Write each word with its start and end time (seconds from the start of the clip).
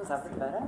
Is 0.00 0.08
that 0.08 0.38
better? 0.38 0.62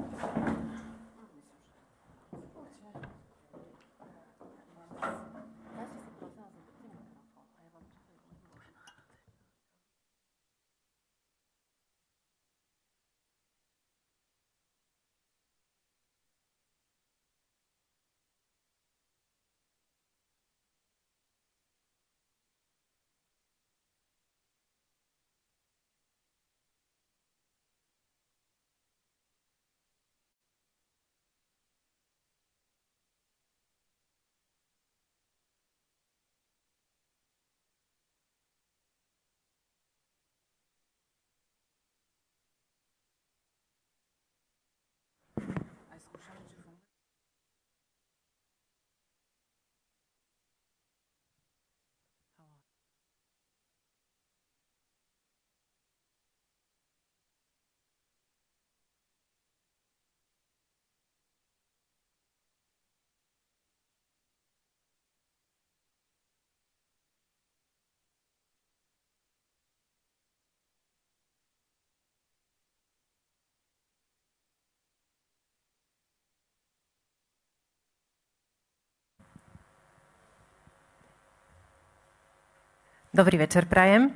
Dobrý 83.16 83.40
večer, 83.40 83.64
Prajem. 83.64 84.12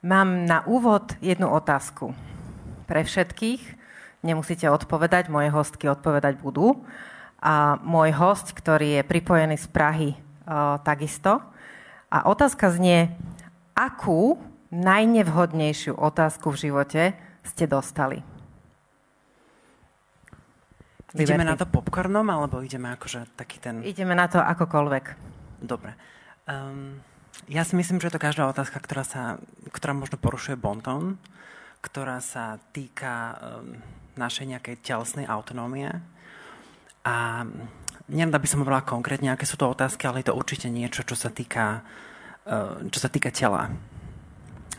Mám 0.00 0.48
na 0.48 0.64
úvod 0.64 1.12
jednu 1.20 1.44
otázku. 1.52 2.16
Pre 2.88 3.04
všetkých, 3.04 3.60
nemusíte 4.24 4.64
odpovedať, 4.72 5.28
moje 5.28 5.52
hostky 5.52 5.92
odpovedať 5.92 6.40
budú. 6.40 6.88
A 7.44 7.76
môj 7.84 8.16
host, 8.16 8.56
ktorý 8.56 8.96
je 8.96 9.02
pripojený 9.04 9.60
z 9.60 9.68
Prahy, 9.68 10.10
o, 10.16 10.80
takisto. 10.80 11.44
A 12.08 12.24
otázka 12.24 12.72
znie, 12.72 13.12
akú 13.76 14.40
najnevhodnejšiu 14.72 15.92
otázku 15.92 16.48
v 16.56 16.60
živote 16.64 17.02
ste 17.44 17.68
dostali? 17.68 18.24
Ideme 21.12 21.44
na 21.44 21.60
to 21.60 21.68
popcornom, 21.68 22.24
alebo 22.32 22.64
ideme 22.64 22.88
akože 22.88 23.36
taký 23.36 23.60
ten... 23.60 23.84
Ideme 23.84 24.16
na 24.16 24.32
to 24.32 24.40
akokoľvek. 24.40 25.04
Dobre. 25.60 25.92
Um, 26.48 27.04
ja 27.50 27.62
si 27.66 27.76
myslím, 27.76 28.00
že 28.00 28.08
je 28.08 28.14
to 28.16 28.22
každá 28.22 28.48
otázka, 28.48 28.80
ktorá, 28.80 29.04
sa, 29.04 29.36
ktorá 29.68 29.92
možno 29.92 30.16
porušuje 30.16 30.56
bonton, 30.56 31.20
ktorá 31.84 32.22
sa 32.24 32.56
týka 32.72 33.36
um, 33.36 33.76
našej 34.16 34.56
nejakej 34.56 34.80
telesnej 34.80 35.26
autonómie. 35.28 35.92
A 37.04 37.44
neviem, 38.08 38.32
by 38.32 38.48
som 38.48 38.64
hovorila 38.64 38.86
konkrétne, 38.86 39.28
aké 39.28 39.44
sú 39.44 39.60
to 39.60 39.68
otázky, 39.68 40.08
ale 40.08 40.24
je 40.24 40.32
to 40.32 40.38
určite 40.38 40.72
niečo, 40.72 41.04
čo 41.04 41.12
sa 41.12 41.28
týka, 41.28 41.84
uh, 42.48 42.80
čo 42.88 42.98
sa 42.98 43.12
týka 43.12 43.28
tela. 43.28 43.68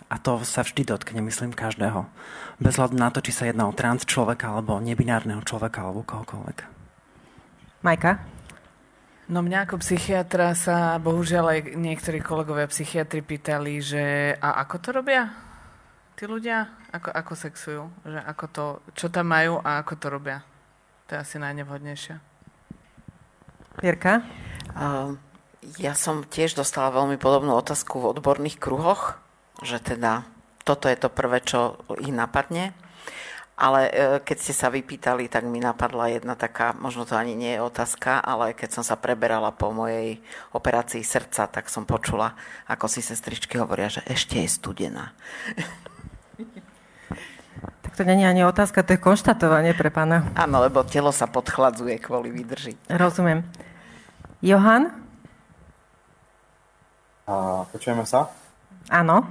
A 0.05 0.15
to 0.21 0.41
sa 0.45 0.61
vždy 0.61 0.85
dotkne, 0.85 1.21
myslím, 1.21 1.53
každého. 1.53 2.05
Bez 2.61 2.77
hľadu 2.77 2.93
na 2.97 3.09
to, 3.09 3.25
či 3.25 3.33
sa 3.33 3.49
jedná 3.49 3.65
o 3.69 3.73
trans 3.73 4.05
človeka, 4.05 4.53
alebo 4.53 4.77
nebinárneho 4.77 5.41
človeka, 5.41 5.85
alebo 5.85 6.05
kohokoľvek. 6.05 6.57
Majka? 7.81 8.34
No 9.25 9.41
mňa 9.41 9.65
ako 9.65 9.81
psychiatra 9.81 10.53
sa 10.53 11.01
bohužiaľ 11.01 11.45
aj 11.49 11.59
niektorí 11.81 12.21
kolegovia 12.21 12.69
psychiatri 12.69 13.25
pýtali, 13.25 13.81
že 13.81 14.37
a 14.37 14.61
ako 14.61 14.75
to 14.77 14.89
robia 14.93 15.33
tí 16.13 16.29
ľudia? 16.29 16.69
Ako, 16.93 17.09
ako 17.09 17.33
sexujú? 17.33 17.83
Že 18.05 18.19
ako 18.21 18.45
to, 18.53 18.65
čo 18.93 19.09
tam 19.09 19.33
majú 19.33 19.57
a 19.65 19.81
ako 19.81 19.93
to 19.97 20.07
robia? 20.13 20.45
To 21.09 21.17
je 21.17 21.19
asi 21.25 21.35
najnevhodnejšie. 21.41 22.15
Jirka? 23.81 24.21
Uh, 24.77 25.17
ja 25.81 25.97
som 25.97 26.21
tiež 26.21 26.53
dostala 26.53 26.93
veľmi 26.93 27.17
podobnú 27.17 27.57
otázku 27.57 27.97
v 27.97 28.13
odborných 28.13 28.61
kruhoch, 28.61 29.17
že 29.65 29.81
teda 29.81 30.29
toto 30.61 30.85
je 30.85 30.97
to 31.01 31.09
prvé, 31.09 31.41
čo 31.41 31.81
ich 31.97 32.13
napadne. 32.13 32.77
Ale 33.55 33.87
e, 33.87 33.91
keď 34.19 34.37
ste 34.37 34.51
sa 34.51 34.67
vypýtali, 34.67 35.31
tak 35.31 35.47
mi 35.47 35.63
napadla 35.63 36.11
jedna 36.11 36.35
taká, 36.35 36.75
možno 36.75 37.07
to 37.07 37.15
ani 37.15 37.39
nie 37.39 37.55
je 37.55 37.63
otázka, 37.63 38.19
ale 38.19 38.51
keď 38.51 38.69
som 38.75 38.83
sa 38.83 38.99
preberala 38.99 39.55
po 39.55 39.71
mojej 39.71 40.19
operácii 40.51 40.99
srdca, 41.07 41.47
tak 41.47 41.71
som 41.71 41.87
počula, 41.87 42.35
ako 42.67 42.91
si 42.91 42.99
sestričky 42.99 43.55
hovoria, 43.55 43.87
že 43.87 44.03
ešte 44.11 44.43
je 44.43 44.49
studená. 44.51 45.15
Tak 47.81 48.03
to 48.03 48.03
nie 48.03 48.27
je 48.27 48.27
ani 48.27 48.43
otázka, 48.43 48.83
to 48.83 48.97
je 48.97 48.99
konštatovanie 48.99 49.71
pre 49.71 49.87
pána. 49.87 50.27
Áno, 50.35 50.59
lebo 50.59 50.83
telo 50.83 51.15
sa 51.15 51.31
podchladzuje 51.31 51.95
kvôli 52.03 52.27
výdrži. 52.27 52.75
Rozumiem. 52.91 53.47
Johan? 54.43 54.91
A, 57.23 57.63
počujeme 57.71 58.03
sa? 58.03 58.27
Áno. 58.91 59.23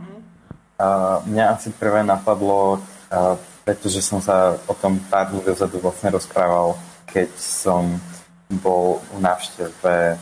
A, 0.81 1.21
mňa 1.29 1.45
asi 1.61 1.77
prvé 1.77 2.09
napadlo 2.09 2.81
a, 3.13 3.37
pretože 3.65 4.05
som 4.05 4.21
sa 4.21 4.61
o 4.69 4.75
tom 4.77 5.01
pár 5.09 5.33
dní 5.33 5.41
dozadu 5.41 5.81
vlastne 5.81 6.13
rozprával, 6.13 6.77
keď 7.09 7.33
som 7.41 7.97
bol 8.49 9.01
u 9.17 9.19
návšteve 9.19 10.21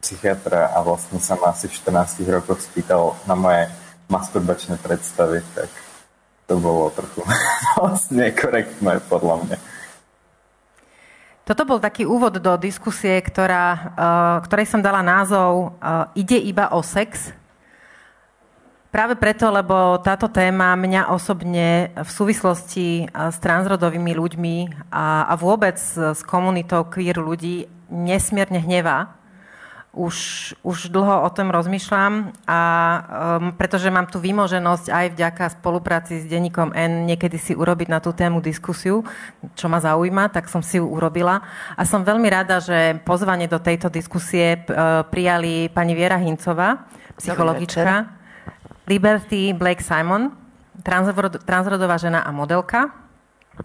psychiatra 0.00 0.72
a 0.72 0.80
vlastne 0.80 1.20
sa 1.20 1.36
ma 1.36 1.52
asi 1.52 1.68
v 1.68 1.76
14 1.76 2.24
rokoch 2.32 2.64
spýtal 2.64 3.12
na 3.28 3.36
moje 3.36 3.68
masturbačné 4.08 4.80
predstavy, 4.80 5.44
tak 5.52 5.68
to 6.48 6.56
bolo 6.56 6.88
trochu 6.96 7.20
vlastne 7.76 8.32
korektné 8.32 9.04
podľa 9.06 9.36
mňa. 9.44 9.58
Toto 11.44 11.64
bol 11.64 11.80
taký 11.80 12.04
úvod 12.04 12.40
do 12.40 12.52
diskusie, 12.60 13.16
ktorá, 13.24 13.64
uh, 13.72 14.36
ktorej 14.44 14.68
som 14.68 14.84
dala 14.84 15.00
názov 15.00 15.80
uh, 15.80 16.12
Ide 16.12 16.36
iba 16.36 16.68
o 16.76 16.84
sex. 16.84 17.32
Práve 18.88 19.20
preto, 19.20 19.52
lebo 19.52 20.00
táto 20.00 20.32
téma 20.32 20.72
mňa 20.72 21.12
osobne 21.12 21.92
v 21.92 22.08
súvislosti 22.08 23.04
s 23.12 23.36
transrodovými 23.36 24.16
ľuďmi 24.16 24.56
a, 24.88 25.28
a 25.28 25.34
vôbec 25.36 25.76
s 25.76 26.24
komunitou 26.24 26.88
queer 26.88 27.20
ľudí 27.20 27.68
nesmierne 27.92 28.64
hnevá. 28.64 29.12
Už, 29.92 30.16
už 30.64 30.88
dlho 30.88 31.20
o 31.20 31.28
tom 31.28 31.52
rozmýšľam 31.52 32.32
a 32.48 32.60
um, 32.60 33.52
pretože 33.56 33.92
mám 33.92 34.08
tu 34.08 34.24
výmoženosť 34.24 34.88
aj 34.88 35.06
vďaka 35.16 35.44
spolupráci 35.60 36.22
s 36.22 36.28
denníkom 36.28 36.72
N 36.72 37.04
niekedy 37.04 37.36
si 37.36 37.52
urobiť 37.52 37.88
na 37.92 38.00
tú 38.00 38.16
tému 38.16 38.40
diskusiu, 38.40 39.04
čo 39.52 39.66
ma 39.68 39.84
zaujíma, 39.84 40.32
tak 40.32 40.48
som 40.48 40.64
si 40.64 40.80
ju 40.80 40.88
urobila. 40.88 41.44
A 41.76 41.84
som 41.84 42.08
veľmi 42.08 42.28
rada, 42.30 42.60
že 42.60 43.00
pozvanie 43.04 43.52
do 43.52 43.60
tejto 43.60 43.92
diskusie 43.92 44.64
uh, 44.64 45.04
prijali 45.08 45.68
pani 45.72 45.92
Viera 45.92 46.16
Hincová, 46.16 46.88
psychologička 47.20 48.17
Liberty 48.88 49.52
Blake 49.52 49.84
Simon, 49.84 50.32
transrodová 51.44 52.00
žena 52.00 52.24
a 52.24 52.32
modelka. 52.32 52.88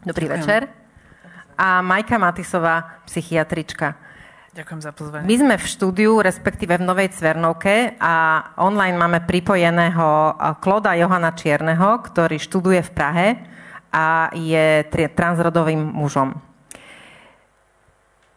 Dobrý 0.04 0.28
Ďakujem. 0.28 0.44
večer. 0.44 0.62
A 1.56 1.80
Majka 1.80 2.20
Matisová, 2.20 3.00
psychiatrička. 3.08 3.96
Ďakujem 4.54 4.82
za 4.84 4.92
pozvanie. 4.92 5.26
My 5.26 5.36
sme 5.40 5.56
v 5.58 5.66
štúdiu, 5.66 6.12
respektíve 6.22 6.78
v 6.78 6.86
Novej 6.86 7.10
Cvernovke 7.16 7.98
a 7.98 8.46
online 8.62 9.00
máme 9.00 9.26
pripojeného 9.26 10.38
Kloda 10.62 10.94
Johana 10.94 11.34
Čierneho, 11.34 12.04
ktorý 12.06 12.38
študuje 12.38 12.86
v 12.86 12.92
Prahe 12.94 13.28
a 13.90 14.30
je 14.36 14.86
transrodovým 15.14 15.82
mužom. 15.82 16.38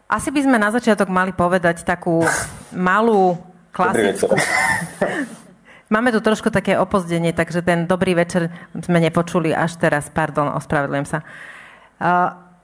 Asi 0.07 0.31
by 0.31 0.41
sme 0.41 0.57
na 0.57 0.71
začiatok 0.71 1.11
mali 1.11 1.35
povedať 1.35 1.83
takú 1.83 2.23
malú 2.71 3.37
klasickú... 3.75 4.39
Máme 5.87 6.11
tu 6.11 6.19
trošku 6.19 6.51
také 6.51 6.75
opozdenie, 6.75 7.31
takže 7.31 7.63
ten 7.63 7.87
dobrý 7.87 8.19
večer 8.19 8.51
sme 8.75 8.99
nepočuli 8.99 9.55
až 9.55 9.79
teraz. 9.79 10.11
Pardon, 10.11 10.51
ospravedlňujem 10.59 11.07
sa. 11.07 11.23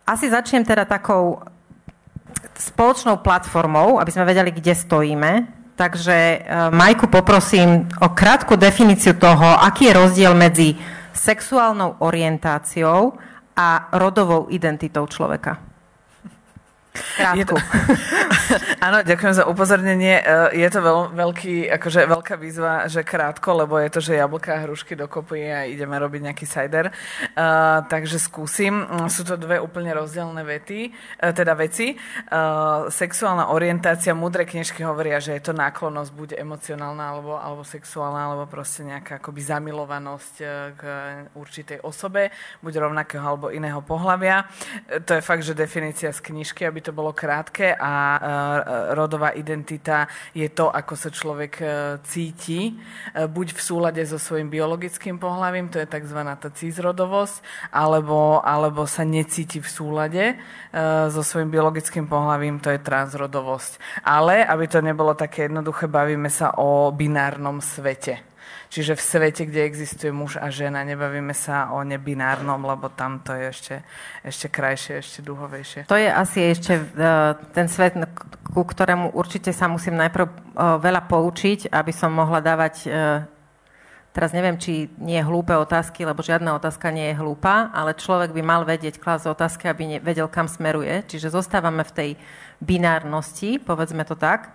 Asi 0.03 0.27
začnem 0.27 0.67
teda 0.67 0.83
takou 0.83 1.39
spoločnou 2.59 3.23
platformou, 3.23 4.03
aby 4.03 4.11
sme 4.11 4.27
vedeli, 4.27 4.51
kde 4.51 4.75
stojíme. 4.75 5.31
Takže 5.73 6.17
e, 6.17 6.39
Majku 6.71 7.09
poprosím 7.09 7.89
o 8.05 8.13
krátku 8.13 8.61
definíciu 8.61 9.17
toho, 9.17 9.57
aký 9.65 9.89
je 9.89 9.99
rozdiel 9.99 10.33
medzi 10.37 10.77
sexuálnou 11.17 12.03
orientáciou 12.05 13.17
a 13.57 13.89
rodovou 13.97 14.53
identitou 14.53 15.07
človeka? 15.09 15.72
Krátku. 16.93 17.57
Áno, 18.87 19.01
ďakujem 19.01 19.33
za 19.33 19.45
upozornenie. 19.49 20.21
E, 20.21 20.61
je 20.61 20.69
to 20.69 20.85
veľ, 20.85 21.17
veľký, 21.17 21.73
akože 21.81 22.05
veľká 22.05 22.37
výzva, 22.37 22.85
že 22.85 23.01
krátko, 23.01 23.65
lebo 23.65 23.81
je 23.81 23.89
to, 23.89 24.01
že 24.05 24.21
jablka 24.21 24.61
a 24.61 24.63
hrušky 24.69 24.93
dokopy 24.93 25.41
a 25.49 25.65
ideme 25.65 25.97
robiť 25.97 26.21
nejaký 26.29 26.45
cider. 26.45 26.93
Uh, 27.33 27.81
takže 27.89 28.21
skúsim. 28.21 28.85
Sú 29.09 29.25
to 29.25 29.41
dve 29.41 29.57
úplne 29.57 29.97
rozdielne 29.97 30.45
vety, 30.45 30.93
uh, 30.93 31.33
teda 31.33 31.57
veci. 31.57 31.97
Uh, 32.29 32.93
sexuálna 32.93 33.49
orientácia, 33.49 34.13
múdre 34.13 34.45
knižky 34.45 34.85
hovoria, 34.85 35.17
že 35.17 35.33
je 35.41 35.43
to 35.49 35.57
náklonnosť 35.57 36.11
buď 36.13 36.29
emocionálna 36.37 37.05
alebo, 37.17 37.41
alebo 37.41 37.65
sexuálna, 37.65 38.21
alebo 38.29 38.45
proste 38.45 38.85
nejaká 38.85 39.17
akoby 39.17 39.41
zamilovanosť 39.41 40.35
k 40.77 40.83
určitej 41.33 41.81
osobe, 41.81 42.29
buď 42.61 42.85
rovnakého 42.85 43.25
alebo 43.25 43.49
iného 43.49 43.81
pohľavia. 43.81 44.45
To 45.09 45.13
je 45.17 45.23
fakt, 45.25 45.47
že 45.47 45.57
definícia 45.57 46.13
z 46.13 46.21
knižky, 46.21 46.69
aby 46.69 46.82
to 46.83 46.91
bolo 46.91 47.15
krátke 47.15 47.79
a 47.79 47.95
e, 47.95 48.19
rodová 48.99 49.31
identita 49.39 50.11
je 50.35 50.51
to, 50.51 50.67
ako 50.67 50.99
sa 50.99 51.15
človek 51.15 51.53
e, 51.63 51.67
cíti, 52.03 52.61
e, 52.69 52.73
buď 53.31 53.55
v 53.55 53.61
súlade 53.63 54.03
so 54.03 54.19
svojím 54.19 54.51
biologickým 54.51 55.23
pohľavím, 55.23 55.71
to 55.71 55.79
je 55.79 55.87
tzv. 55.87 56.19
tá 56.19 56.49
cízrodovosť, 56.51 57.71
alebo, 57.71 58.43
alebo 58.43 58.83
sa 58.91 59.07
necíti 59.07 59.63
v 59.63 59.69
súlade 59.71 60.25
so 61.13 61.21
svojím 61.21 61.53
biologickým 61.53 62.09
pohľavím, 62.09 62.59
to 62.59 62.73
je 62.73 62.81
transrodovosť. 62.81 64.03
Ale, 64.09 64.41
aby 64.41 64.65
to 64.67 64.81
nebolo 64.81 65.13
také 65.13 65.47
jednoduché, 65.47 65.85
bavíme 65.85 66.33
sa 66.33 66.57
o 66.57 66.89
binárnom 66.91 67.61
svete. 67.61 68.32
Čiže 68.73 68.97
v 68.97 69.05
svete, 69.05 69.45
kde 69.45 69.69
existuje 69.69 70.09
muž 70.09 70.41
a 70.41 70.49
žena, 70.49 70.81
nebavíme 70.81 71.37
sa 71.37 71.77
o 71.77 71.85
nebinárnom, 71.85 72.57
lebo 72.65 72.89
tam 72.89 73.21
to 73.21 73.37
je 73.37 73.45
ešte, 73.53 73.77
ešte 74.25 74.47
krajšie, 74.49 75.05
ešte 75.05 75.21
duhovejšie. 75.21 75.81
To 75.93 76.01
je 76.01 76.09
asi 76.09 76.57
ešte 76.57 76.81
uh, 76.81 77.37
ten 77.53 77.69
svet, 77.69 78.01
ku 78.49 78.65
ktorému 78.65 79.13
určite 79.13 79.53
sa 79.53 79.69
musím 79.69 80.01
najprv 80.01 80.25
uh, 80.25 80.81
veľa 80.81 81.05
poučiť, 81.05 81.69
aby 81.69 81.93
som 81.93 82.17
mohla 82.17 82.41
dávať 82.41 82.75
uh, 82.89 83.29
Teraz 84.13 84.37
neviem, 84.37 84.61
či 84.61 84.93
nie 85.01 85.17
hlúpe 85.25 85.57
otázky, 85.57 86.05
lebo 86.05 86.21
žiadna 86.21 86.53
otázka 86.61 86.93
nie 86.93 87.09
je 87.09 87.17
hlúpa, 87.17 87.73
ale 87.73 87.97
človek 87.97 88.37
by 88.37 88.45
mal 88.45 88.61
vedieť 88.61 89.01
klásť 89.01 89.33
otázky, 89.33 89.73
aby 89.73 90.05
vedel, 90.05 90.29
kam 90.29 90.53
smeruje. 90.53 91.01
Čiže 91.09 91.33
zostávame 91.33 91.81
v 91.81 91.97
tej 91.97 92.11
binárnosti, 92.61 93.57
povedzme 93.57 94.05
to 94.05 94.13
tak. 94.13 94.53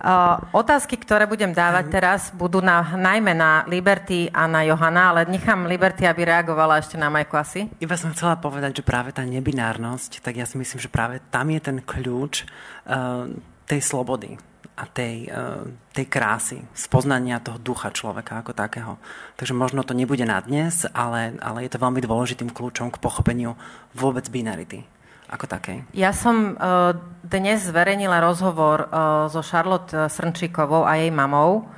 Uh, 0.00 0.40
otázky, 0.56 0.96
ktoré 0.96 1.28
budem 1.28 1.52
dávať 1.52 1.92
teraz, 1.92 2.32
budú 2.32 2.64
na, 2.64 2.80
najmä 2.80 3.36
na 3.36 3.68
Liberty 3.68 4.32
a 4.32 4.48
na 4.48 4.64
Johana, 4.64 5.12
ale 5.12 5.28
nechám 5.28 5.68
Liberty, 5.68 6.08
aby 6.08 6.24
reagovala 6.24 6.80
ešte 6.80 6.96
na 6.96 7.12
Majku 7.12 7.36
asi. 7.36 7.68
Iba 7.84 8.00
som 8.00 8.08
chcela 8.16 8.40
povedať, 8.40 8.80
že 8.80 8.88
práve 8.88 9.12
tá 9.12 9.20
nebinárnosť, 9.28 10.24
tak 10.24 10.40
ja 10.40 10.48
si 10.48 10.56
myslím, 10.56 10.80
že 10.80 10.88
práve 10.88 11.20
tam 11.28 11.52
je 11.52 11.60
ten 11.60 11.78
kľúč 11.84 12.48
uh, 12.48 13.28
tej 13.68 13.80
slobody 13.84 14.40
a 14.72 14.88
tej, 14.88 15.28
uh, 15.28 15.68
tej 15.92 16.08
krásy, 16.08 16.64
spoznania 16.72 17.36
toho 17.44 17.60
ducha 17.60 17.92
človeka 17.92 18.40
ako 18.40 18.56
takého. 18.56 18.96
Takže 19.36 19.52
možno 19.52 19.84
to 19.84 19.92
nebude 19.92 20.24
na 20.24 20.40
dnes, 20.40 20.88
ale, 20.96 21.36
ale 21.44 21.68
je 21.68 21.76
to 21.76 21.82
veľmi 21.82 22.00
dôležitým 22.00 22.48
kľúčom 22.48 22.88
k 22.88 22.96
pochopeniu 23.04 23.52
vôbec 23.92 24.24
binarity 24.32 24.80
ako 25.30 25.46
takej? 25.46 25.86
Ja 25.94 26.10
som 26.10 26.58
uh, 26.58 26.98
dnes 27.22 27.62
zverejnila 27.62 28.18
rozhovor 28.18 28.90
uh, 28.90 29.30
so 29.30 29.38
Charlotte 29.46 29.94
e, 29.94 30.10
Srnčíkovou 30.10 30.82
a 30.82 30.98
jej 30.98 31.14
mamou 31.14 31.70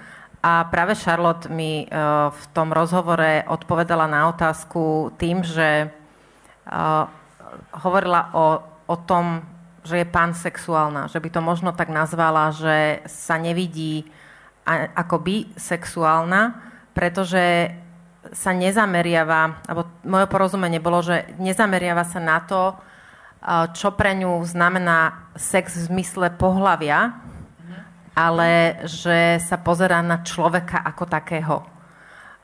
a 0.43 0.66
práve 0.66 0.99
Charlotte 0.99 1.46
mi 1.46 1.87
v 2.34 2.44
tom 2.50 2.75
rozhovore 2.75 3.46
odpovedala 3.46 4.10
na 4.10 4.26
otázku 4.26 5.14
tým, 5.14 5.46
že 5.46 5.87
hovorila 7.78 8.34
o, 8.34 8.58
o 8.90 8.96
tom, 9.06 9.46
že 9.87 10.02
je 10.02 10.06
pansexuálna, 10.10 11.06
že 11.06 11.22
by 11.22 11.28
to 11.31 11.40
možno 11.46 11.70
tak 11.70 11.94
nazvala, 11.94 12.50
že 12.50 13.06
sa 13.06 13.38
nevidí 13.38 14.02
ako 14.99 15.22
bisexuálna, 15.22 16.58
pretože 16.90 17.70
sa 18.31 18.50
nezameriava, 18.54 19.62
alebo 19.66 19.90
moje 20.06 20.26
porozumenie 20.31 20.78
bolo, 20.78 21.02
že 21.02 21.26
nezameriava 21.43 22.06
sa 22.06 22.22
na 22.22 22.38
to, 22.43 22.78
čo 23.75 23.89
pre 23.99 24.15
ňu 24.15 24.39
znamená 24.47 25.31
sex 25.35 25.75
v 25.75 25.87
zmysle 25.91 26.31
pohlavia, 26.39 27.19
ale 28.15 28.83
že 28.87 29.43
sa 29.43 29.59
pozerá 29.59 29.99
na 30.05 30.23
človeka 30.23 30.79
ako 30.85 31.05
takého. 31.11 31.56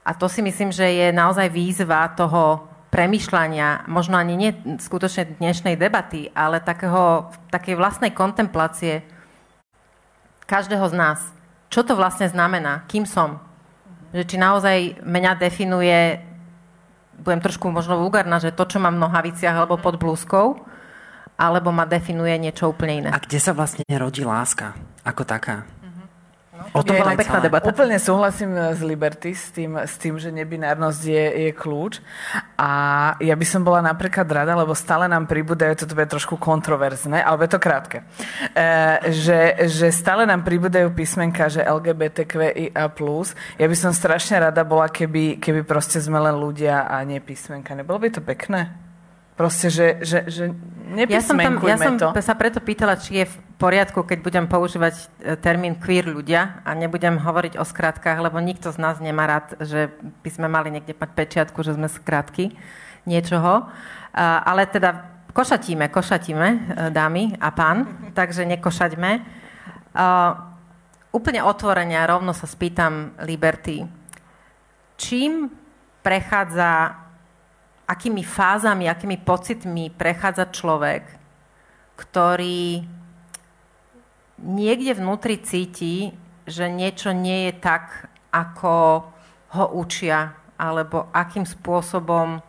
A 0.03 0.17
to 0.17 0.27
si 0.27 0.41
myslím, 0.41 0.73
že 0.73 0.89
je 0.89 1.09
naozaj 1.13 1.53
výzva 1.53 2.09
toho 2.17 2.67
premyšľania, 2.89 3.85
možno 3.85 4.17
ani 4.17 4.35
nie 4.35 4.51
skutočne 4.81 5.37
dnešnej 5.37 5.77
debaty, 5.77 6.33
ale 6.33 6.65
takého, 6.65 7.29
takej 7.53 7.77
vlastnej 7.77 8.17
kontemplácie 8.17 9.05
každého 10.49 10.89
z 10.89 10.95
nás. 10.97 11.21
Čo 11.69 11.85
to 11.85 11.93
vlastne 11.93 12.25
znamená? 12.33 12.89
Kým 12.89 13.05
som? 13.05 13.45
Že 14.17 14.25
či 14.25 14.37
naozaj 14.41 15.05
mňa 15.05 15.33
definuje, 15.37 16.17
budem 17.21 17.45
trošku 17.45 17.69
možno 17.69 18.01
vulgárna, 18.01 18.41
že 18.41 18.57
to, 18.57 18.65
čo 18.65 18.81
mám 18.81 18.97
v 18.97 19.05
nohaviciach 19.05 19.53
alebo 19.53 19.77
pod 19.77 20.01
blúzkou, 20.01 20.65
alebo 21.39 21.71
ma 21.71 21.87
definuje 21.87 22.35
niečo 22.37 22.75
úplne 22.75 23.07
iné. 23.07 23.11
A 23.15 23.23
kde 23.23 23.39
sa 23.39 23.55
vlastne 23.55 23.87
rodí 23.95 24.27
láska 24.27 24.75
ako 25.07 25.23
taká? 25.23 25.79
O 26.75 26.83
tom 26.83 26.99
bola 26.99 27.15
pekná 27.15 27.39
debata. 27.39 27.71
Úplne 27.71 27.97
súhlasím 28.03 28.51
s 28.53 28.83
Liberty, 28.83 29.31
s 29.31 29.55
tým, 29.55 29.79
s 29.79 29.95
tým 29.95 30.19
že 30.19 30.35
nebinárnosť 30.35 31.03
je, 31.07 31.25
je 31.49 31.51
kľúč. 31.55 32.03
A 32.59 32.71
ja 33.23 33.35
by 33.39 33.47
som 33.47 33.63
bola 33.63 33.79
napríklad 33.79 34.27
rada, 34.27 34.59
lebo 34.59 34.75
stále 34.75 35.07
nám 35.07 35.31
pribúdajú, 35.31 35.87
toto 35.87 35.95
je 35.95 36.09
trošku 36.11 36.35
kontroverzné, 36.37 37.23
ale 37.23 37.47
je 37.47 37.51
to 37.55 37.61
krátke, 37.63 38.03
e, 38.53 38.65
že, 39.15 39.71
že 39.71 39.89
stále 39.95 40.27
nám 40.27 40.43
pribúdajú 40.43 40.91
písmenka, 40.93 41.47
že 41.47 41.63
LGBTQIA+. 41.63 42.91
Ja 43.57 43.67
by 43.71 43.77
som 43.79 43.93
strašne 43.95 44.51
rada 44.51 44.67
bola, 44.67 44.91
keby, 44.91 45.39
keby 45.39 45.63
proste 45.63 46.03
sme 46.03 46.19
len 46.19 46.37
ľudia 46.37 46.91
a 46.91 47.01
nie 47.07 47.23
písmenka. 47.23 47.79
Nebolo 47.79 48.03
by 48.03 48.09
to 48.19 48.21
pekné? 48.21 48.88
Proste, 49.39 49.71
že, 49.71 50.03
že, 50.03 50.27
že 50.27 50.51
ja 51.07 51.23
som, 51.23 51.39
tam, 51.39 51.63
ja 51.63 51.79
som 51.79 51.95
to. 51.95 52.11
sa 52.19 52.35
preto 52.35 52.59
pýtala, 52.59 52.99
či 52.99 53.23
je 53.23 53.31
v 53.31 53.37
poriadku, 53.55 54.03
keď 54.03 54.19
budem 54.19 54.47
používať 54.51 54.99
e, 54.99 55.39
termín 55.39 55.79
queer 55.79 56.11
ľudia 56.11 56.59
a 56.67 56.75
nebudem 56.75 57.23
hovoriť 57.23 57.55
o 57.55 57.63
skratkách, 57.63 58.19
lebo 58.19 58.43
nikto 58.43 58.75
z 58.75 58.83
nás 58.83 58.99
nemá 58.99 59.31
rád, 59.31 59.55
že 59.63 59.95
by 60.27 60.31
sme 60.35 60.51
mali 60.51 60.75
niekde 60.75 60.91
mať 60.91 61.11
pečiatku, 61.15 61.63
že 61.63 61.79
sme 61.79 61.87
skratky 61.87 62.59
niečoho. 63.07 63.71
Ale 64.19 64.67
teda 64.67 65.07
košatíme, 65.31 65.87
košatíme, 65.87 66.49
e, 66.51 66.59
dámy 66.91 67.39
a 67.39 67.55
pán, 67.55 68.11
takže 68.19 68.43
nekošaťme. 68.43 69.11
Úplne 71.15 71.41
otvorenia 71.47 72.11
rovno 72.11 72.35
sa 72.35 72.51
spýtam 72.51 73.15
Liberty. 73.23 73.87
Čím 74.99 75.47
prechádza 76.03 77.07
akými 77.89 78.21
fázami, 78.21 78.85
akými 78.85 79.17
pocitmi 79.25 79.89
prechádza 79.89 80.53
človek, 80.53 81.09
ktorý 81.97 82.85
niekde 84.45 84.93
vnútri 84.95 85.41
cíti, 85.41 86.13
že 86.45 86.69
niečo 86.69 87.17
nie 87.17 87.49
je 87.49 87.55
tak, 87.59 88.13
ako 88.29 89.09
ho 89.57 89.65
učia, 89.73 90.37
alebo 90.61 91.09
akým 91.17 91.49
spôsobom 91.49 92.45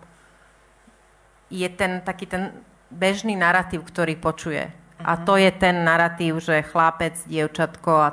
je 1.49 1.65
ten 1.71 2.03
taký 2.03 2.27
ten 2.27 2.53
bežný 2.91 3.33
narratív, 3.39 3.87
ktorý 3.87 4.19
počuje. 4.19 4.69
A 4.99 5.15
to 5.15 5.39
je 5.39 5.49
ten 5.55 5.87
narratív, 5.87 6.43
že 6.43 6.67
chlapec, 6.67 7.15
dievčatko 7.25 7.91
a 7.95 8.09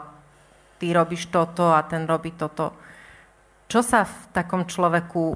ty 0.78 0.95
robíš 0.95 1.26
toto 1.35 1.75
a 1.75 1.83
ten 1.83 2.06
robí 2.06 2.30
toto. 2.38 2.71
Čo 3.66 3.83
sa 3.83 4.06
v 4.06 4.14
takom 4.30 4.62
človeku 4.62 5.35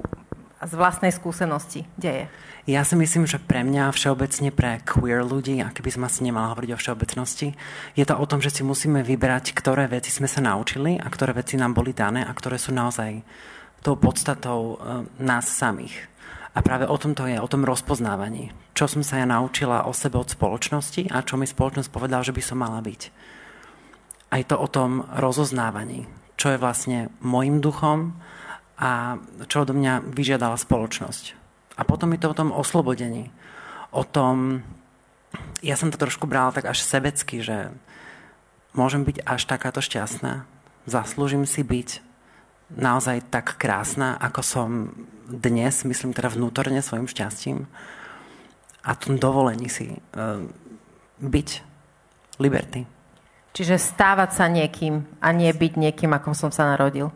z 0.61 0.73
vlastnej 0.77 1.09
skúsenosti 1.09 1.89
deje? 1.97 2.29
Ja 2.69 2.85
si 2.85 2.93
myslím, 2.93 3.25
že 3.25 3.41
pre 3.41 3.65
mňa 3.65 3.89
všeobecne 3.89 4.53
pre 4.53 4.85
queer 4.85 5.25
ľudí, 5.25 5.57
a 5.65 5.73
keby 5.73 5.89
som 5.89 6.05
asi 6.05 6.21
nemala 6.21 6.53
hovoriť 6.53 6.71
o 6.77 6.81
všeobecnosti, 6.81 7.57
je 7.97 8.05
to 8.05 8.13
o 8.13 8.25
tom, 8.29 8.37
že 8.37 8.53
si 8.53 8.61
musíme 8.61 9.01
vyberať, 9.01 9.57
ktoré 9.57 9.89
veci 9.89 10.13
sme 10.13 10.29
sa 10.29 10.45
naučili 10.45 11.01
a 11.01 11.09
ktoré 11.09 11.33
veci 11.33 11.57
nám 11.57 11.73
boli 11.73 11.89
dané 11.97 12.21
a 12.21 12.29
ktoré 12.29 12.61
sú 12.61 12.69
naozaj 12.69 13.25
tou 13.81 13.97
podstatou 13.97 14.77
e, 14.77 15.01
nás 15.25 15.49
samých. 15.49 16.05
A 16.53 16.61
práve 16.61 16.85
o 16.85 16.97
tom 17.01 17.17
to 17.17 17.25
je, 17.25 17.41
o 17.41 17.49
tom 17.49 17.65
rozpoznávaní. 17.65 18.53
Čo 18.77 18.85
som 18.85 19.01
sa 19.01 19.17
ja 19.17 19.25
naučila 19.25 19.89
o 19.89 19.95
sebe 19.95 20.21
od 20.21 20.29
spoločnosti 20.29 21.09
a 21.09 21.25
čo 21.25 21.39
mi 21.39 21.49
spoločnosť 21.49 21.89
povedala, 21.89 22.21
že 22.21 22.35
by 22.35 22.43
som 22.43 22.61
mala 22.61 22.77
byť. 22.83 23.01
Aj 24.31 24.41
to 24.45 24.55
o 24.59 24.67
tom 24.69 25.07
rozoznávaní. 25.17 26.05
Čo 26.37 26.53
je 26.53 26.61
vlastne 26.61 27.09
môjim 27.23 27.57
duchom 27.63 28.19
a 28.81 29.21
čo 29.45 29.61
odo 29.61 29.77
mňa 29.77 30.09
vyžiadala 30.09 30.57
spoločnosť. 30.57 31.37
A 31.77 31.85
potom 31.85 32.09
je 32.11 32.19
to 32.19 32.33
o 32.33 32.37
tom 32.37 32.49
oslobodení. 32.49 33.29
O 33.93 34.01
tom, 34.01 34.65
ja 35.61 35.77
som 35.77 35.93
to 35.93 36.01
trošku 36.01 36.25
brala 36.25 36.49
tak 36.49 36.65
až 36.65 36.81
sebecky, 36.81 37.45
že 37.45 37.69
môžem 38.73 39.05
byť 39.05 39.21
až 39.21 39.45
takáto 39.45 39.85
šťastná, 39.85 40.49
zaslúžim 40.89 41.45
si 41.45 41.61
byť 41.61 42.01
naozaj 42.71 43.27
tak 43.29 43.59
krásna, 43.61 44.17
ako 44.17 44.41
som 44.41 44.69
dnes, 45.27 45.83
myslím 45.85 46.15
teda 46.15 46.31
vnútorne 46.31 46.79
svojim 46.81 47.07
šťastím 47.07 47.67
a 48.81 48.97
tom 48.97 49.21
dovolení 49.21 49.69
si 49.69 49.93
uh, 49.93 50.41
byť 51.21 51.49
liberty. 52.41 52.87
Čiže 53.51 53.75
stávať 53.77 54.29
sa 54.31 54.45
niekým 54.47 55.03
a 55.19 55.35
nie 55.35 55.51
byť 55.51 55.73
niekým, 55.75 56.11
akom 56.15 56.31
som 56.31 56.49
sa 56.49 56.71
narodil. 56.71 57.11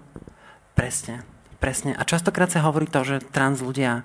Presne, 0.76 1.24
presne. 1.58 1.96
A 1.96 2.04
častokrát 2.04 2.52
sa 2.52 2.64
hovorí 2.64 2.86
to, 2.86 3.02
že 3.08 3.24
trans 3.32 3.64
ľudia 3.64 4.04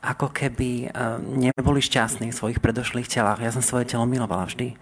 ako 0.00 0.32
keby 0.32 0.88
uh, 0.88 1.20
neboli 1.20 1.84
šťastní 1.84 2.32
v 2.32 2.38
svojich 2.38 2.60
predošlých 2.64 3.08
telách. 3.08 3.44
Ja 3.44 3.52
som 3.52 3.60
svoje 3.60 3.84
telo 3.84 4.08
milovala 4.08 4.48
vždy. 4.48 4.72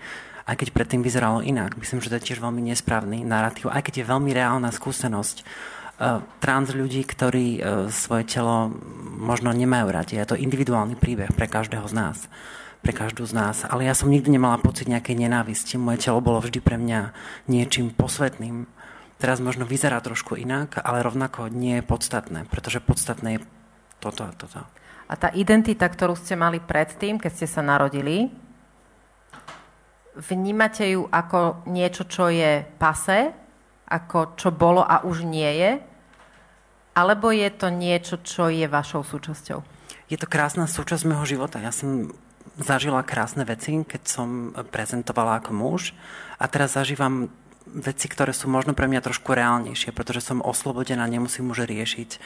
Aj 0.46 0.54
keď 0.54 0.70
predtým 0.72 1.02
vyzeralo 1.02 1.42
inak. 1.42 1.74
Myslím, 1.74 1.98
že 2.00 2.08
to 2.08 2.16
je 2.22 2.26
tiež 2.32 2.40
veľmi 2.40 2.62
nesprávny 2.70 3.26
narratív. 3.26 3.68
Aj 3.68 3.82
keď 3.82 4.00
je 4.00 4.10
veľmi 4.14 4.30
reálna 4.30 4.70
skúsenosť 4.70 5.42
uh, 5.42 6.22
trans 6.38 6.70
ľudí, 6.70 7.02
ktorí 7.02 7.46
uh, 7.58 7.90
svoje 7.90 8.30
telo 8.30 8.70
možno 9.18 9.50
nemajú 9.50 9.90
radi. 9.90 10.14
Je 10.16 10.28
to 10.30 10.38
individuálny 10.38 10.94
príbeh 10.94 11.34
pre 11.34 11.50
každého 11.50 11.84
z 11.90 11.94
nás. 11.98 12.16
Pre 12.78 12.94
každú 12.94 13.26
z 13.26 13.34
nás. 13.34 13.66
Ale 13.66 13.90
ja 13.90 13.98
som 13.98 14.06
nikdy 14.06 14.38
nemala 14.38 14.62
pocit 14.62 14.86
nejakej 14.86 15.18
nenávisti. 15.18 15.74
Moje 15.82 16.06
telo 16.06 16.22
bolo 16.22 16.38
vždy 16.38 16.62
pre 16.62 16.78
mňa 16.78 17.10
niečím 17.50 17.90
posvetným. 17.90 18.70
Teraz 19.18 19.42
možno 19.42 19.66
vyzerá 19.66 19.98
trošku 19.98 20.38
inak, 20.38 20.78
ale 20.78 21.02
rovnako 21.02 21.50
nie 21.50 21.82
je 21.82 21.84
podstatné, 21.84 22.46
pretože 22.46 22.78
podstatné 22.78 23.28
je 23.38 23.40
toto 23.98 24.22
a 24.22 24.30
toto. 24.30 24.62
A 25.10 25.14
tá 25.18 25.34
identita, 25.34 25.90
ktorú 25.90 26.14
ste 26.14 26.38
mali 26.38 26.62
predtým, 26.62 27.18
keď 27.18 27.32
ste 27.34 27.46
sa 27.50 27.58
narodili, 27.58 28.30
vnímate 30.14 30.94
ju 30.94 31.10
ako 31.10 31.66
niečo, 31.66 32.06
čo 32.06 32.30
je 32.30 32.62
pase, 32.78 33.34
ako 33.90 34.38
čo 34.38 34.54
bolo 34.54 34.86
a 34.86 35.02
už 35.02 35.26
nie 35.26 35.50
je? 35.50 35.72
Alebo 36.94 37.34
je 37.34 37.50
to 37.50 37.74
niečo, 37.74 38.22
čo 38.22 38.50
je 38.50 38.66
vašou 38.70 39.02
súčasťou? 39.02 39.58
Je 40.10 40.18
to 40.18 40.30
krásna 40.30 40.70
súčasť 40.70 41.06
môjho 41.06 41.38
života. 41.38 41.58
Ja 41.58 41.74
som 41.74 42.14
zažila 42.58 43.06
krásne 43.06 43.46
veci, 43.46 43.74
keď 43.82 44.02
som 44.06 44.50
prezentovala 44.70 45.42
ako 45.42 45.54
muž 45.54 45.94
a 46.38 46.50
teraz 46.50 46.74
zažívam 46.74 47.30
veci, 47.74 48.06
ktoré 48.08 48.32
sú 48.32 48.48
možno 48.48 48.72
pre 48.72 48.88
mňa 48.88 49.04
trošku 49.04 49.36
reálnejšie, 49.36 49.92
pretože 49.92 50.24
som 50.24 50.44
oslobodená, 50.44 51.04
nemusím 51.04 51.52
už 51.52 51.68
riešiť 51.68 52.20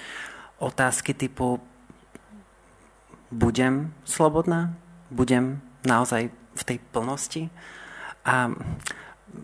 otázky 0.62 1.10
typu 1.12 1.58
budem 3.32 3.90
slobodná, 4.04 4.76
budem 5.10 5.58
naozaj 5.82 6.30
v 6.30 6.62
tej 6.62 6.78
plnosti. 6.92 7.42
A 8.22 8.52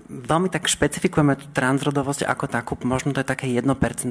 veľmi 0.08 0.52
tak 0.52 0.68
špecifikujeme 0.68 1.34
tú 1.34 1.48
transrodovosť 1.50 2.28
ako 2.28 2.46
takú, 2.46 2.72
možno 2.84 3.16
to 3.16 3.24
je 3.24 3.32
také 3.32 3.48
1% 3.48 3.66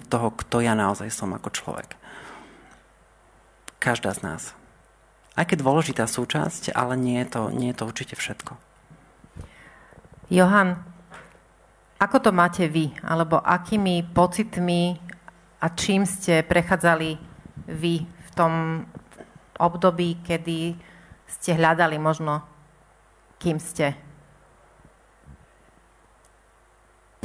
toho, 0.10 0.34
kto 0.34 0.66
ja 0.66 0.74
naozaj 0.74 1.08
som 1.14 1.32
ako 1.32 1.54
človek. 1.54 1.96
Každá 3.78 4.12
z 4.18 4.22
nás. 4.26 4.44
Aj 5.38 5.46
keď 5.46 5.62
dôležitá 5.62 6.10
súčasť, 6.10 6.74
ale 6.74 6.98
nie 6.98 7.22
je 7.22 7.28
to, 7.30 7.42
nie 7.54 7.70
je 7.70 7.78
to 7.78 7.86
určite 7.86 8.18
všetko. 8.18 8.58
Johan, 10.34 10.82
ako 11.98 12.18
to 12.22 12.32
máte 12.34 12.70
vy? 12.70 12.94
Alebo 13.02 13.42
akými 13.42 14.06
pocitmi 14.14 14.98
a 15.62 15.66
čím 15.74 16.06
ste 16.06 16.46
prechádzali 16.46 17.18
vy 17.68 17.96
v 18.06 18.30
tom 18.38 18.86
období, 19.58 20.22
kedy 20.22 20.78
ste 21.26 21.58
hľadali 21.58 21.98
možno, 21.98 22.46
kým 23.42 23.58
ste? 23.58 23.98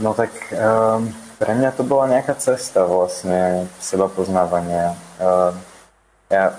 No 0.00 0.16
tak 0.16 0.32
um, 0.56 1.12
pre 1.36 1.52
mňa 1.52 1.70
to 1.76 1.84
bola 1.84 2.08
nejaká 2.08 2.32
cesta 2.40 2.88
vlastne 2.88 3.68
seba 3.76 4.08
poznávania. 4.08 4.96
Um, 5.20 5.52
ja 6.32 6.56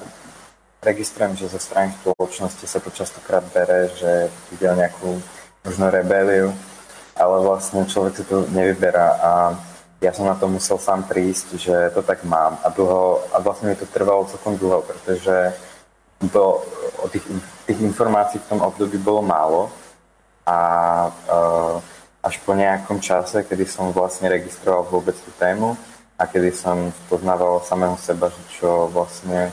registrujem, 0.86 1.34
že 1.34 1.50
zo 1.50 1.58
strany 1.58 1.90
spoločnosti 1.98 2.66
sa 2.70 2.78
to 2.78 2.94
častokrát 2.94 3.42
bere, 3.50 3.90
že 3.98 4.30
ide 4.54 4.70
nejakú 4.70 5.18
možno 5.66 5.90
rebeliu, 5.90 6.54
ale 7.18 7.36
vlastne 7.46 7.86
človek 7.86 8.14
si 8.18 8.24
to 8.26 8.46
nevyberá 8.50 9.08
a 9.22 9.32
ja 10.04 10.12
som 10.12 10.28
na 10.28 10.36
to 10.36 10.52
musel 10.52 10.76
sám 10.76 11.08
prísť, 11.08 11.56
že 11.56 11.76
to 11.96 12.04
tak 12.04 12.28
mám. 12.28 12.60
A, 12.60 12.68
dlho, 12.68 13.24
a 13.32 13.40
vlastne 13.40 13.72
mi 13.72 13.80
to 13.80 13.88
trvalo 13.88 14.28
celkom 14.28 14.60
dlho, 14.60 14.84
pretože 14.84 15.56
to, 16.28 16.60
o 17.00 17.08
tých, 17.08 17.24
tých 17.68 17.80
informácií 17.80 18.44
v 18.44 18.50
tom 18.52 18.60
období 18.60 19.00
bolo 19.00 19.24
málo 19.24 19.72
a 20.44 20.60
uh, 21.08 21.76
až 22.24 22.36
po 22.44 22.56
nejakom 22.56 23.00
čase, 23.00 23.44
kedy 23.44 23.68
som 23.68 23.92
vlastne 23.96 24.32
registroval 24.32 24.88
vôbec 24.88 25.16
tú 25.16 25.32
tému 25.40 25.76
a 26.20 26.24
kedy 26.28 26.52
som 26.56 26.92
poznával 27.08 27.64
samého 27.64 27.96
seba, 28.00 28.32
že 28.32 28.44
čo 28.60 28.88
vlastne, 28.92 29.52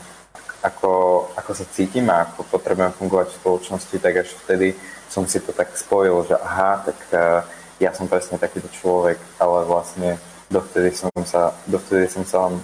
ako, 0.63 1.27
ako 1.35 1.51
sa 1.51 1.65
cítim 1.71 2.07
a 2.07 2.27
ako 2.27 2.47
potrebujem 2.47 2.95
fungovať 2.95 3.27
v 3.31 3.39
spoločnosti, 3.39 3.95
tak 3.99 4.23
až 4.23 4.29
vtedy 4.47 4.75
som 5.11 5.27
si 5.27 5.43
to 5.43 5.51
tak 5.51 5.75
spojil, 5.75 6.23
že 6.23 6.39
aha, 6.39 6.87
tak 6.87 6.97
uh, 7.11 7.43
ja 7.83 7.91
som 7.91 8.07
presne 8.07 8.39
takýto 8.39 8.71
človek, 8.71 9.19
ale 9.43 9.67
vlastne 9.67 10.15
dovtedy 10.47 10.95
som 10.95 11.11
sa, 11.27 11.51
dovtedy 11.67 12.07
som 12.07 12.23
sa 12.23 12.47
len, 12.47 12.63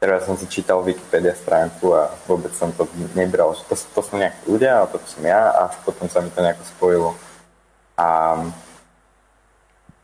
teraz 0.00 0.24
som 0.24 0.40
si 0.40 0.48
čítal 0.48 0.80
Wikipedia 0.80 1.36
stránku 1.36 1.92
a 1.92 2.08
vôbec 2.24 2.56
som 2.56 2.72
to 2.72 2.88
nebral, 3.12 3.52
že 3.52 3.68
to, 3.68 3.76
to 3.76 4.00
sú 4.00 4.16
nejakí 4.16 4.48
ľudia 4.48 4.80
a 4.80 4.88
to 4.88 4.96
som 5.04 5.20
ja 5.20 5.52
a 5.52 5.68
potom 5.84 6.08
sa 6.08 6.24
mi 6.24 6.32
to 6.32 6.40
nejako 6.40 6.64
spojilo. 6.64 7.10
A 8.00 8.40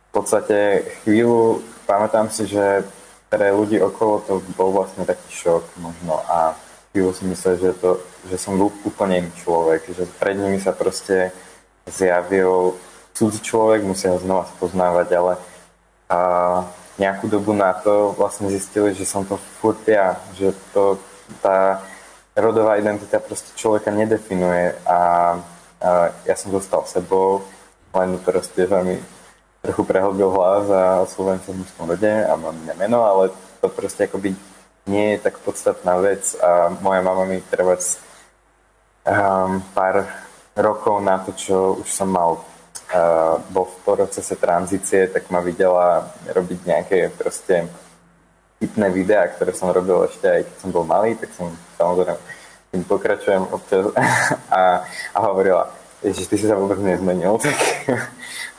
v 0.09 0.11
podstate 0.13 0.85
chvíľu, 1.03 1.65
pamätám 1.89 2.29
si, 2.29 2.45
že 2.45 2.85
pre 3.33 3.49
ľudí 3.53 3.81
okolo 3.81 4.25
to 4.25 4.33
bol 4.57 4.73
vlastne 4.73 5.09
taký 5.09 5.29
šok 5.33 5.65
možno 5.81 6.21
a 6.29 6.53
chvíľu 6.93 7.13
si 7.13 7.25
myslel, 7.29 7.55
že, 7.61 7.71
to, 7.77 8.01
že 8.29 8.37
som 8.41 8.57
úplne 8.61 9.25
iný 9.25 9.33
človek, 9.41 9.85
že 9.93 10.05
pred 10.17 10.37
nimi 10.37 10.57
sa 10.59 10.73
proste 10.73 11.33
zjavil 11.91 12.77
cudzí 13.15 13.43
človek, 13.43 13.83
musia 13.83 14.15
ho 14.15 14.23
znova 14.23 14.47
spoznávať, 14.57 15.09
ale 15.19 15.33
a 16.09 16.19
nejakú 16.97 17.29
dobu 17.29 17.53
na 17.53 17.77
to 17.77 18.17
vlastne 18.17 18.49
zistili, 18.49 18.97
že 18.97 19.05
som 19.05 19.23
to 19.29 19.37
furt 19.61 19.85
ja, 19.85 20.17
že 20.35 20.57
to, 20.73 20.97
tá 21.45 21.85
rodová 22.33 22.81
identita 22.81 23.21
proste 23.21 23.53
človeka 23.55 23.93
nedefinuje 23.93 24.73
a, 24.89 24.99
a 25.85 25.91
ja 26.25 26.35
som 26.35 26.49
zostal 26.49 26.89
sebou, 26.89 27.45
len 27.93 28.17
proste, 28.25 28.65
že 28.65 28.79
mi 28.83 28.97
trochu 29.61 29.85
prehlbil 29.85 30.33
hlas 30.33 30.65
a 30.73 30.83
oslovujem 31.05 31.41
sa 31.45 31.51
v 31.53 31.61
mužskom 31.61 31.85
rode 31.93 32.13
a 32.25 32.33
mám 32.41 32.57
meno, 32.79 33.05
ale 33.05 33.35
to 33.61 33.69
proste 33.69 34.09
akoby 34.09 34.33
nie 34.89 35.19
je 35.19 35.29
tak 35.29 35.37
podstatná 35.45 36.01
vec 36.01 36.33
a 36.41 36.73
moja 36.81 37.05
mama 37.05 37.29
mi 37.29 37.45
treba 37.53 37.77
um, 37.77 39.61
pár 39.77 40.09
rokov 40.59 40.99
na 41.01 41.23
to, 41.23 41.31
čo 41.39 41.79
už 41.79 41.89
som 41.89 42.11
mal 42.11 42.43
bol 43.53 43.69
v 43.69 43.77
procese 43.85 44.33
tranzície, 44.41 45.13
tak 45.13 45.29
ma 45.29 45.45
videla 45.45 46.09
robiť 46.25 46.61
nejaké 46.65 46.99
proste 47.13 47.69
tipné 48.57 48.89
videá, 48.91 49.29
ktoré 49.29 49.53
som 49.53 49.69
robil 49.71 50.09
ešte 50.09 50.27
aj 50.27 50.43
keď 50.49 50.57
som 50.57 50.71
bol 50.73 50.85
malý, 50.89 51.15
tak 51.15 51.31
som 51.37 51.53
samozrejme 51.77 52.17
tým 52.73 52.83
pokračujem 52.85 53.45
občas 53.53 53.93
a, 54.57 54.83
a 55.15 55.19
hovorila, 55.21 55.69
že 56.01 56.27
ty 56.27 56.37
si 56.37 56.47
sa 56.49 56.57
vôbec 56.57 56.81
nezmenil. 56.81 57.39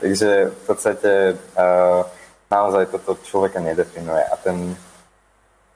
Tak, 0.00 0.08
takže 0.08 0.48
v 0.48 0.62
podstate 0.64 1.12
uh, 1.36 2.00
naozaj 2.48 2.88
toto 2.88 3.20
človeka 3.20 3.60
nedefinuje 3.60 4.24
a 4.24 4.34
ten, 4.40 4.72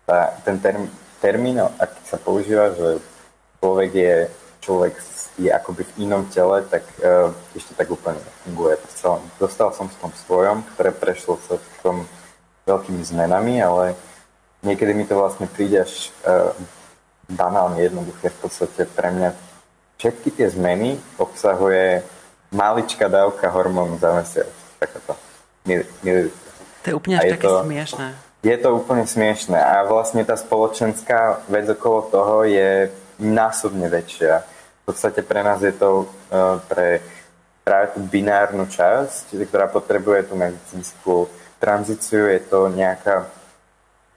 tá, 0.08 0.32
ten 0.42 0.56
term, 0.58 0.88
termín, 1.20 1.60
ak 1.60 1.92
sa 2.08 2.16
používa, 2.16 2.72
že 2.72 3.04
človek 3.60 3.90
je 3.92 4.16
človek 4.64 4.96
je 5.36 5.50
akoby 5.52 5.84
v 5.84 6.08
inom 6.08 6.24
tele, 6.30 6.64
tak 6.64 6.86
uh, 7.02 7.34
ešte 7.52 7.76
tak 7.76 7.90
úplne 7.90 8.16
nefunguje. 8.16 8.80
Dostal 9.36 9.68
som 9.76 9.90
v 9.90 9.98
tom 10.00 10.12
svojom, 10.24 10.64
ktoré 10.74 10.94
prešlo 10.94 11.36
celkom 11.44 12.08
veľkými 12.64 13.02
zmenami, 13.04 13.60
ale 13.60 13.98
niekedy 14.64 14.96
mi 14.96 15.04
to 15.04 15.18
vlastne 15.18 15.50
príde 15.50 15.84
až 15.84 16.14
uh, 16.24 16.54
banálne 17.28 17.82
jednoduché. 17.82 18.30
V 18.30 18.38
podstate 18.46 18.86
pre 18.88 19.10
mňa 19.10 19.30
všetky 19.98 20.28
tie 20.38 20.46
zmeny 20.48 20.96
obsahuje 21.18 22.06
maličká 22.54 23.10
dávka 23.10 23.50
hormónu 23.50 23.98
za 23.98 24.14
mesiac. 24.14 24.52
Takáto 24.78 25.18
To 26.84 26.86
je 26.86 26.94
úplne 26.94 27.16
až 27.18 27.34
také 27.34 27.46
to, 27.48 27.64
smiešné. 27.66 28.06
Je 28.44 28.56
to 28.60 28.68
úplne 28.76 29.04
smiešné 29.08 29.56
a 29.56 29.82
vlastne 29.88 30.22
tá 30.22 30.36
spoločenská 30.36 31.48
vec 31.48 31.66
okolo 31.72 32.06
toho 32.12 32.36
je 32.44 32.92
násobne 33.18 33.88
väčšia 33.88 34.53
v 34.84 34.92
podstate 34.92 35.24
pre 35.24 35.40
nás 35.40 35.64
je 35.64 35.72
to 35.72 36.04
uh, 36.04 36.60
pre 36.68 37.00
práve 37.64 37.96
tú 37.96 38.04
binárnu 38.04 38.68
časť, 38.68 39.32
ktorá 39.48 39.72
potrebuje 39.72 40.28
tú 40.28 40.36
medicínsku 40.36 41.32
tranzíciu, 41.56 42.28
je 42.28 42.44
to 42.44 42.68
nejaká 42.68 43.24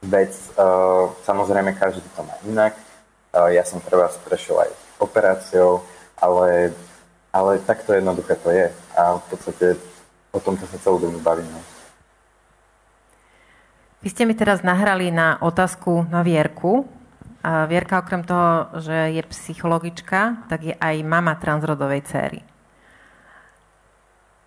vec, 0.04 0.36
uh, 0.60 1.08
samozrejme 1.24 1.72
každý 1.80 2.04
to 2.12 2.28
má 2.28 2.36
inak. 2.44 2.76
Uh, 3.32 3.48
ja 3.48 3.64
som 3.64 3.80
pre 3.80 3.96
vás 3.96 4.20
prešiel 4.28 4.68
aj 4.68 4.72
operáciou, 5.00 5.88
ale, 6.20 6.76
ale 7.32 7.64
takto 7.64 7.96
jednoduché 7.96 8.36
to 8.36 8.52
je. 8.52 8.68
A 9.00 9.16
v 9.16 9.26
podstate 9.32 9.80
o 10.36 10.44
tomto 10.44 10.68
sa 10.68 10.76
celú 10.84 11.00
dobu 11.00 11.24
bavíme. 11.24 11.64
Vy 14.04 14.12
ste 14.12 14.28
mi 14.28 14.36
teraz 14.36 14.60
nahrali 14.60 15.08
na 15.10 15.40
otázku 15.40 16.04
na 16.12 16.22
Vierku, 16.22 16.84
Vierka 17.48 18.04
okrem 18.04 18.28
toho, 18.28 18.68
že 18.84 19.16
je 19.16 19.24
psychologička, 19.24 20.52
tak 20.52 20.68
je 20.68 20.76
aj 20.76 20.96
mama 21.08 21.32
transrodovej 21.40 22.04
céry. 22.04 22.40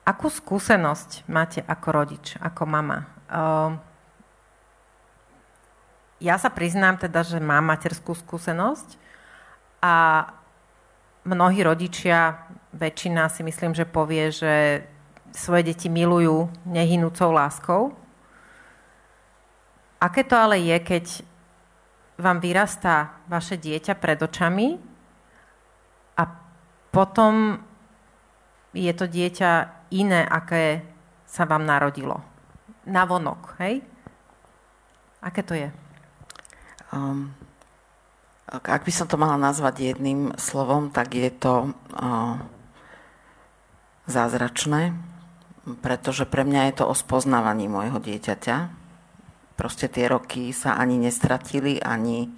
Akú 0.04 0.28
skúsenosť 0.28 1.24
máte 1.24 1.64
ako 1.64 1.88
rodič, 1.96 2.36
ako 2.36 2.62
mama? 2.68 3.08
Ehm, 3.32 3.80
ja 6.20 6.36
sa 6.36 6.52
priznám 6.52 7.00
teda, 7.00 7.24
že 7.24 7.40
mám 7.40 7.72
materskú 7.72 8.12
skúsenosť 8.12 9.00
a 9.80 10.28
mnohí 11.24 11.64
rodičia, 11.64 12.36
väčšina 12.76 13.32
si 13.32 13.40
myslím, 13.40 13.72
že 13.72 13.88
povie, 13.88 14.28
že 14.28 14.84
svoje 15.32 15.72
deti 15.72 15.88
milujú 15.88 16.52
nehynúcou 16.68 17.32
láskou. 17.32 17.96
Aké 19.96 20.20
to 20.26 20.36
ale 20.36 20.60
je, 20.60 20.76
keď 20.80 21.04
vám 22.20 22.38
vyrastá 22.38 23.24
vaše 23.26 23.56
dieťa 23.56 23.96
pred 23.96 24.20
očami 24.20 24.76
a 26.16 26.22
potom 26.92 27.58
je 28.76 28.92
to 28.94 29.10
dieťa 29.10 29.52
iné, 29.90 30.22
aké 30.22 30.84
sa 31.26 31.46
vám 31.46 31.66
narodilo. 31.66 32.22
Navonok, 32.86 33.58
hej? 33.58 33.82
Aké 35.20 35.42
to 35.42 35.54
je? 35.58 35.68
Um, 36.90 37.34
ak 38.50 38.82
by 38.82 38.92
som 38.94 39.06
to 39.06 39.20
mala 39.20 39.38
nazvať 39.38 39.94
jedným 39.94 40.34
slovom, 40.34 40.90
tak 40.90 41.14
je 41.14 41.30
to 41.30 41.70
uh, 41.70 42.38
zázračné, 44.10 44.96
pretože 45.84 46.26
pre 46.26 46.42
mňa 46.42 46.70
je 46.70 46.74
to 46.82 46.84
o 46.90 46.94
spoznávaní 46.94 47.70
môjho 47.70 48.02
dieťaťa. 48.02 48.79
Proste 49.60 49.92
tie 49.92 50.08
roky 50.08 50.56
sa 50.56 50.80
ani 50.80 50.96
nestratili, 50.96 51.84
ani 51.84 52.32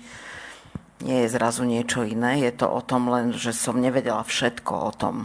nie 1.07 1.19
je 1.23 1.29
zrazu 1.31 1.63
niečo 1.63 2.03
iné. 2.03 2.43
Je 2.43 2.51
to 2.51 2.67
o 2.67 2.83
tom 2.83 3.07
len, 3.07 3.31
že 3.31 3.55
som 3.55 3.79
nevedela 3.79 4.27
všetko 4.27 4.73
o 4.75 4.91
tom, 4.91 5.17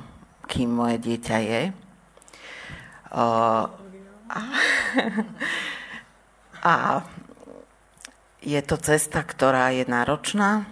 kým 0.46 0.78
moje 0.78 1.02
dieťa 1.02 1.38
je. 1.42 1.62
Uh, 3.10 3.66
a, 4.30 4.40
a 6.70 6.74
je 8.46 8.62
to 8.62 8.78
cesta, 8.78 9.26
ktorá 9.26 9.74
je 9.74 9.90
náročná, 9.90 10.70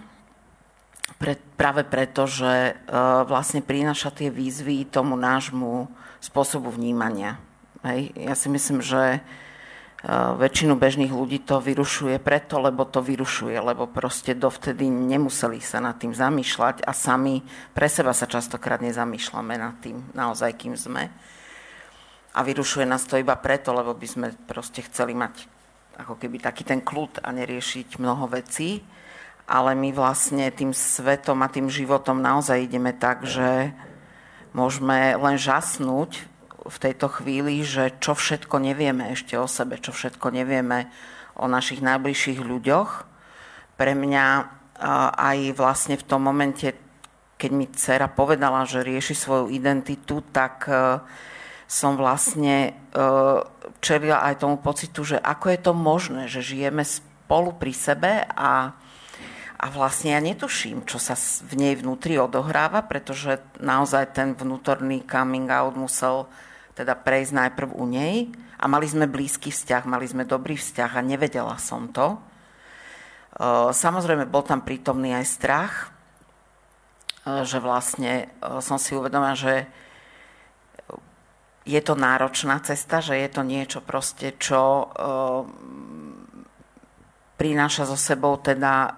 pre, 1.18 1.34
práve 1.58 1.82
preto, 1.82 2.30
že 2.30 2.78
uh, 2.86 3.26
vlastne 3.26 3.66
prináša 3.66 4.14
tie 4.14 4.30
výzvy 4.30 4.86
tomu 4.86 5.18
nášmu 5.18 5.90
spôsobu 6.22 6.70
vnímania. 6.70 7.42
Hej. 7.82 8.14
Ja 8.14 8.38
si 8.38 8.46
myslím, 8.46 8.78
že 8.78 9.26
väčšinu 10.14 10.78
bežných 10.78 11.10
ľudí 11.10 11.42
to 11.42 11.58
vyrušuje 11.58 12.22
preto, 12.22 12.62
lebo 12.62 12.86
to 12.86 13.02
vyrušuje, 13.02 13.58
lebo 13.58 13.90
proste 13.90 14.38
dovtedy 14.38 14.86
nemuseli 14.86 15.58
sa 15.58 15.82
nad 15.82 15.98
tým 15.98 16.14
zamýšľať 16.14 16.86
a 16.86 16.94
sami 16.94 17.42
pre 17.74 17.90
seba 17.90 18.14
sa 18.14 18.30
častokrát 18.30 18.78
nezamýšľame 18.86 19.58
nad 19.58 19.74
tým 19.82 19.98
naozaj, 20.14 20.54
kým 20.62 20.78
sme. 20.78 21.10
A 22.38 22.40
vyrušuje 22.46 22.86
nás 22.86 23.02
to 23.02 23.18
iba 23.18 23.34
preto, 23.34 23.74
lebo 23.74 23.98
by 23.98 24.06
sme 24.06 24.26
proste 24.46 24.86
chceli 24.86 25.18
mať 25.18 25.50
ako 25.98 26.20
keby 26.20 26.38
taký 26.38 26.62
ten 26.62 26.84
kľud 26.84 27.24
a 27.24 27.28
neriešiť 27.34 27.98
mnoho 27.98 28.30
vecí. 28.30 28.86
Ale 29.46 29.74
my 29.74 29.90
vlastne 29.90 30.50
tým 30.54 30.74
svetom 30.74 31.38
a 31.42 31.50
tým 31.50 31.70
životom 31.70 32.18
naozaj 32.18 32.66
ideme 32.66 32.94
tak, 32.94 33.26
že 33.26 33.74
môžeme 34.54 35.18
len 35.18 35.34
žasnúť 35.38 36.35
v 36.68 36.78
tejto 36.78 37.08
chvíli, 37.08 37.62
že 37.62 37.94
čo 38.02 38.14
všetko 38.14 38.58
nevieme 38.60 39.14
ešte 39.14 39.38
o 39.38 39.46
sebe, 39.46 39.78
čo 39.80 39.94
všetko 39.94 40.30
nevieme 40.34 40.90
o 41.36 41.46
našich 41.46 41.84
najbližších 41.84 42.40
ľuďoch. 42.40 42.90
Pre 43.76 43.92
mňa 43.92 44.26
aj 45.16 45.38
vlastne 45.56 45.96
v 45.96 46.04
tom 46.04 46.24
momente, 46.24 46.76
keď 47.36 47.50
mi 47.52 47.66
dcera 47.68 48.08
povedala, 48.08 48.68
že 48.68 48.84
rieši 48.84 49.14
svoju 49.16 49.52
identitu, 49.52 50.20
tak 50.32 50.68
som 51.66 51.98
vlastne 51.98 52.70
e, 52.70 52.72
čelila 53.82 54.22
aj 54.22 54.38
tomu 54.38 54.56
pocitu, 54.62 55.02
že 55.02 55.18
ako 55.18 55.46
je 55.50 55.58
to 55.58 55.72
možné, 55.74 56.22
že 56.30 56.46
žijeme 56.46 56.86
spolu 56.86 57.58
pri 57.58 57.72
sebe 57.74 58.12
a, 58.22 58.70
a 59.58 59.66
vlastne 59.74 60.14
ja 60.14 60.22
netuším, 60.22 60.86
čo 60.86 61.02
sa 61.02 61.18
v 61.18 61.52
nej 61.58 61.74
vnútri 61.74 62.22
odohráva, 62.22 62.86
pretože 62.86 63.42
naozaj 63.58 64.14
ten 64.14 64.38
vnútorný 64.38 65.02
coming 65.10 65.50
out 65.50 65.74
musel 65.74 66.30
teda 66.76 66.92
prejsť 66.92 67.32
najprv 67.32 67.70
u 67.72 67.84
nej 67.88 68.28
a 68.60 68.68
mali 68.68 68.84
sme 68.84 69.08
blízky 69.08 69.48
vzťah, 69.48 69.88
mali 69.88 70.04
sme 70.04 70.28
dobrý 70.28 70.60
vzťah 70.60 70.92
a 70.92 71.00
nevedela 71.00 71.56
som 71.56 71.88
to. 71.88 72.14
E, 72.14 72.18
samozrejme, 73.72 74.28
bol 74.28 74.44
tam 74.44 74.60
prítomný 74.60 75.16
aj 75.16 75.26
strach, 75.26 75.74
e, 77.24 77.42
že 77.48 77.56
vlastne 77.64 78.28
som 78.60 78.76
si 78.76 78.92
uvedomila, 78.92 79.32
že 79.32 79.64
je 81.66 81.80
to 81.82 81.98
náročná 81.98 82.62
cesta, 82.62 83.02
že 83.02 83.18
je 83.18 83.28
to 83.32 83.42
niečo 83.42 83.82
proste, 83.82 84.38
čo 84.38 84.86
prináša 87.34 87.90
so 87.90 87.98
sebou 87.98 88.38
teda 88.38 88.94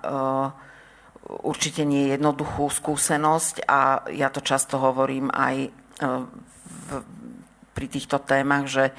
určite 1.28 1.88
nie 1.88 2.12
jednoduchú 2.12 2.68
skúsenosť 2.68 3.64
a 3.64 4.04
ja 4.12 4.28
to 4.28 4.44
často 4.44 4.76
hovorím 4.76 5.32
aj 5.32 5.72
pri 7.78 7.86
týchto 7.86 8.18
témach, 8.18 8.66
že 8.66 8.90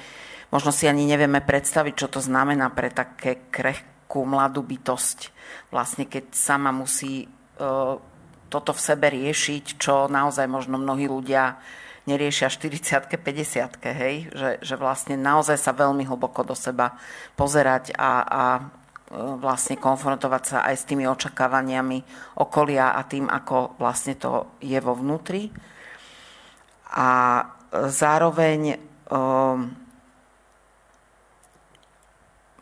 možno 0.48 0.72
si 0.72 0.88
ani 0.88 1.04
nevieme 1.04 1.44
predstaviť, 1.44 1.94
čo 2.00 2.08
to 2.08 2.24
znamená 2.24 2.72
pre 2.72 2.88
také 2.88 3.52
krehkú 3.52 4.24
mladú 4.24 4.64
bytosť. 4.64 5.28
Vlastne 5.68 6.08
keď 6.08 6.32
sama 6.32 6.72
musí 6.72 7.28
uh, 7.28 8.00
toto 8.48 8.72
v 8.72 8.80
sebe 8.80 9.12
riešiť, 9.12 9.76
čo 9.76 10.08
naozaj 10.08 10.48
možno 10.48 10.80
mnohí 10.80 11.04
ľudia 11.04 11.60
neriešia 12.08 12.48
40 12.48 13.06
50 13.06 13.78
hej? 13.84 14.16
Že, 14.32 14.50
že 14.64 14.74
vlastne 14.80 15.14
naozaj 15.20 15.60
sa 15.60 15.76
veľmi 15.76 16.08
hlboko 16.08 16.42
do 16.42 16.56
seba 16.56 16.96
pozerať 17.36 17.94
a, 17.94 18.12
a 18.24 18.42
e, 18.58 18.62
vlastne 19.38 19.78
konfrontovať 19.78 20.42
sa 20.42 20.58
aj 20.66 20.74
s 20.74 20.88
tými 20.88 21.06
očakávaniami 21.06 22.02
okolia 22.42 22.98
a 22.98 23.06
tým, 23.06 23.30
ako 23.30 23.78
vlastne 23.78 24.18
to 24.18 24.58
je 24.58 24.80
vo 24.82 24.98
vnútri. 24.98 25.52
A 26.90 27.06
zároveň 27.72 28.78
um, 29.10 29.70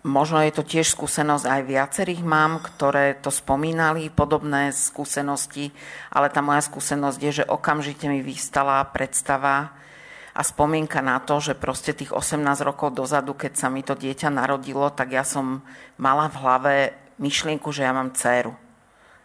Možno 0.07 0.41
je 0.41 0.55
to 0.57 0.65
tiež 0.65 0.95
skúsenosť 0.95 1.45
aj 1.45 1.63
viacerých 1.69 2.23
mám, 2.25 2.65
ktoré 2.65 3.19
to 3.19 3.29
spomínali, 3.29 4.09
podobné 4.09 4.73
skúsenosti, 4.73 5.75
ale 6.09 6.33
tá 6.33 6.41
moja 6.41 6.65
skúsenosť 6.65 7.19
je, 7.19 7.33
že 7.43 7.45
okamžite 7.45 8.09
mi 8.09 8.25
vystala 8.25 8.81
predstava 8.89 9.75
a 10.33 10.41
spomienka 10.47 11.03
na 11.03 11.21
to, 11.21 11.43
že 11.43 11.59
proste 11.59 11.93
tých 11.93 12.15
18 12.15 12.41
rokov 12.63 12.97
dozadu, 12.97 13.35
keď 13.35 13.53
sa 13.59 13.69
mi 13.69 13.83
to 13.85 13.99
dieťa 13.99 14.33
narodilo, 14.33 14.87
tak 14.95 15.13
ja 15.13 15.27
som 15.27 15.67
mala 16.01 16.31
v 16.31 16.41
hlave 16.41 16.75
myšlienku, 17.21 17.69
že 17.75 17.85
ja 17.85 17.91
mám 17.91 18.15
dceru. 18.15 18.57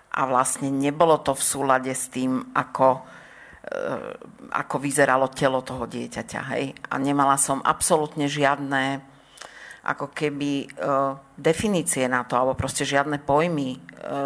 A 0.09 0.25
vlastne 0.25 0.73
nebolo 0.73 1.21
to 1.21 1.37
v 1.37 1.47
súlade 1.47 1.93
s 1.93 2.09
tým, 2.09 2.49
ako, 2.57 3.05
ako 4.51 4.75
vyzeralo 4.77 5.31
telo 5.31 5.63
toho 5.63 5.87
dieťaťa. 5.87 6.41
Hej? 6.55 6.75
A 6.91 6.95
nemala 6.99 7.39
som 7.39 7.63
absolútne 7.63 8.27
žiadne 8.27 9.01
ako 9.83 10.15
keby 10.15 10.51
e, 10.63 10.65
definície 11.35 12.07
na 12.07 12.23
to, 12.23 12.39
alebo 12.39 12.55
proste 12.55 12.87
žiadne 12.87 13.19
pojmy, 13.19 13.75
e, 13.75 13.79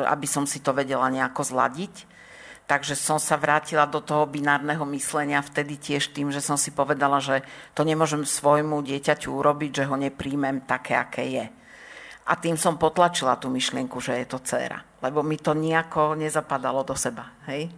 aby 0.05 0.29
som 0.29 0.45
si 0.45 0.61
to 0.61 0.69
vedela 0.69 1.09
nejako 1.09 1.41
zladiť. 1.41 2.05
Takže 2.67 2.99
som 2.99 3.17
sa 3.17 3.39
vrátila 3.39 3.87
do 3.87 4.03
toho 4.03 4.27
binárneho 4.27 4.83
myslenia 4.91 5.39
vtedy 5.39 5.79
tiež 5.79 6.11
tým, 6.11 6.29
že 6.29 6.43
som 6.43 6.59
si 6.59 6.69
povedala, 6.69 7.23
že 7.23 7.41
to 7.73 7.87
nemôžem 7.87 8.27
svojmu 8.27 8.83
dieťaťu 8.83 9.33
urobiť, 9.33 9.71
že 9.81 9.87
ho 9.87 9.95
nepríjmem 9.95 10.67
také, 10.67 10.99
aké 10.99 11.23
je. 11.25 11.45
A 12.27 12.33
tým 12.35 12.59
som 12.59 12.75
potlačila 12.75 13.39
tú 13.39 13.47
myšlienku, 13.47 14.03
že 14.03 14.19
je 14.19 14.27
to 14.27 14.43
dcéra. 14.43 14.83
Lebo 14.99 15.23
mi 15.23 15.39
to 15.39 15.55
nejako 15.55 16.19
nezapadalo 16.19 16.83
do 16.83 16.91
seba. 16.91 17.39
Hej? 17.47 17.71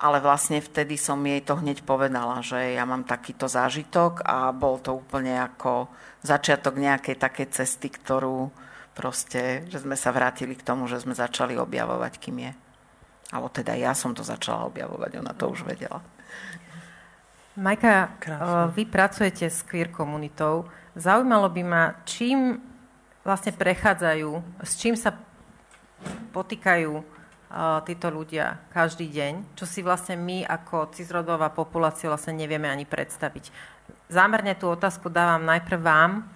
Ale 0.00 0.16
vlastne 0.24 0.64
vtedy 0.64 0.96
som 0.96 1.20
jej 1.20 1.44
to 1.44 1.60
hneď 1.60 1.84
povedala, 1.84 2.40
že 2.40 2.72
ja 2.72 2.88
mám 2.88 3.04
takýto 3.04 3.52
zážitok 3.52 4.24
a 4.24 4.48
bol 4.48 4.80
to 4.80 4.96
úplne 4.96 5.36
ako 5.36 5.92
začiatok 6.24 6.80
nejakej 6.80 7.20
takej 7.20 7.46
cesty, 7.52 7.92
ktorú 7.92 8.48
proste, 8.96 9.68
že 9.68 9.84
sme 9.84 10.00
sa 10.00 10.08
vrátili 10.08 10.56
k 10.56 10.64
tomu, 10.64 10.88
že 10.88 11.04
sme 11.04 11.12
začali 11.12 11.52
objavovať, 11.60 12.16
kým 12.16 12.48
je. 12.48 12.52
Alebo 13.28 13.52
teda 13.52 13.76
ja 13.76 13.92
som 13.92 14.16
to 14.16 14.24
začala 14.24 14.66
objavovať, 14.72 15.20
ona 15.20 15.36
to 15.36 15.52
už 15.52 15.68
vedela. 15.68 16.00
Majka, 17.60 18.16
Krásne. 18.24 18.72
vy 18.72 18.88
pracujete 18.88 19.52
s 19.52 19.60
queer 19.68 19.92
komunitou. 19.92 20.64
Zaujímalo 20.96 21.52
by 21.52 21.62
ma, 21.62 21.84
čím 22.08 22.56
vlastne 23.20 23.52
prechádzajú, 23.52 24.64
s 24.64 24.72
čím 24.80 24.96
sa 24.96 25.12
potýkajú 26.32 26.92
uh, 26.96 27.19
títo 27.82 28.14
ľudia 28.14 28.62
každý 28.70 29.10
deň, 29.10 29.58
čo 29.58 29.66
si 29.66 29.82
vlastne 29.82 30.14
my 30.14 30.46
ako 30.46 30.94
cizrodová 30.94 31.50
populácia 31.50 32.06
vlastne 32.06 32.38
nevieme 32.38 32.70
ani 32.70 32.86
predstaviť 32.86 33.50
zámerne 34.10 34.58
tú 34.58 34.74
otázku 34.74 35.08
dávam 35.08 35.40
najprv 35.46 35.80
vám, 35.80 36.26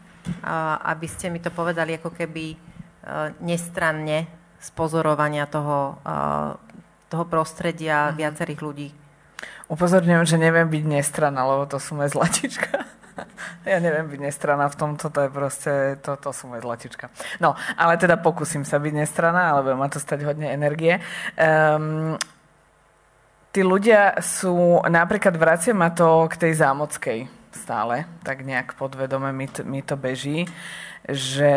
aby 0.86 1.06
ste 1.10 1.28
mi 1.28 1.42
to 1.42 1.50
povedali 1.50 1.98
ako 1.98 2.14
keby 2.14 2.54
e, 2.54 2.56
nestranne 3.44 4.24
spozorovania 4.56 5.44
toho, 5.44 6.00
toho 7.12 7.24
prostredia 7.28 8.08
uh-huh. 8.08 8.16
viacerých 8.16 8.60
ľudí. 8.64 8.88
Upozorňujem, 9.68 10.24
že 10.24 10.40
neviem 10.40 10.64
byť 10.64 10.84
nestrana, 10.88 11.44
lebo 11.44 11.68
to 11.68 11.76
sú 11.76 12.00
moje 12.00 12.16
zlatička. 12.16 12.83
Ja 13.64 13.80
neviem 13.80 14.12
byť 14.12 14.20
nestrana 14.20 14.68
v 14.68 14.76
tomto, 14.76 15.08
to 15.08 15.24
je 15.24 15.30
proste, 15.32 15.72
to, 16.04 16.20
to 16.20 16.30
sú 16.36 16.52
moje 16.52 16.60
zlatička. 16.60 17.08
No, 17.40 17.56
ale 17.80 17.96
teda 17.96 18.20
pokúsim 18.20 18.60
sa 18.60 18.76
byť 18.76 18.92
nestrana, 18.92 19.56
ale 19.56 19.72
ma 19.72 19.88
to 19.88 19.96
stať 19.96 20.20
hodne 20.28 20.52
energie. 20.52 21.00
Um, 21.40 22.20
tí 23.48 23.64
ľudia 23.64 24.20
sú, 24.20 24.84
napríklad 24.84 25.32
vracia 25.40 25.72
ma 25.72 25.88
to 25.88 26.28
k 26.28 26.44
tej 26.44 26.52
zámockej 26.60 27.18
stále, 27.56 28.04
tak 28.20 28.44
nejak 28.44 28.76
podvedome 28.76 29.32
mi 29.32 29.48
to, 29.48 29.64
mi 29.64 29.80
to 29.80 29.96
beží, 29.96 30.44
že 31.08 31.52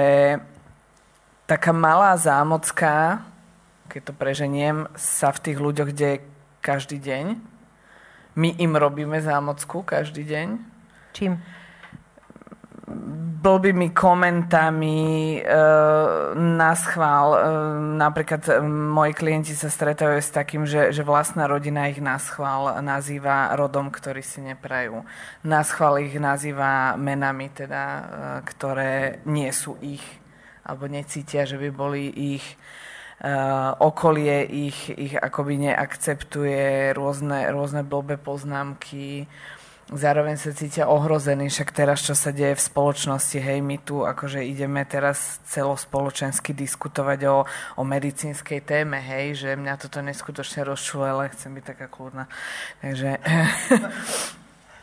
taká 1.44 1.76
malá 1.76 2.16
zámocka, 2.16 3.26
keď 3.92 4.02
to 4.08 4.14
preženiem, 4.14 4.88
sa 4.96 5.34
v 5.36 5.42
tých 5.44 5.58
ľuďoch 5.58 5.92
deje 5.92 6.24
každý 6.64 7.04
deň. 7.04 7.26
My 8.38 8.54
im 8.62 8.74
robíme 8.78 9.18
zámocku 9.18 9.82
každý 9.82 10.24
deň. 10.24 10.48
Čím? 11.18 11.42
Blbými 13.48 13.92
komentami 13.92 15.00
e, 15.38 15.42
na 16.36 16.72
schvál. 16.76 17.28
E, 17.36 17.40
napríklad 18.00 18.42
e, 18.48 18.54
moji 18.68 19.14
klienti 19.14 19.54
sa 19.54 19.68
stretávajú 19.68 20.22
s 20.24 20.32
takým, 20.32 20.64
že, 20.64 20.96
že 20.96 21.04
vlastná 21.04 21.46
rodina 21.46 21.92
ich 21.92 22.00
na 22.00 22.16
schvál 22.18 22.80
nazýva 22.80 23.52
rodom, 23.60 23.92
ktorý 23.92 24.24
si 24.24 24.40
neprajú. 24.40 25.04
Na 25.44 25.62
schvál 25.68 26.00
ich 26.04 26.16
nazýva 26.16 26.96
menami, 26.96 27.52
teda, 27.52 27.84
e, 27.84 28.04
ktoré 28.48 29.20
nie 29.28 29.52
sú 29.52 29.76
ich, 29.84 30.04
alebo 30.64 30.88
necítia, 30.88 31.44
že 31.44 31.60
by 31.60 31.70
boli 31.72 32.08
ich. 32.40 32.46
E, 33.20 33.32
okolie 33.84 34.48
ich, 34.48 34.88
ich 34.96 35.14
akoby 35.20 35.72
neakceptuje, 35.72 36.96
rôzne, 36.96 37.52
rôzne 37.52 37.84
blbé 37.84 38.16
poznámky 38.16 39.28
zároveň 39.94 40.36
sa 40.36 40.52
cítia 40.52 40.92
ohrození, 40.92 41.48
však 41.48 41.72
teraz, 41.72 42.04
čo 42.04 42.12
sa 42.12 42.36
deje 42.36 42.60
v 42.60 42.66
spoločnosti, 42.68 43.40
hej, 43.40 43.64
my 43.64 43.78
tu 43.80 44.04
akože 44.04 44.44
ideme 44.44 44.84
teraz 44.84 45.40
celospoločensky 45.48 46.52
diskutovať 46.52 47.20
o, 47.32 47.48
o 47.80 47.84
medicínskej 47.88 48.68
téme, 48.68 49.00
hej, 49.00 49.48
že 49.48 49.50
mňa 49.56 49.74
toto 49.80 50.04
neskutočne 50.04 50.68
rozčuje, 50.68 51.08
ale 51.08 51.32
chcem 51.32 51.56
byť 51.56 51.64
taká 51.64 51.88
kľudná. 51.88 52.28
Takže... 52.84 53.10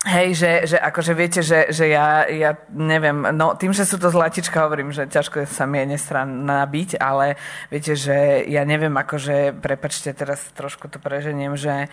Hej, 0.04 0.36
že, 0.36 0.50
že 0.68 0.76
akože 0.76 1.16
viete, 1.16 1.40
že, 1.40 1.72
že 1.72 1.88
ja, 1.88 2.28
ja 2.28 2.60
neviem, 2.68 3.24
no 3.32 3.56
tým, 3.56 3.72
že 3.72 3.88
sú 3.88 3.96
to 3.96 4.12
zlatička, 4.12 4.68
hovorím, 4.68 4.92
že 4.92 5.08
ťažko 5.08 5.48
sa 5.48 5.64
mi 5.64 5.80
je 5.80 5.96
nestranná 5.96 6.60
byť, 6.68 7.00
ale 7.00 7.40
viete, 7.72 7.96
že 7.96 8.44
ja 8.44 8.68
neviem, 8.68 8.92
akože, 8.92 9.56
prepačte, 9.64 10.12
teraz 10.12 10.44
trošku 10.52 10.92
to 10.92 11.00
preženiem, 11.00 11.56
že 11.56 11.88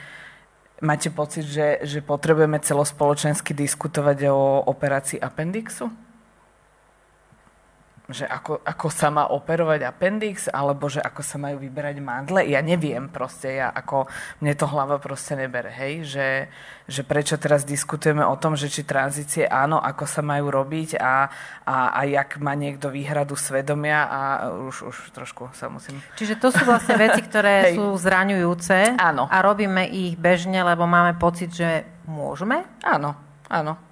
Máte 0.82 1.14
pocit, 1.14 1.46
že, 1.46 1.78
že 1.86 2.02
potrebujeme 2.02 2.58
celospoločensky 2.58 3.54
diskutovať 3.54 4.34
o 4.34 4.66
operácii 4.66 5.22
appendixu? 5.22 5.94
Že 8.16 8.28
ako, 8.28 8.64
ako 8.64 8.88
sa 8.88 9.08
má 9.12 9.28
operovať 9.28 9.84
appendix, 9.84 10.48
alebo 10.48 10.88
že 10.88 11.04
ako 11.04 11.22
sa 11.24 11.36
majú 11.40 11.60
vyberať 11.60 11.98
mandle. 12.00 12.48
Ja 12.48 12.64
neviem 12.64 13.12
proste, 13.12 13.60
ja 13.60 13.72
ako, 13.72 14.08
mne 14.40 14.54
to 14.56 14.66
hlava 14.68 15.02
proste 15.02 15.36
nebere, 15.36 15.72
hej, 15.72 16.08
že, 16.08 16.28
že 16.88 17.02
prečo 17.04 17.36
teraz 17.36 17.68
diskutujeme 17.68 18.24
o 18.24 18.36
tom, 18.40 18.56
že 18.56 18.72
či 18.72 18.88
tranzície 18.88 19.48
áno, 19.48 19.80
ako 19.80 20.06
sa 20.08 20.24
majú 20.24 20.52
robiť 20.52 21.00
a, 21.00 21.28
a, 21.68 21.78
a 21.98 22.02
jak 22.08 22.40
má 22.40 22.56
niekto 22.56 22.88
výhradu 22.88 23.36
svedomia 23.36 24.08
a 24.08 24.20
už, 24.52 24.76
už 24.88 24.98
trošku 25.12 25.52
sa 25.52 25.68
musím... 25.68 26.00
Čiže 26.16 26.40
to 26.40 26.52
sú 26.52 26.64
vlastne 26.64 26.96
veci, 26.96 27.20
ktoré 27.20 27.70
sú 27.78 27.96
zraňujúce 28.00 28.96
áno. 29.00 29.28
a 29.28 29.38
robíme 29.44 29.88
ich 29.90 30.16
bežne, 30.16 30.64
lebo 30.64 30.88
máme 30.88 31.20
pocit, 31.20 31.52
že 31.52 31.84
môžeme? 32.08 32.64
Áno, 32.84 33.14
áno. 33.52 33.91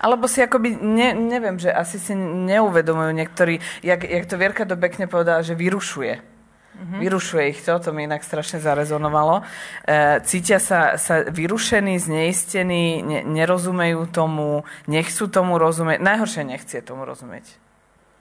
Alebo 0.00 0.24
si 0.24 0.40
akoby, 0.40 0.80
ne, 0.80 1.12
neviem, 1.12 1.60
že 1.60 1.68
asi 1.68 2.00
si 2.00 2.16
neuvedomujú 2.16 3.12
niektorí, 3.12 3.60
jak, 3.84 4.00
jak 4.00 4.24
to 4.24 4.40
Vierka 4.40 4.64
do 4.64 4.72
Bekne 4.80 5.04
povedala, 5.04 5.44
že 5.44 5.52
vyrušuje. 5.52 6.40
Mm-hmm. 6.80 7.00
Vyrušuje 7.04 7.44
ich 7.52 7.60
to, 7.60 7.76
to 7.76 7.92
mi 7.92 8.08
inak 8.08 8.24
strašne 8.24 8.56
zarezonovalo. 8.64 9.44
E, 9.84 10.24
cítia 10.24 10.56
sa, 10.56 10.96
sa 10.96 11.28
vyrušení, 11.28 12.00
zneistení, 12.00 13.04
ne, 13.04 13.20
nerozumejú 13.28 14.08
tomu, 14.08 14.64
nechcú 14.88 15.28
tomu 15.28 15.60
rozumieť. 15.60 16.00
Najhoršie 16.00 16.48
nechcie 16.48 16.80
tomu 16.80 17.04
rozumieť. 17.04 17.60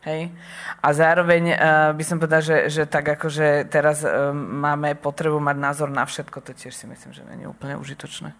Hej? 0.03 0.31
A 0.79 0.87
zároveň 0.95 1.43
uh, 1.51 1.91
by 1.91 2.03
som 2.07 2.23
povedal, 2.23 2.39
že, 2.39 2.71
že 2.71 2.83
tak 2.87 3.19
akože 3.19 3.67
teraz 3.67 4.07
uh, 4.07 4.31
máme 4.31 4.95
potrebu 4.95 5.43
mať 5.43 5.57
názor 5.59 5.91
na 5.91 6.07
všetko, 6.07 6.39
to 6.39 6.55
tiež 6.55 6.71
si 6.71 6.87
myslím, 6.87 7.11
že 7.11 7.19
je 7.27 7.47
úplne 7.47 7.75
užitočné. 7.75 8.31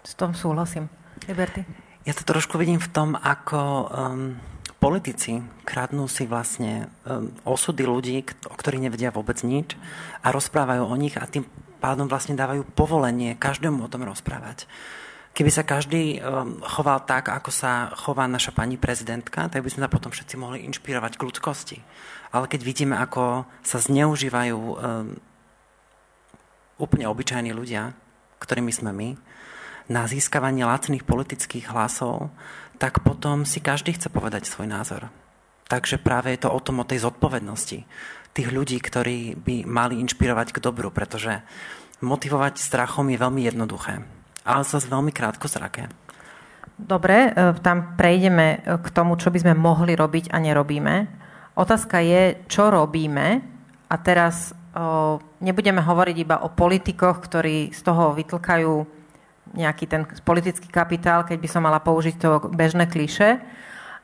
S 0.00 0.16
tom 0.16 0.32
súhlasím. 0.32 0.88
Liberty? 1.28 1.89
Ja 2.08 2.16
to 2.16 2.24
trošku 2.24 2.56
vidím 2.56 2.80
v 2.80 2.88
tom, 2.88 3.12
ako 3.12 3.60
um, 3.60 4.40
politici 4.80 5.44
kradnú 5.68 6.08
si 6.08 6.24
vlastne 6.24 6.88
um, 7.04 7.28
osudy 7.44 7.84
ľudí, 7.84 8.24
o 8.48 8.56
ktorých 8.56 8.88
nevedia 8.88 9.12
vôbec 9.12 9.36
nič 9.44 9.76
a 10.24 10.32
rozprávajú 10.32 10.88
o 10.88 10.96
nich 10.96 11.20
a 11.20 11.28
tým 11.28 11.44
pádom 11.76 12.08
vlastne 12.08 12.40
dávajú 12.40 12.64
povolenie 12.72 13.36
každému 13.36 13.84
o 13.84 13.90
tom 13.92 14.08
rozprávať. 14.08 14.64
Keby 15.36 15.50
sa 15.52 15.62
každý 15.62 16.18
um, 16.18 16.64
choval 16.64 17.04
tak, 17.04 17.28
ako 17.28 17.52
sa 17.52 17.92
chová 17.92 18.24
naša 18.24 18.56
pani 18.56 18.80
prezidentka, 18.80 19.52
tak 19.52 19.60
by 19.60 19.68
sme 19.68 19.84
sa 19.84 19.92
potom 19.92 20.08
všetci 20.08 20.34
mohli 20.40 20.64
inšpirovať 20.72 21.20
k 21.20 21.24
ľudskosti. 21.28 21.78
Ale 22.32 22.48
keď 22.48 22.60
vidíme, 22.64 22.96
ako 22.96 23.44
sa 23.60 23.76
zneužívajú 23.76 24.56
um, 24.56 24.76
úplne 26.80 27.04
obyčajní 27.12 27.52
ľudia, 27.52 27.92
ktorými 28.40 28.72
sme 28.72 28.90
my, 28.96 29.08
na 29.90 30.06
získavanie 30.06 30.62
lacných 30.62 31.02
politických 31.02 31.74
hlasov, 31.74 32.30
tak 32.78 33.02
potom 33.02 33.42
si 33.42 33.58
každý 33.58 33.98
chce 33.98 34.08
povedať 34.08 34.46
svoj 34.46 34.70
názor. 34.70 35.10
Takže 35.66 35.98
práve 35.98 36.32
je 36.34 36.46
to 36.46 36.50
o 36.50 36.62
tom, 36.62 36.80
o 36.80 36.88
tej 36.88 37.02
zodpovednosti 37.02 37.84
tých 38.30 38.48
ľudí, 38.54 38.78
ktorí 38.78 39.34
by 39.36 39.66
mali 39.66 39.98
inšpirovať 39.98 40.54
k 40.54 40.62
dobru, 40.62 40.94
pretože 40.94 41.42
motivovať 42.00 42.62
strachom 42.62 43.10
je 43.10 43.18
veľmi 43.18 43.42
jednoduché, 43.42 44.06
ale 44.46 44.62
zase 44.62 44.86
veľmi 44.86 45.10
krátko 45.10 45.50
zraké. 45.50 45.90
Dobre, 46.80 47.28
e, 47.28 47.52
tam 47.60 47.98
prejdeme 47.98 48.64
k 48.64 48.86
tomu, 48.94 49.18
čo 49.20 49.28
by 49.28 49.38
sme 49.42 49.54
mohli 49.58 49.92
robiť 49.92 50.32
a 50.32 50.40
nerobíme. 50.40 50.94
Otázka 51.58 52.00
je, 52.00 52.40
čo 52.48 52.72
robíme 52.72 53.42
a 53.90 53.94
teraz 54.00 54.54
o, 54.72 55.18
nebudeme 55.42 55.82
hovoriť 55.82 56.16
iba 56.16 56.40
o 56.40 56.48
politikoch, 56.48 57.20
ktorí 57.20 57.74
z 57.74 57.80
toho 57.84 58.16
vytlkajú 58.16 58.99
nejaký 59.54 59.84
ten 59.90 60.02
politický 60.22 60.70
kapitál, 60.70 61.26
keď 61.26 61.38
by 61.38 61.48
som 61.50 61.62
mala 61.66 61.82
použiť 61.82 62.14
to 62.18 62.30
bežné 62.54 62.86
kliše. 62.86 63.42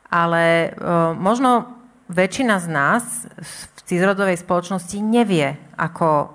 Ale 0.07 0.43
e, 0.43 0.69
možno 1.15 1.77
väčšina 2.07 2.55
z 2.63 2.67
nás 2.71 3.03
v 3.35 3.79
cizrodovej 3.87 4.39
spoločnosti 4.39 4.97
nevie, 4.99 5.55
ako 5.75 6.31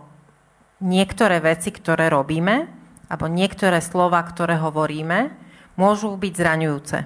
niektoré 0.84 1.40
veci, 1.40 1.72
ktoré 1.72 2.12
robíme, 2.12 2.68
alebo 3.08 3.28
niektoré 3.28 3.80
slova, 3.84 4.20
ktoré 4.24 4.56
hovoríme, 4.56 5.32
môžu 5.76 6.16
byť 6.16 6.32
zraňujúce. 6.32 6.98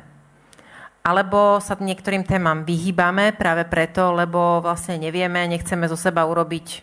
Alebo 1.06 1.62
sa 1.62 1.78
niektorým 1.78 2.26
témam 2.26 2.66
vyhýbame 2.66 3.30
práve 3.30 3.62
preto, 3.62 4.10
lebo 4.10 4.58
vlastne 4.58 4.98
nevieme, 4.98 5.46
nechceme 5.46 5.86
zo 5.86 5.94
seba 5.94 6.26
urobiť 6.26 6.82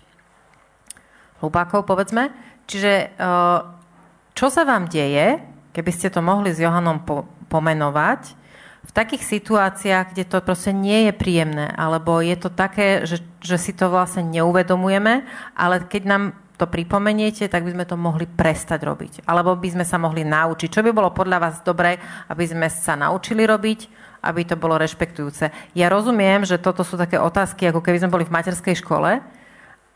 hlupákov, 1.44 1.84
povedzme. 1.84 2.32
Čiže 2.64 2.94
e, 2.96 3.08
čo 4.34 4.50
sa 4.50 4.66
vám 4.66 4.90
deje, 4.90 5.42
keby 5.74 5.92
ste 5.94 6.10
to 6.10 6.22
mohli 6.22 6.54
s 6.54 6.62
Johanom 6.62 7.06
po- 7.06 7.30
pomenovať, 7.50 8.44
v 8.84 8.92
takých 8.92 9.24
situáciách, 9.40 10.12
kde 10.12 10.28
to 10.28 10.44
proste 10.44 10.76
nie 10.76 11.08
je 11.08 11.14
príjemné, 11.16 11.72
alebo 11.72 12.20
je 12.20 12.36
to 12.36 12.52
také, 12.52 13.08
že, 13.08 13.24
že 13.40 13.56
si 13.56 13.72
to 13.72 13.88
vlastne 13.88 14.28
neuvedomujeme, 14.28 15.24
ale 15.56 15.88
keď 15.88 16.04
nám 16.04 16.24
to 16.60 16.68
pripomeniete, 16.68 17.48
tak 17.48 17.64
by 17.64 17.74
sme 17.74 17.86
to 17.88 17.96
mohli 17.98 18.28
prestať 18.28 18.84
robiť. 18.86 19.14
Alebo 19.26 19.58
by 19.58 19.70
sme 19.74 19.86
sa 19.88 19.98
mohli 19.98 20.22
naučiť. 20.22 20.70
Čo 20.70 20.86
by 20.86 20.94
bolo 20.94 21.10
podľa 21.10 21.42
vás 21.42 21.56
dobré, 21.66 21.98
aby 22.30 22.46
sme 22.46 22.70
sa 22.70 22.94
naučili 22.94 23.48
robiť, 23.48 23.90
aby 24.22 24.42
to 24.46 24.56
bolo 24.60 24.78
rešpektujúce. 24.78 25.50
Ja 25.74 25.90
rozumiem, 25.90 26.46
že 26.46 26.62
toto 26.62 26.86
sú 26.86 26.94
také 27.00 27.18
otázky, 27.18 27.72
ako 27.72 27.82
keby 27.82 28.04
sme 28.04 28.14
boli 28.14 28.24
v 28.28 28.36
materskej 28.36 28.80
škole, 28.86 29.24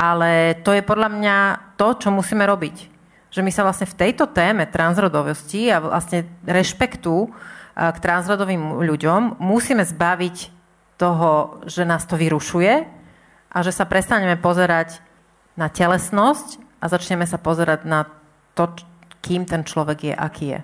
ale 0.01 0.31
to 0.65 0.73
je 0.73 0.81
podľa 0.81 1.09
mňa 1.13 1.35
to, 1.77 1.87
čo 2.01 2.09
musíme 2.09 2.41
robiť 2.43 2.96
že 3.37 3.45
my 3.45 3.53
sa 3.53 3.61
vlastne 3.61 3.85
v 3.85 3.97
tejto 4.01 4.33
téme 4.33 4.65
transrodovosti 4.65 5.69
a 5.69 5.77
vlastne 5.77 6.25
rešpektu 6.41 7.29
k 7.77 7.97
transrodovým 8.01 8.81
ľuďom 8.81 9.37
musíme 9.37 9.85
zbaviť 9.85 10.49
toho, 10.97 11.61
že 11.69 11.85
nás 11.85 12.09
to 12.09 12.17
vyrušuje 12.17 12.73
a 13.53 13.57
že 13.61 13.69
sa 13.69 13.85
prestaneme 13.85 14.41
pozerať 14.41 14.97
na 15.53 15.69
telesnosť 15.69 16.57
a 16.81 16.89
začneme 16.89 17.29
sa 17.29 17.37
pozerať 17.37 17.85
na 17.85 18.09
to, 18.57 18.73
kým 19.21 19.45
ten 19.45 19.61
človek 19.61 20.09
je, 20.09 20.13
aký 20.17 20.45
je. 20.57 20.59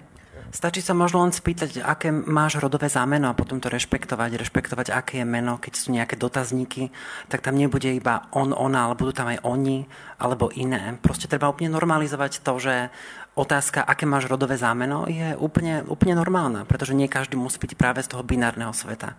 Stačí 0.54 0.86
sa 0.86 0.94
možno 0.94 1.26
len 1.26 1.34
spýtať, 1.34 1.82
aké 1.82 2.14
máš 2.14 2.62
rodové 2.62 2.86
zámeno 2.86 3.26
a 3.26 3.34
potom 3.34 3.58
to 3.58 3.74
rešpektovať, 3.74 4.38
rešpektovať, 4.38 4.94
aké 4.94 5.26
je 5.26 5.28
meno, 5.28 5.58
keď 5.58 5.74
sú 5.74 5.90
nejaké 5.90 6.14
dotazníky, 6.14 6.94
tak 7.26 7.42
tam 7.42 7.58
nebude 7.58 7.90
iba 7.90 8.30
on, 8.30 8.54
ona, 8.54 8.86
ale 8.86 8.94
budú 8.94 9.18
tam 9.18 9.34
aj 9.34 9.42
oni, 9.42 9.90
alebo 10.22 10.54
iné. 10.54 10.94
Proste 11.02 11.26
treba 11.26 11.50
úplne 11.50 11.74
normalizovať 11.74 12.46
to, 12.46 12.54
že 12.62 12.94
otázka, 13.34 13.82
aké 13.82 14.06
máš 14.06 14.30
rodové 14.30 14.54
zámeno, 14.62 15.10
je 15.10 15.34
úplne, 15.42 15.82
úplne 15.90 16.22
normálna, 16.22 16.70
pretože 16.70 16.94
nie 16.94 17.10
každý 17.10 17.34
musí 17.34 17.58
byť 17.58 17.74
práve 17.74 18.06
z 18.06 18.14
toho 18.14 18.22
binárneho 18.22 18.78
sveta. 18.78 19.18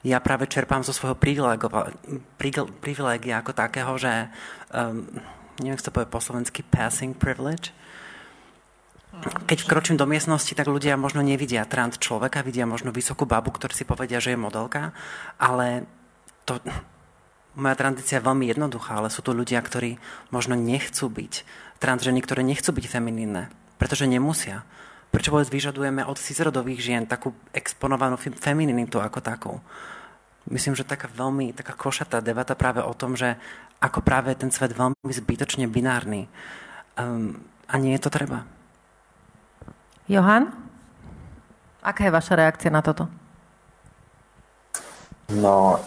Ja 0.00 0.16
práve 0.24 0.48
čerpám 0.48 0.80
zo 0.80 0.96
svojho 0.96 1.12
privilegia 2.80 3.36
ako 3.36 3.52
takého, 3.52 3.92
že 4.00 4.32
um, 4.72 5.04
neviem, 5.60 5.76
ako 5.76 5.84
to 5.84 5.92
povie 5.92 6.08
po 6.08 6.24
slovensky, 6.24 6.64
passing 6.64 7.12
privilege, 7.12 7.76
keď 9.20 9.58
vkročím 9.66 9.98
do 9.98 10.06
miestnosti, 10.06 10.54
tak 10.54 10.70
ľudia 10.70 10.94
možno 10.94 11.20
nevidia 11.20 11.66
trans 11.66 11.98
človeka, 11.98 12.46
vidia 12.46 12.64
možno 12.64 12.94
vysokú 12.94 13.26
babu, 13.26 13.50
ktorý 13.50 13.74
si 13.74 13.84
povedia, 13.84 14.22
že 14.22 14.32
je 14.32 14.38
modelka, 14.38 14.94
ale 15.36 15.84
to, 16.46 16.62
moja 17.58 17.76
tranzícia 17.76 18.22
je 18.22 18.26
veľmi 18.26 18.46
jednoduchá, 18.48 19.02
ale 19.02 19.12
sú 19.12 19.20
tu 19.20 19.34
ľudia, 19.34 19.58
ktorí 19.60 19.98
možno 20.30 20.54
nechcú 20.54 21.10
byť 21.10 21.32
trans 21.82 22.00
ženy, 22.00 22.22
ktoré 22.22 22.46
nechcú 22.46 22.70
byť 22.70 22.86
feminínne, 22.86 23.50
pretože 23.76 24.06
nemusia. 24.06 24.62
Prečo 25.10 25.34
vôbec 25.34 25.50
vyžadujeme 25.50 26.06
od 26.06 26.14
cisrodových 26.14 26.80
žien 26.80 27.02
takú 27.02 27.34
exponovanú 27.50 28.14
femininitu 28.16 29.02
ako 29.02 29.18
takú? 29.18 29.58
Myslím, 30.46 30.78
že 30.78 30.86
taká 30.86 31.10
veľmi 31.10 31.50
taká 31.50 31.74
košatá 31.74 32.22
debata 32.22 32.54
práve 32.54 32.78
o 32.80 32.94
tom, 32.94 33.18
že 33.18 33.34
ako 33.82 34.06
práve 34.06 34.38
ten 34.38 34.54
svet 34.54 34.70
veľmi 34.70 35.10
zbytočne 35.10 35.66
binárny. 35.66 36.30
Um, 36.94 37.42
a 37.66 37.74
nie 37.78 37.98
je 37.98 38.02
to 38.06 38.10
treba. 38.10 38.46
Johan? 40.10 40.50
Aká 41.86 42.10
je 42.10 42.10
vaša 42.10 42.34
reakcia 42.34 42.74
na 42.74 42.82
toto? 42.82 43.06
No, 45.30 45.78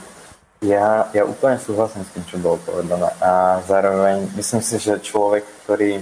ja, 0.64 1.12
ja 1.12 1.28
úplne 1.28 1.60
súhlasím 1.60 2.08
s 2.08 2.14
tým, 2.16 2.24
čo 2.32 2.40
bolo 2.40 2.56
povedané. 2.64 3.12
A 3.20 3.60
zároveň 3.68 4.32
myslím 4.40 4.64
si, 4.64 4.80
že 4.80 5.04
človek, 5.04 5.44
ktorý, 5.68 6.00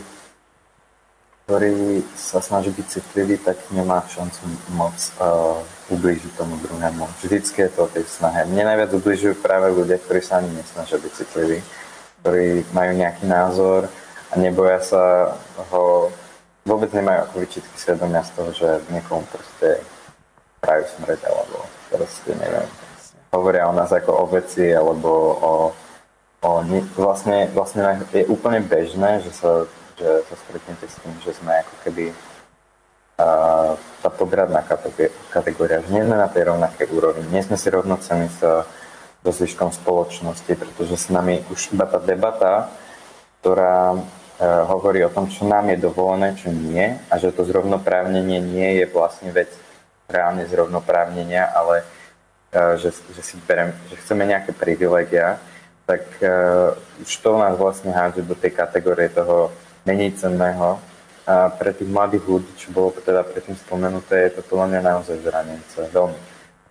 ktorý 1.50 2.06
sa 2.14 2.38
snaží 2.46 2.70
byť 2.70 2.86
citlivý, 2.86 3.42
tak 3.42 3.58
nemá 3.74 4.06
šancu 4.06 4.46
moc 4.78 4.94
uh, 5.18 5.58
ublížiť 5.90 6.38
tomu 6.38 6.62
druhému. 6.62 7.10
Vždycky 7.26 7.66
je 7.66 7.72
to 7.74 7.90
o 7.90 7.92
tej 7.92 8.06
snahe. 8.06 8.46
Mne 8.46 8.70
najviac 8.70 8.94
ubližujú 8.94 9.42
práve 9.42 9.74
ľudia, 9.74 9.98
ktorí 9.98 10.22
sa 10.22 10.38
ani 10.46 10.54
nesnažia 10.54 11.02
byť 11.02 11.12
citliví, 11.18 11.58
ktorí 12.22 12.70
majú 12.70 12.92
nejaký 12.94 13.26
názor 13.26 13.90
a 14.30 14.34
neboja 14.38 14.78
sa 14.86 15.04
ho 15.74 16.14
vôbec 16.66 16.90
nemajú 16.94 17.20
ako 17.26 17.36
vyčitky 17.42 17.76
svedomia 17.78 18.22
z 18.22 18.32
toho, 18.38 18.50
že 18.54 18.68
niekomu 18.94 19.26
proste 19.30 19.82
prajú 20.62 20.84
smrť, 20.98 21.20
alebo 21.26 21.58
proste 21.90 22.32
neviem, 22.38 22.68
hovoria 23.34 23.66
o 23.66 23.74
nás 23.74 23.90
ako 23.90 24.12
o 24.14 24.26
veci, 24.30 24.70
alebo 24.70 25.10
o, 25.42 25.54
o 26.46 26.50
vlastne, 26.98 27.50
vlastne 27.56 28.06
je 28.14 28.30
úplne 28.30 28.62
bežné, 28.62 29.26
že 29.26 29.32
sa, 29.34 29.66
že 29.98 30.22
sa 30.30 30.36
stretnete 30.46 30.86
s 30.86 30.96
tým, 31.02 31.16
že 31.26 31.34
sme 31.34 31.66
ako 31.66 31.76
keby 31.82 32.04
uh, 32.14 33.74
tá 34.06 34.10
podradná 34.14 34.62
kategória, 35.34 35.82
že 35.82 35.90
nie 35.90 36.06
sme 36.06 36.18
na 36.18 36.30
tej 36.30 36.54
rovnakej 36.54 36.88
úrovni, 36.94 37.26
nie 37.34 37.42
sme 37.42 37.58
si 37.58 37.68
rovnocení 37.74 38.30
sa 38.38 38.70
so 39.22 39.30
zvyškom 39.30 39.70
spoločnosti, 39.70 40.50
pretože 40.58 40.98
s 40.98 41.08
nami 41.14 41.46
už 41.54 41.74
iba 41.78 41.86
tá 41.86 42.02
debata, 42.02 42.74
ktorá 43.42 43.98
hovorí 44.42 45.06
o 45.06 45.14
tom, 45.14 45.30
čo 45.30 45.46
nám 45.46 45.70
je 45.70 45.78
dovolené, 45.78 46.34
čo 46.34 46.50
nie 46.50 46.98
a 47.10 47.14
že 47.22 47.30
to 47.30 47.46
zrovnoprávnenie 47.46 48.42
nie 48.42 48.82
je 48.82 48.86
vlastne 48.90 49.30
vec 49.30 49.54
reálne 50.10 50.44
zrovnoprávnenia, 50.50 51.54
ale 51.54 51.86
e, 52.52 52.66
že, 52.82 52.90
že 52.90 53.22
si 53.22 53.38
berem, 53.46 53.72
že 53.88 54.02
chceme 54.02 54.26
nejaké 54.26 54.52
privilegia, 54.52 55.40
tak 55.92 56.08
uh, 56.24 56.72
už 57.04 57.12
to 57.20 57.36
nás 57.36 57.58
vlastne 57.60 57.92
hádže 57.92 58.24
do 58.24 58.32
tej 58.32 58.56
kategórie 58.56 59.12
toho 59.12 59.52
menej. 59.84 60.16
A 61.28 61.52
pre 61.52 61.76
tých 61.76 61.92
mladých 61.92 62.24
ľudí, 62.24 62.52
čo 62.56 62.72
bolo 62.72 62.96
teda 62.96 63.28
predtým 63.28 63.60
spomenuté, 63.60 64.30
je 64.30 64.40
to 64.40 64.42
podľa 64.48 64.68
mňa 64.72 64.82
naozaj 64.88 65.18
zranujúce, 65.20 65.80
veľmi. 65.92 66.20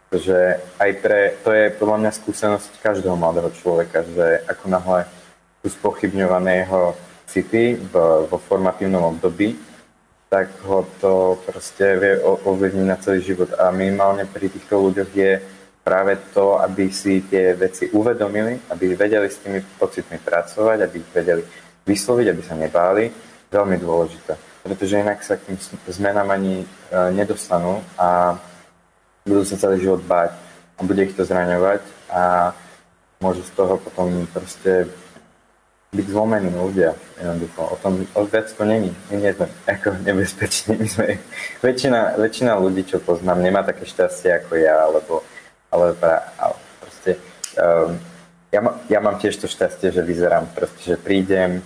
Pretože 0.08 0.38
aj 0.80 0.90
pre, 1.04 1.20
to 1.44 1.50
je 1.52 1.66
podľa 1.76 1.96
mňa 2.00 2.10
skúsenosť 2.16 2.70
každého 2.80 3.14
mladého 3.14 3.50
človeka, 3.60 4.02
že 4.08 4.40
ako 4.48 4.64
náhle 4.72 5.00
sú 5.62 5.68
spochybňované 5.76 6.64
jeho 6.64 6.96
city 7.30 7.78
v, 7.78 7.94
vo 8.26 8.38
formatívnom 8.42 9.14
období, 9.14 9.54
tak 10.30 10.50
ho 10.66 10.86
to 10.98 11.38
proste 11.46 11.98
vie 11.98 12.18
ovplyvniť 12.18 12.86
na 12.86 12.98
celý 12.98 13.22
život. 13.22 13.50
A 13.58 13.70
minimálne 13.70 14.26
pri 14.26 14.50
týchto 14.50 14.78
ľuďoch 14.78 15.10
je 15.14 15.42
práve 15.82 16.18
to, 16.34 16.58
aby 16.62 16.90
si 16.90 17.22
tie 17.26 17.54
veci 17.54 17.90
uvedomili, 17.90 18.70
aby 18.70 18.94
vedeli 18.94 19.26
s 19.26 19.42
tými 19.42 19.58
pocitmi 19.78 20.22
pracovať, 20.22 20.78
aby 20.86 20.96
ich 21.02 21.10
vedeli 21.10 21.42
vysloviť, 21.82 22.26
aby 22.30 22.42
sa 22.46 22.54
nebáli, 22.54 23.10
veľmi 23.50 23.76
dôležité. 23.82 24.38
Pretože 24.62 25.02
inak 25.02 25.18
sa 25.26 25.34
k 25.34 25.50
tým 25.50 25.58
zmenám 25.90 26.30
ani 26.30 26.62
e, 26.62 26.66
nedostanú 27.10 27.82
a 27.98 28.38
budú 29.26 29.42
sa 29.42 29.58
celý 29.58 29.82
život 29.82 30.04
báť 30.06 30.36
a 30.78 30.80
bude 30.86 31.02
ich 31.02 31.16
to 31.16 31.26
zraňovať 31.26 31.82
a 32.12 32.54
môžu 33.18 33.42
z 33.42 33.52
toho 33.52 33.76
potom 33.76 34.24
proste 34.30 34.86
byť 35.90 36.06
zlomení 36.06 36.54
ľudia. 36.54 36.94
Jednoducho. 37.18 37.60
O 37.66 37.76
tom 37.82 38.06
o 38.14 38.22
to 38.26 38.64
není. 38.64 38.94
My 39.10 39.16
nie 39.18 39.32
sme 39.34 39.46
ako 39.66 39.88
nebezpeční. 40.06 40.78
My 40.78 40.88
sme, 40.88 41.06
väčšina, 41.62 42.14
väčšina 42.14 42.52
ľudí, 42.54 42.86
čo 42.86 43.02
poznám, 43.02 43.42
nemá 43.42 43.66
také 43.66 43.82
šťastie 43.86 44.30
ako 44.38 44.54
ja, 44.54 44.86
alebo, 44.86 45.26
alebo, 45.74 46.06
ale 46.38 46.54
proste, 46.78 47.18
um, 47.58 47.98
ja, 48.54 48.60
ja 48.86 48.98
mám 49.02 49.18
tiež 49.18 49.34
to 49.42 49.50
šťastie, 49.50 49.90
že 49.90 50.02
vyzerám 50.06 50.46
proste, 50.54 50.94
že 50.94 50.96
prídem 50.96 51.58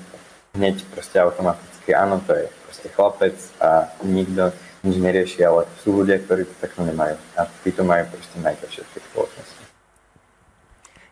hneď 0.56 0.84
proste 0.88 1.20
automaticky, 1.20 1.92
áno, 1.92 2.22
to 2.24 2.32
je 2.32 2.46
proste 2.64 2.88
chlapec 2.96 3.36
a 3.60 3.92
nikto 4.06 4.54
nič 4.84 4.96
nerieši, 5.00 5.40
ale 5.44 5.64
sú 5.80 6.04
ľudia, 6.04 6.20
ktorí 6.20 6.44
to 6.44 6.54
takto 6.60 6.84
nemajú. 6.84 7.16
A 7.40 7.48
tí 7.64 7.72
to 7.72 7.84
majú 7.84 8.04
proste 8.12 8.36
najťažšie 8.40 8.82
v 8.84 8.92
tej 8.92 9.02
spoločnosti. 9.12 9.53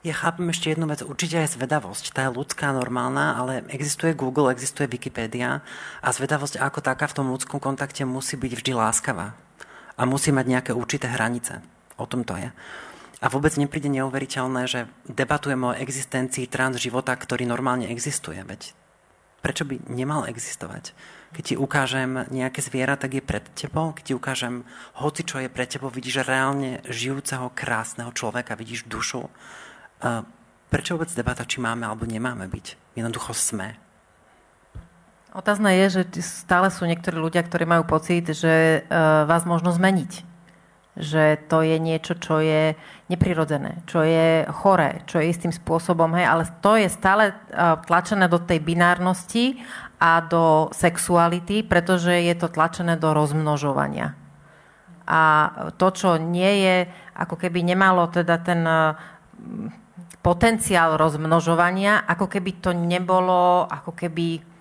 Ja 0.03 0.19
chápem 0.19 0.51
ešte 0.51 0.67
jednu 0.67 0.91
vec, 0.91 0.99
určite 1.07 1.39
aj 1.39 1.55
zvedavosť, 1.55 2.11
tá 2.11 2.27
je 2.27 2.35
ľudská, 2.35 2.75
normálna, 2.75 3.39
ale 3.39 3.63
existuje 3.71 4.19
Google, 4.19 4.51
existuje 4.51 4.91
Wikipedia 4.91 5.63
a 6.03 6.09
zvedavosť 6.11 6.59
ako 6.59 6.83
taká 6.83 7.07
v 7.07 7.23
tom 7.23 7.31
ľudskom 7.31 7.63
kontakte 7.63 8.03
musí 8.03 8.35
byť 8.35 8.51
vždy 8.51 8.73
láskavá 8.75 9.39
a 9.95 10.03
musí 10.03 10.35
mať 10.35 10.47
nejaké 10.51 10.71
určité 10.75 11.07
hranice. 11.07 11.63
O 12.03 12.11
tom 12.11 12.27
to 12.27 12.35
je. 12.35 12.51
A 13.23 13.31
vôbec 13.31 13.55
nepríde 13.55 13.87
neuveriteľné, 13.95 14.67
že 14.67 14.91
debatujeme 15.07 15.71
o 15.71 15.79
existencii 15.79 16.51
trans 16.51 16.83
života, 16.83 17.15
ktorý 17.15 17.47
normálne 17.47 17.87
existuje. 17.87 18.43
Veď 18.43 18.75
prečo 19.39 19.63
by 19.63 19.87
nemal 19.87 20.27
existovať? 20.27 20.99
Keď 21.31 21.43
ti 21.47 21.55
ukážem 21.55 22.27
nejaké 22.35 22.59
zviera, 22.59 22.99
tak 22.99 23.15
je 23.15 23.23
pred 23.23 23.47
tebou. 23.55 23.95
Keď 23.95 24.05
ti 24.11 24.15
ukážem 24.19 24.67
hoci, 24.99 25.23
čo 25.23 25.39
je 25.39 25.47
pred 25.47 25.71
tebou, 25.71 25.95
vidíš 25.95 26.27
reálne 26.27 26.83
žijúceho, 26.91 27.55
krásneho 27.55 28.11
človeka, 28.11 28.59
vidíš 28.59 28.91
dušu, 28.91 29.31
prečo 30.73 30.99
vôbec 30.99 31.13
debata, 31.15 31.47
či 31.47 31.63
máme 31.63 31.87
alebo 31.87 32.09
nemáme 32.09 32.49
byť? 32.51 32.97
Jednoducho 32.99 33.33
sme. 33.37 33.79
Otázne 35.33 35.73
je, 35.81 36.01
že 36.01 36.03
stále 36.21 36.69
sú 36.69 36.85
niektorí 36.85 37.17
ľudia, 37.17 37.41
ktorí 37.41 37.65
majú 37.65 37.89
pocit, 37.89 38.29
že 38.37 38.85
uh, 38.85 39.25
vás 39.25 39.49
možno 39.49 39.73
zmeniť. 39.73 40.29
Že 40.93 41.49
to 41.49 41.65
je 41.65 41.77
niečo, 41.81 42.21
čo 42.21 42.45
je 42.45 42.77
neprirodzené, 43.09 43.81
čo 43.89 44.05
je 44.05 44.45
choré, 44.53 45.01
čo 45.09 45.25
je 45.25 45.33
istým 45.33 45.49
spôsobom, 45.49 46.13
hej, 46.21 46.29
ale 46.29 46.45
to 46.61 46.77
je 46.77 46.85
stále 46.93 47.33
uh, 47.33 47.81
tlačené 47.81 48.29
do 48.29 48.37
tej 48.45 48.61
binárnosti 48.61 49.57
a 49.97 50.21
do 50.21 50.69
sexuality, 50.77 51.65
pretože 51.65 52.13
je 52.13 52.35
to 52.37 52.53
tlačené 52.53 53.01
do 53.01 53.17
rozmnožovania. 53.17 54.13
A 55.09 55.23
to, 55.81 55.89
čo 55.97 56.21
nie 56.21 56.61
je, 56.61 56.77
ako 57.17 57.41
keby 57.41 57.65
nemalo 57.65 58.05
teda 58.13 58.37
ten 58.45 58.61
uh, 58.69 58.93
potenciál 60.23 60.95
rozmnožovania, 60.95 62.07
ako 62.07 62.31
keby 62.31 62.63
to 62.63 62.71
nebolo, 62.71 63.67
ako 63.67 63.93
keby 63.93 64.53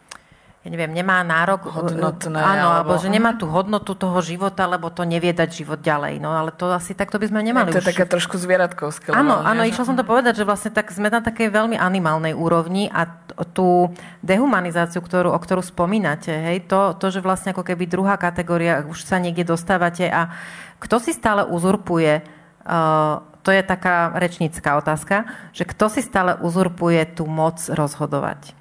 ja 0.61 0.69
neviem, 0.69 0.93
nemá 0.93 1.25
nárok... 1.25 1.73
Hodnotné. 1.73 2.37
Áno, 2.37 2.85
alebo, 2.85 2.93
alebo 2.93 3.01
že 3.01 3.09
nemá 3.09 3.33
tú 3.33 3.49
hodnotu 3.49 3.97
toho 3.97 4.21
života, 4.21 4.69
lebo 4.69 4.93
to 4.93 5.01
nevie 5.09 5.33
dať 5.33 5.49
život 5.49 5.81
ďalej. 5.81 6.21
No 6.21 6.37
ale 6.37 6.53
to 6.53 6.69
asi 6.69 6.93
takto 6.93 7.17
by 7.17 7.33
sme 7.33 7.41
nemali. 7.41 7.73
Ja, 7.73 7.81
to 7.81 7.81
je 7.81 7.89
už... 7.89 7.91
také 7.97 8.05
trošku 8.05 8.37
zvieratkovské. 8.37 9.09
Áno, 9.09 9.41
áno, 9.41 9.65
išla 9.65 9.89
som 9.89 9.97
to 9.97 10.05
povedať, 10.05 10.37
že 10.37 10.45
vlastne 10.45 10.69
tak 10.69 10.93
sme 10.93 11.09
na 11.09 11.25
takej 11.25 11.49
veľmi 11.49 11.81
animálnej 11.81 12.37
úrovni 12.37 12.93
a 12.93 13.09
tú 13.57 13.89
dehumanizáciu, 14.21 15.01
ktorú, 15.01 15.33
o 15.33 15.39
ktorú 15.41 15.65
spomínate, 15.65 16.29
hej, 16.29 16.69
to, 16.69 16.93
to, 16.93 17.09
že 17.09 17.25
vlastne 17.25 17.57
ako 17.57 17.65
keby 17.65 17.89
druhá 17.89 18.21
kategória, 18.21 18.85
už 18.85 19.01
sa 19.01 19.17
niekde 19.17 19.49
dostávate 19.49 20.13
a 20.13 20.29
kto 20.77 21.01
si 21.01 21.09
stále 21.09 21.41
uzurpuje 21.41 22.21
uh, 22.21 23.30
to 23.41 23.49
je 23.49 23.61
taká 23.65 24.13
rečnícká 24.15 24.77
otázka, 24.77 25.25
že 25.51 25.65
kto 25.65 25.89
si 25.89 26.01
stále 26.05 26.37
uzurpuje 26.41 27.17
tú 27.17 27.25
moc 27.25 27.57
rozhodovať. 27.69 28.53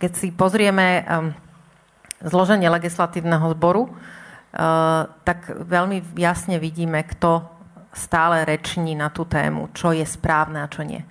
Keď 0.00 0.12
si 0.16 0.28
pozrieme 0.32 1.04
um, 1.04 1.32
zloženie 2.24 2.72
legislatívneho 2.72 3.52
zboru, 3.52 3.92
tak 5.26 5.50
veľmi 5.50 6.14
jasne 6.14 6.62
vidíme, 6.62 7.02
kto 7.02 7.42
stále 7.90 8.46
reční 8.46 8.94
na 8.94 9.10
tú 9.10 9.26
tému, 9.26 9.74
čo 9.74 9.90
je 9.90 10.06
správne 10.06 10.62
a 10.62 10.70
čo 10.70 10.86
nie. 10.86 11.02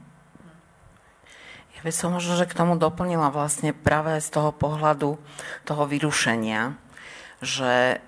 Ja 1.75 1.81
by 1.83 1.91
som 1.91 2.15
možno, 2.15 2.39
že 2.39 2.47
k 2.47 2.55
tomu 2.55 2.79
doplnila 2.79 3.35
vlastne 3.35 3.75
práve 3.75 4.15
z 4.23 4.31
toho 4.31 4.55
pohľadu 4.55 5.19
toho 5.67 5.83
vyrušenia, 5.83 6.79
že 7.43 7.99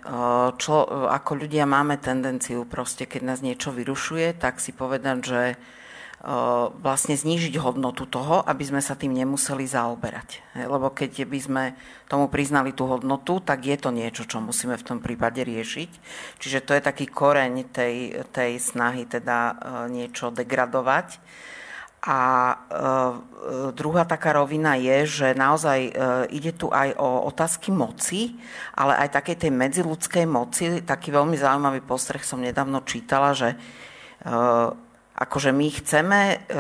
čo, 0.58 0.76
ako 1.12 1.32
ľudia 1.45 1.67
máme 1.67 2.00
tendenciu 2.00 2.63
proste, 2.63 3.06
keď 3.06 3.21
nás 3.36 3.39
niečo 3.43 3.76
vyrušuje, 3.76 4.39
tak 4.39 4.63
si 4.63 4.71
povedať, 4.71 5.17
že 5.21 5.43
vlastne 6.82 7.13
znížiť 7.13 7.62
hodnotu 7.62 8.10
toho, 8.10 8.41
aby 8.50 8.65
sme 8.65 8.82
sa 8.82 8.98
tým 8.98 9.13
nemuseli 9.13 9.62
zaoberať. 9.69 10.58
Lebo 10.58 10.89
keď 10.89 11.21
by 11.21 11.39
sme 11.43 11.63
tomu 12.10 12.34
priznali 12.34 12.74
tú 12.74 12.89
hodnotu, 12.89 13.45
tak 13.45 13.62
je 13.62 13.78
to 13.78 13.93
niečo, 13.93 14.26
čo 14.26 14.41
musíme 14.41 14.74
v 14.74 14.88
tom 14.89 14.98
prípade 15.06 15.45
riešiť. 15.45 15.89
Čiže 16.41 16.65
to 16.65 16.74
je 16.74 16.82
taký 16.82 17.06
koreň 17.13 17.69
tej, 17.69 18.26
tej 18.34 18.58
snahy 18.58 19.06
teda 19.06 19.54
niečo 19.86 20.34
degradovať. 20.34 21.21
A 22.05 22.19
e, 22.21 22.57
druhá 23.73 24.05
taká 24.05 24.37
rovina 24.37 24.77
je, 24.77 25.25
že 25.25 25.27
naozaj 25.33 25.79
e, 25.89 25.91
ide 26.37 26.53
tu 26.53 26.69
aj 26.69 26.93
o 27.01 27.25
otázky 27.25 27.73
moci, 27.73 28.37
ale 28.77 28.93
aj 29.01 29.17
takej 29.17 29.37
tej 29.41 29.51
medziludskej 29.51 30.25
moci. 30.29 30.85
Taký 30.85 31.09
veľmi 31.09 31.33
zaujímavý 31.33 31.81
postreh 31.81 32.21
som 32.21 32.37
nedávno 32.37 32.85
čítala, 32.85 33.33
že 33.33 33.53
e, 33.53 33.57
akože 35.17 35.49
my 35.49 35.67
chceme 35.81 36.19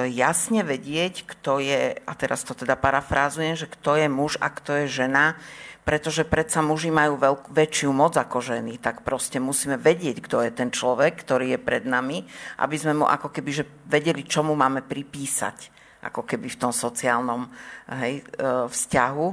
jasne 0.09 0.63
vedieť, 0.65 1.29
kto 1.29 1.61
je, 1.61 1.93
a 1.93 2.11
teraz 2.17 2.41
to 2.41 2.57
teda 2.57 2.73
parafrázujem, 2.79 3.53
že 3.53 3.69
kto 3.69 4.01
je 4.01 4.07
muž 4.09 4.39
a 4.41 4.49
kto 4.49 4.81
je 4.81 5.03
žena, 5.03 5.37
pretože 5.85 6.25
predsa 6.25 6.65
muži 6.65 6.89
majú 6.89 7.21
veľk, 7.21 7.53
väčšiu 7.53 7.93
moc 7.93 8.17
ako 8.17 8.41
ženy, 8.41 8.81
tak 8.81 9.05
proste 9.05 9.37
musíme 9.37 9.77
vedieť, 9.77 10.17
kto 10.25 10.41
je 10.41 10.51
ten 10.51 10.73
človek, 10.73 11.21
ktorý 11.21 11.53
je 11.55 11.59
pred 11.61 11.85
nami, 11.85 12.25
aby 12.57 12.75
sme 12.75 12.97
mu 12.97 13.05
ako 13.05 13.29
keby 13.29 13.49
že 13.53 13.69
vedeli, 13.85 14.25
čo 14.25 14.41
mu 14.41 14.57
máme 14.57 14.81
pripísať, 14.81 15.69
ako 16.01 16.25
keby 16.25 16.49
v 16.49 16.59
tom 16.59 16.73
sociálnom 16.73 17.45
hej, 18.01 18.25
e, 18.25 18.43
vzťahu. 18.65 19.27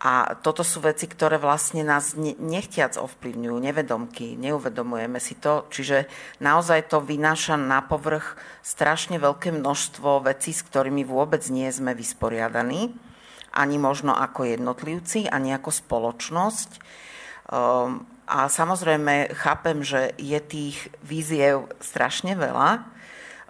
A 0.00 0.32
toto 0.40 0.64
sú 0.64 0.80
veci, 0.80 1.04
ktoré 1.04 1.36
vlastne 1.36 1.84
nás 1.84 2.16
nechtiac 2.16 2.96
ovplyvňujú, 2.96 3.52
nevedomky, 3.60 4.32
neuvedomujeme 4.40 5.20
si 5.20 5.36
to. 5.36 5.68
Čiže 5.68 6.08
naozaj 6.40 6.88
to 6.88 7.04
vynáša 7.04 7.60
na 7.60 7.84
povrch 7.84 8.40
strašne 8.64 9.20
veľké 9.20 9.52
množstvo 9.52 10.24
vecí, 10.24 10.56
s 10.56 10.64
ktorými 10.64 11.04
vôbec 11.04 11.44
nie 11.52 11.68
sme 11.68 11.92
vysporiadaní, 11.92 12.96
ani 13.50 13.76
možno 13.78 14.14
ako 14.14 14.46
jednotlivci, 14.46 15.26
ani 15.26 15.54
ako 15.54 15.70
spoločnosť. 15.74 16.70
Ehm, 16.76 18.06
a 18.30 18.46
samozrejme 18.46 19.34
chápem, 19.34 19.82
že 19.82 20.14
je 20.14 20.38
tých 20.38 20.78
víziev 21.02 21.66
strašne 21.82 22.38
veľa, 22.38 22.86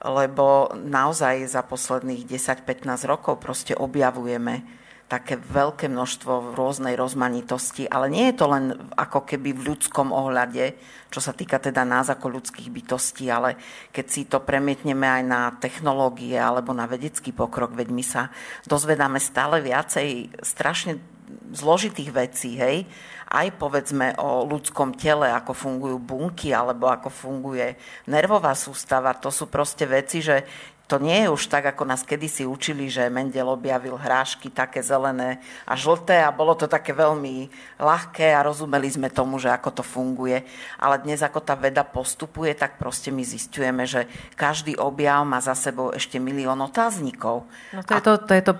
lebo 0.01 0.73
naozaj 0.73 1.45
za 1.45 1.61
posledných 1.61 2.25
10-15 2.25 3.05
rokov 3.05 3.45
proste 3.45 3.77
objavujeme 3.77 4.80
také 5.11 5.35
veľké 5.35 5.91
množstvo 5.91 6.55
rôznej 6.55 6.95
rozmanitosti, 6.95 7.91
ale 7.91 8.07
nie 8.07 8.31
je 8.31 8.39
to 8.39 8.47
len 8.47 8.79
ako 8.95 9.27
keby 9.27 9.51
v 9.51 9.75
ľudskom 9.75 10.15
ohľade, 10.15 10.79
čo 11.11 11.19
sa 11.19 11.35
týka 11.35 11.59
teda 11.59 11.83
nás 11.83 12.07
ako 12.07 12.39
ľudských 12.39 12.71
bytostí, 12.71 13.27
ale 13.27 13.59
keď 13.91 14.07
si 14.07 14.31
to 14.31 14.39
premietneme 14.39 15.03
aj 15.03 15.23
na 15.27 15.51
technológie 15.59 16.39
alebo 16.39 16.71
na 16.71 16.87
vedecký 16.87 17.35
pokrok, 17.35 17.75
veď 17.75 17.89
my 17.91 18.05
sa 18.07 18.31
dozvedáme 18.71 19.19
stále 19.19 19.59
viacej 19.59 20.31
strašne 20.47 21.03
zložitých 21.51 22.11
vecí, 22.15 22.55
hej, 22.55 22.87
aj 23.31 23.47
povedzme 23.59 24.15
o 24.19 24.47
ľudskom 24.47 24.95
tele, 24.95 25.31
ako 25.31 25.55
fungujú 25.55 25.99
bunky 25.99 26.55
alebo 26.55 26.91
ako 26.91 27.11
funguje 27.11 27.79
nervová 28.11 28.55
sústava. 28.59 29.15
To 29.19 29.31
sú 29.31 29.47
proste 29.47 29.87
veci, 29.87 30.23
že 30.23 30.43
to 30.91 30.99
nie 30.99 31.23
je 31.23 31.31
už 31.31 31.47
tak, 31.47 31.71
ako 31.71 31.87
nás 31.87 32.03
kedysi 32.03 32.43
učili, 32.43 32.91
že 32.91 33.07
Mendel 33.07 33.47
objavil 33.47 33.95
hrášky 33.95 34.51
také 34.51 34.83
zelené 34.83 35.39
a 35.63 35.79
žlté 35.79 36.19
a 36.19 36.35
bolo 36.35 36.59
to 36.59 36.67
také 36.67 36.91
veľmi 36.91 37.47
ľahké 37.79 38.35
a 38.35 38.43
rozumeli 38.43 38.91
sme 38.91 39.07
tomu, 39.07 39.39
že 39.39 39.55
ako 39.55 39.71
to 39.71 39.83
funguje. 39.87 40.43
Ale 40.83 40.99
dnes, 40.99 41.23
ako 41.23 41.47
tá 41.47 41.55
veda 41.55 41.87
postupuje, 41.87 42.59
tak 42.59 42.83
proste 42.83 43.15
my 43.15 43.23
zistujeme, 43.23 43.87
že 43.87 44.11
každý 44.35 44.75
objav 44.75 45.23
má 45.23 45.39
za 45.39 45.55
sebou 45.55 45.95
ešte 45.95 46.19
milión 46.19 46.59
otáznikov. 46.59 47.47
No 47.71 47.87
to, 47.87 47.95
a, 47.95 47.97
je 47.97 48.03
to, 48.03 48.13
to 48.27 48.33
je 48.35 48.43
to, 48.43 48.53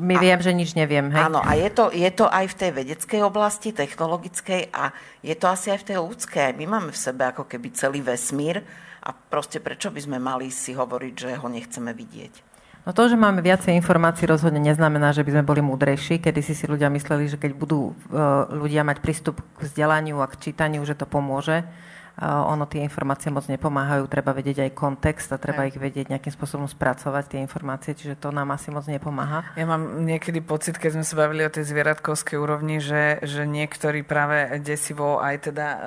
my 0.00 0.14
a, 0.16 0.20
viem, 0.24 0.40
že 0.40 0.52
nič 0.56 0.72
neviem. 0.72 1.12
Hej? 1.12 1.20
Áno, 1.28 1.44
a 1.44 1.52
je 1.52 1.68
to, 1.68 1.92
je 1.92 2.08
to 2.08 2.24
aj 2.32 2.48
v 2.48 2.58
tej 2.64 2.70
vedeckej 2.80 3.20
oblasti, 3.20 3.76
technologickej 3.76 4.72
a 4.72 4.88
je 5.20 5.36
to 5.36 5.52
asi 5.52 5.68
aj 5.68 5.84
v 5.84 5.88
tej 5.92 5.98
ľudskej. 6.00 6.56
My 6.56 6.64
máme 6.64 6.96
v 6.96 7.02
sebe 7.04 7.28
ako 7.28 7.44
keby 7.44 7.76
celý 7.76 8.00
vesmír, 8.00 8.64
a 9.04 9.10
proste 9.12 9.60
prečo 9.60 9.92
by 9.92 10.00
sme 10.00 10.16
mali 10.16 10.48
si 10.48 10.72
hovoriť, 10.72 11.14
že 11.14 11.30
ho 11.36 11.48
nechceme 11.52 11.92
vidieť? 11.92 12.56
No 12.84 12.92
to, 12.92 13.08
že 13.08 13.16
máme 13.16 13.40
viacej 13.40 13.72
informácií, 13.80 14.28
rozhodne 14.28 14.60
neznamená, 14.60 15.16
že 15.16 15.24
by 15.24 15.40
sme 15.40 15.48
boli 15.48 15.64
múdrejší. 15.64 16.20
Kedy 16.20 16.40
si 16.44 16.52
si 16.52 16.68
ľudia 16.68 16.92
mysleli, 16.92 17.32
že 17.32 17.40
keď 17.40 17.56
budú 17.56 17.96
uh, 17.96 18.44
ľudia 18.52 18.84
mať 18.84 19.00
prístup 19.00 19.40
k 19.56 19.64
vzdelaniu 19.64 20.20
a 20.20 20.28
k 20.28 20.36
čítaniu, 20.36 20.84
že 20.84 20.92
to 20.92 21.08
pomôže 21.08 21.64
ono 22.22 22.70
tie 22.70 22.86
informácie 22.86 23.26
moc 23.34 23.50
nepomáhajú, 23.50 24.06
treba 24.06 24.30
vedieť 24.30 24.70
aj 24.70 24.78
kontext 24.78 25.34
a 25.34 25.38
treba 25.42 25.66
aj. 25.66 25.74
ich 25.74 25.78
vedieť 25.82 26.14
nejakým 26.14 26.30
spôsobom 26.30 26.70
spracovať 26.70 27.24
tie 27.26 27.38
informácie, 27.42 27.98
čiže 27.98 28.22
to 28.22 28.30
nám 28.30 28.54
asi 28.54 28.70
moc 28.70 28.86
nepomáha. 28.86 29.42
Ja 29.58 29.66
mám 29.66 30.06
niekedy 30.06 30.38
pocit, 30.38 30.78
keď 30.78 31.00
sme 31.00 31.04
sa 31.04 31.14
bavili 31.26 31.42
o 31.42 31.50
tej 31.50 31.66
zvieratkovskej 31.66 32.38
úrovni, 32.38 32.78
že, 32.78 33.18
že 33.26 33.42
niektorí 33.50 34.06
práve 34.06 34.46
desivo 34.62 35.18
aj 35.18 35.50
teda 35.50 35.66
uh, 35.74 35.80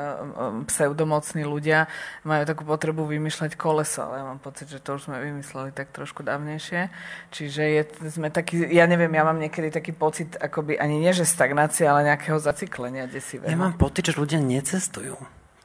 pseudomocní 0.68 1.48
ľudia 1.48 1.88
majú 2.28 2.44
takú 2.44 2.68
potrebu 2.68 3.08
vymýšľať 3.08 3.56
koleso, 3.56 4.04
ale 4.04 4.20
ja 4.20 4.26
mám 4.28 4.44
pocit, 4.44 4.68
že 4.68 4.84
to 4.84 5.00
už 5.00 5.08
sme 5.08 5.24
vymysleli 5.24 5.72
tak 5.72 5.96
trošku 5.96 6.28
dávnejšie. 6.28 6.92
Čiže 7.32 7.64
je, 7.64 7.82
sme 8.12 8.28
taký, 8.36 8.68
ja 8.68 8.84
neviem, 8.84 9.16
ja 9.16 9.24
mám 9.24 9.40
niekedy 9.40 9.72
taký 9.72 9.96
pocit, 9.96 10.36
akoby 10.36 10.76
ani 10.76 11.00
nie 11.00 11.16
že 11.16 11.24
stagnácia, 11.24 11.88
ale 11.88 12.04
nejakého 12.04 12.36
zaciklenia 12.36 13.08
desivého. 13.08 13.48
Ja 13.48 13.56
mám 13.56 13.80
pocit, 13.80 14.12
že 14.12 14.20
ľudia 14.20 14.44
necestujú. 14.44 15.16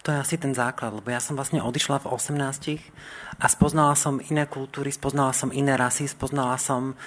To 0.03 0.11
je 0.11 0.19
asi 0.19 0.35
ten 0.35 0.51
základ, 0.51 0.99
lebo 0.99 1.07
ja 1.15 1.23
som 1.23 1.39
vlastne 1.39 1.63
odišla 1.63 2.03
v 2.03 2.11
18 2.11 3.39
a 3.39 3.47
spoznala 3.47 3.95
som 3.95 4.19
iné 4.19 4.51
kultúry, 4.51 4.91
spoznala 4.91 5.31
som 5.31 5.55
iné 5.55 5.79
rasy, 5.79 6.11
spoznala 6.11 6.59
som 6.59 6.99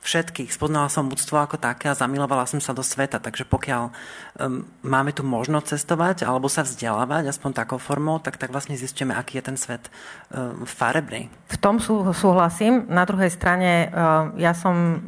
všetkých. 0.00 0.48
Spoznala 0.48 0.88
som 0.88 1.12
ľudstvo 1.12 1.36
ako 1.36 1.60
také 1.60 1.92
a 1.92 1.98
zamilovala 1.98 2.48
som 2.48 2.56
sa 2.56 2.72
do 2.72 2.80
sveta. 2.80 3.20
Takže 3.20 3.44
pokiaľ 3.44 3.82
um, 3.92 4.64
máme 4.80 5.12
tu 5.12 5.20
možnosť 5.20 5.76
cestovať 5.76 6.24
alebo 6.24 6.48
sa 6.48 6.64
vzdelávať 6.64 7.28
aspoň 7.28 7.50
takou 7.52 7.76
formou, 7.76 8.16
tak, 8.16 8.40
tak 8.40 8.48
vlastne 8.48 8.80
zistíme, 8.80 9.12
aký 9.12 9.38
je 9.38 9.44
ten 9.52 9.58
svet 9.60 9.92
um, 10.32 10.64
farebný. 10.64 11.28
V 11.52 11.56
tom 11.60 11.78
sú, 11.78 12.00
súhlasím. 12.16 12.88
Na 12.88 13.04
druhej 13.04 13.28
strane 13.28 13.92
uh, 13.92 14.32
ja 14.40 14.56
som 14.56 15.04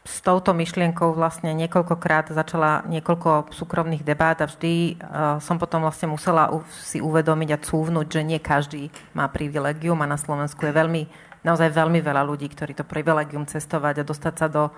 s 0.00 0.24
touto 0.24 0.56
myšlienkou 0.56 1.12
vlastne 1.12 1.52
niekoľkokrát 1.52 2.32
začala 2.32 2.88
niekoľko 2.88 3.52
súkromných 3.52 4.00
debát 4.00 4.40
a 4.40 4.48
vždy 4.48 4.96
uh, 4.96 5.36
som 5.44 5.60
potom 5.60 5.84
vlastne 5.84 6.08
musela 6.08 6.48
si 6.80 7.04
uvedomiť 7.04 7.48
a 7.52 7.60
cúvnuť, 7.60 8.06
že 8.08 8.22
nie 8.24 8.40
každý 8.40 8.88
má 9.12 9.28
privilegium 9.28 10.00
a 10.00 10.08
na 10.08 10.16
Slovensku 10.16 10.64
je 10.64 10.72
veľmi, 10.72 11.02
naozaj 11.44 11.76
veľmi 11.76 12.00
veľa 12.00 12.24
ľudí, 12.24 12.48
ktorí 12.48 12.72
to 12.72 12.88
privilegium 12.88 13.44
cestovať 13.44 14.00
a 14.00 14.08
dostať 14.08 14.34
sa 14.40 14.48
do 14.48 14.72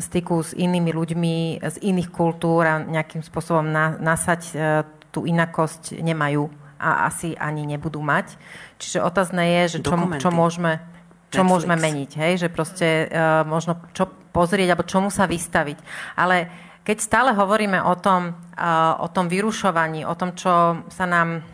styku 0.00 0.40
s 0.40 0.56
inými 0.56 0.88
ľuďmi 0.88 1.60
z 1.60 1.76
iných 1.84 2.08
kultúr 2.08 2.64
a 2.64 2.80
nejakým 2.80 3.20
spôsobom 3.20 3.68
na, 3.68 4.00
nasať 4.00 4.42
uh, 4.56 4.88
tú 5.12 5.28
inakosť 5.28 6.00
nemajú 6.00 6.48
a 6.80 7.12
asi 7.12 7.36
ani 7.36 7.68
nebudú 7.68 8.00
mať. 8.00 8.40
Čiže 8.80 9.04
otázne 9.04 9.44
je, 9.60 9.76
že 9.76 9.78
čo, 9.84 10.00
čo 10.16 10.32
môžeme 10.32 10.80
čo 11.32 11.40
Netflix. 11.40 11.52
môžeme 11.52 11.76
meniť, 11.80 12.10
hej? 12.20 12.32
že 12.40 12.48
proste 12.52 13.08
uh, 13.08 13.44
možno 13.48 13.80
čo 13.96 14.21
pozrieť 14.32 14.72
alebo 14.72 14.88
čomu 14.88 15.12
sa 15.12 15.28
vystaviť. 15.28 15.78
Ale 16.16 16.48
keď 16.82 16.96
stále 16.98 17.30
hovoríme 17.36 17.78
o 17.78 17.94
tom, 17.94 18.34
o 18.98 19.08
tom 19.12 19.30
vyrušovaní, 19.30 20.02
o 20.02 20.18
tom, 20.18 20.34
čo 20.34 20.82
sa 20.90 21.06
nám 21.06 21.46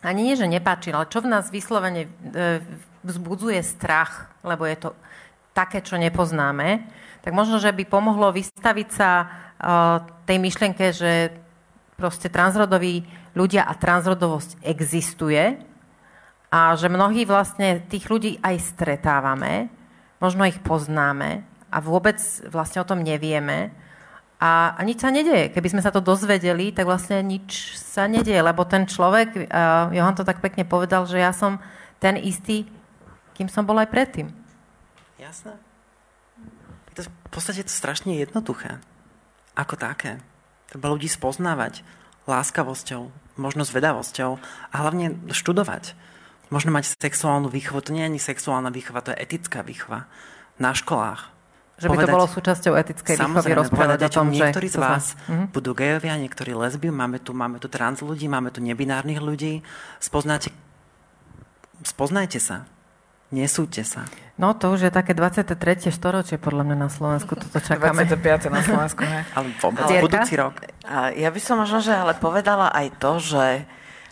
ani 0.00 0.32
nie, 0.32 0.36
že 0.38 0.48
nepáči, 0.48 0.94
ale 0.94 1.10
čo 1.12 1.20
v 1.20 1.28
nás 1.28 1.52
vyslovene 1.52 2.08
uh, 2.08 2.60
vzbudzuje 3.04 3.60
strach, 3.60 4.32
lebo 4.40 4.64
je 4.64 4.88
to 4.88 4.90
také, 5.52 5.84
čo 5.84 6.00
nepoznáme, 6.00 6.88
tak 7.20 7.36
možno, 7.36 7.60
že 7.60 7.68
by 7.68 7.84
pomohlo 7.84 8.32
vystaviť 8.32 8.88
sa 8.88 9.10
uh, 9.20 10.00
tej 10.24 10.40
myšlienke, 10.40 10.84
že 10.96 11.36
proste 12.00 12.32
transrodoví 12.32 13.04
ľudia 13.36 13.68
a 13.68 13.76
transrodovosť 13.76 14.64
existuje 14.64 15.60
a 16.48 16.72
že 16.80 16.88
mnohí 16.88 17.28
vlastne 17.28 17.84
tých 17.84 18.08
ľudí 18.08 18.40
aj 18.40 18.56
stretávame, 18.72 19.68
možno 20.16 20.48
ich 20.48 20.56
poznáme 20.64 21.49
a 21.70 21.78
vôbec 21.78 22.18
vlastne 22.50 22.82
o 22.82 22.88
tom 22.88 23.00
nevieme 23.00 23.70
a, 24.40 24.72
a 24.72 24.80
nič 24.80 25.04
sa 25.04 25.12
nedeje. 25.12 25.52
Keby 25.52 25.68
sme 25.68 25.84
sa 25.84 25.92
to 25.92 26.00
dozvedeli, 26.00 26.72
tak 26.72 26.88
vlastne 26.88 27.20
nič 27.20 27.76
sa 27.76 28.08
nedeje, 28.08 28.40
lebo 28.40 28.64
ten 28.64 28.88
človek, 28.88 29.52
uh, 29.52 29.92
Johan 29.92 30.16
to 30.16 30.24
tak 30.24 30.40
pekne 30.40 30.64
povedal, 30.64 31.04
že 31.04 31.20
ja 31.20 31.36
som 31.36 31.60
ten 32.00 32.16
istý, 32.16 32.64
kým 33.36 33.52
som 33.52 33.68
bol 33.68 33.76
aj 33.76 33.92
predtým. 33.92 34.32
Jasné. 35.20 35.60
Je 36.88 36.94
to 36.96 37.02
v 37.04 37.30
podstate 37.30 37.68
to 37.68 37.72
strašne 37.72 38.16
jednoduché. 38.16 38.80
Ako 39.52 39.76
také. 39.76 40.24
Treba 40.72 40.88
ľudí 40.88 41.12
spoznávať, 41.12 41.84
láskavosťou, 42.24 43.12
možno 43.36 43.68
zvedavosťou 43.68 44.40
a 44.72 44.74
hlavne 44.80 45.20
študovať. 45.28 45.92
Možno 46.48 46.72
mať 46.72 46.96
sexuálnu 46.96 47.52
výchovu, 47.52 47.84
to 47.84 47.92
nie 47.92 48.08
je 48.08 48.10
ani 48.16 48.20
sexuálna 48.20 48.72
výchova, 48.72 49.04
to 49.04 49.12
je 49.12 49.20
etická 49.20 49.60
výchova 49.60 50.08
na 50.56 50.72
školách. 50.72 51.39
Že 51.80 51.88
by 51.88 51.96
povedať, 51.96 52.12
to 52.12 52.16
bolo 52.20 52.26
súčasťou 52.28 52.72
etickej 52.76 53.16
výchovy 53.16 53.52
rozprávať 53.56 54.00
o 54.04 54.10
tom, 54.12 54.26
že... 54.36 54.52
Niektorí 54.52 54.68
z 54.68 54.76
vás 54.76 55.16
uh-huh. 55.16 55.48
budú 55.48 55.72
gejovia, 55.72 56.20
niektorí 56.20 56.52
lesby, 56.52 56.92
máme 56.92 57.16
tu, 57.24 57.32
máme 57.32 57.56
tu 57.56 57.72
trans 57.72 58.04
ľudí, 58.04 58.28
máme 58.28 58.52
tu 58.52 58.60
nebinárnych 58.60 59.16
ľudí. 59.16 59.64
Spoznáte, 59.96 60.52
spoznajte 61.80 62.36
sa. 62.36 62.68
Nesúďte 63.30 63.86
sa. 63.86 64.04
No 64.36 64.58
to 64.58 64.74
už 64.74 64.90
je 64.90 64.92
také 64.92 65.14
23. 65.14 65.54
storočie 65.94 66.36
podľa 66.36 66.66
mňa 66.66 66.76
na 66.76 66.90
Slovensku, 66.90 67.38
toto 67.38 67.62
čakáme. 67.72 68.04
25. 68.04 68.50
na 68.50 68.60
Slovensku, 68.60 69.02
ne? 69.06 69.22
ale 69.32 69.46
vôbec, 69.62 69.86
ale, 69.86 70.02
budúci 70.02 70.34
rok. 70.34 70.60
Ja 71.16 71.30
by 71.30 71.40
som 71.40 71.62
možno, 71.62 71.78
že 71.78 71.94
ale 71.94 72.18
povedala 72.18 72.74
aj 72.74 72.86
to, 72.98 73.12
že 73.22 73.46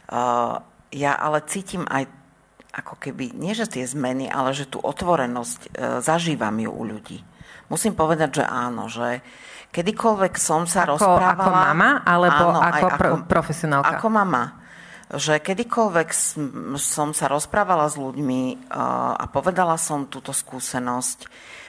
uh, 0.08 0.62
ja 0.94 1.12
ale 1.18 1.42
cítim 1.44 1.82
aj 1.90 2.06
ako 2.72 2.94
keby, 2.96 3.34
nie 3.34 3.58
že 3.58 3.66
tie 3.66 3.82
zmeny, 3.82 4.30
ale 4.30 4.54
že 4.54 4.70
tú 4.70 4.78
otvorenosť 4.78 5.60
uh, 5.66 5.98
zažívam 5.98 6.54
ju 6.54 6.70
u 6.70 6.82
ľudí. 6.86 7.18
Musím 7.68 7.92
povedať, 7.92 8.42
že 8.42 8.44
áno, 8.44 8.88
že 8.88 9.20
kedykoľvek 9.72 10.34
som 10.40 10.64
sa 10.64 10.88
ako, 10.88 10.96
rozprávala... 10.96 11.44
Ako 11.44 11.50
mama, 11.52 11.90
alebo 12.04 12.44
áno, 12.56 12.60
ako, 12.64 12.86
pro, 12.96 13.08
ako 13.12 13.16
profesionálka? 13.28 13.96
Ako 14.00 14.06
mama 14.08 14.44
že 15.08 15.40
kedykoľvek 15.40 16.08
som 16.76 17.16
sa 17.16 17.26
rozprávala 17.32 17.88
s 17.88 17.96
ľuďmi 17.96 18.68
a 19.16 19.24
povedala 19.32 19.80
som 19.80 20.04
túto 20.04 20.36
skúsenosť, 20.36 21.28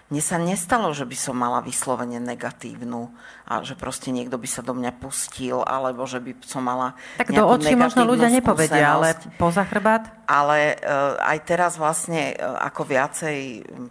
mne 0.10 0.26
sa 0.26 0.42
nestalo, 0.42 0.90
že 0.90 1.06
by 1.06 1.14
som 1.14 1.38
mala 1.38 1.62
vyslovene 1.62 2.18
negatívnu 2.18 3.14
a 3.46 3.62
že 3.62 3.78
proste 3.78 4.10
niekto 4.10 4.42
by 4.42 4.50
sa 4.50 4.66
do 4.66 4.74
mňa 4.74 4.98
pustil, 4.98 5.62
alebo 5.62 6.10
že 6.10 6.18
by 6.18 6.34
som 6.50 6.66
mala 6.66 6.98
Tak 7.22 7.30
do 7.30 7.46
očí 7.46 7.78
možno 7.78 8.10
ľudia 8.10 8.34
nepovedia, 8.34 8.98
ale 8.98 9.14
poza 9.38 9.62
chrbát? 9.70 10.10
Ale 10.26 10.82
uh, 10.82 11.14
aj 11.22 11.38
teraz 11.46 11.78
vlastne, 11.78 12.34
uh, 12.34 12.58
ako 12.58 12.90
viacej, 12.90 13.38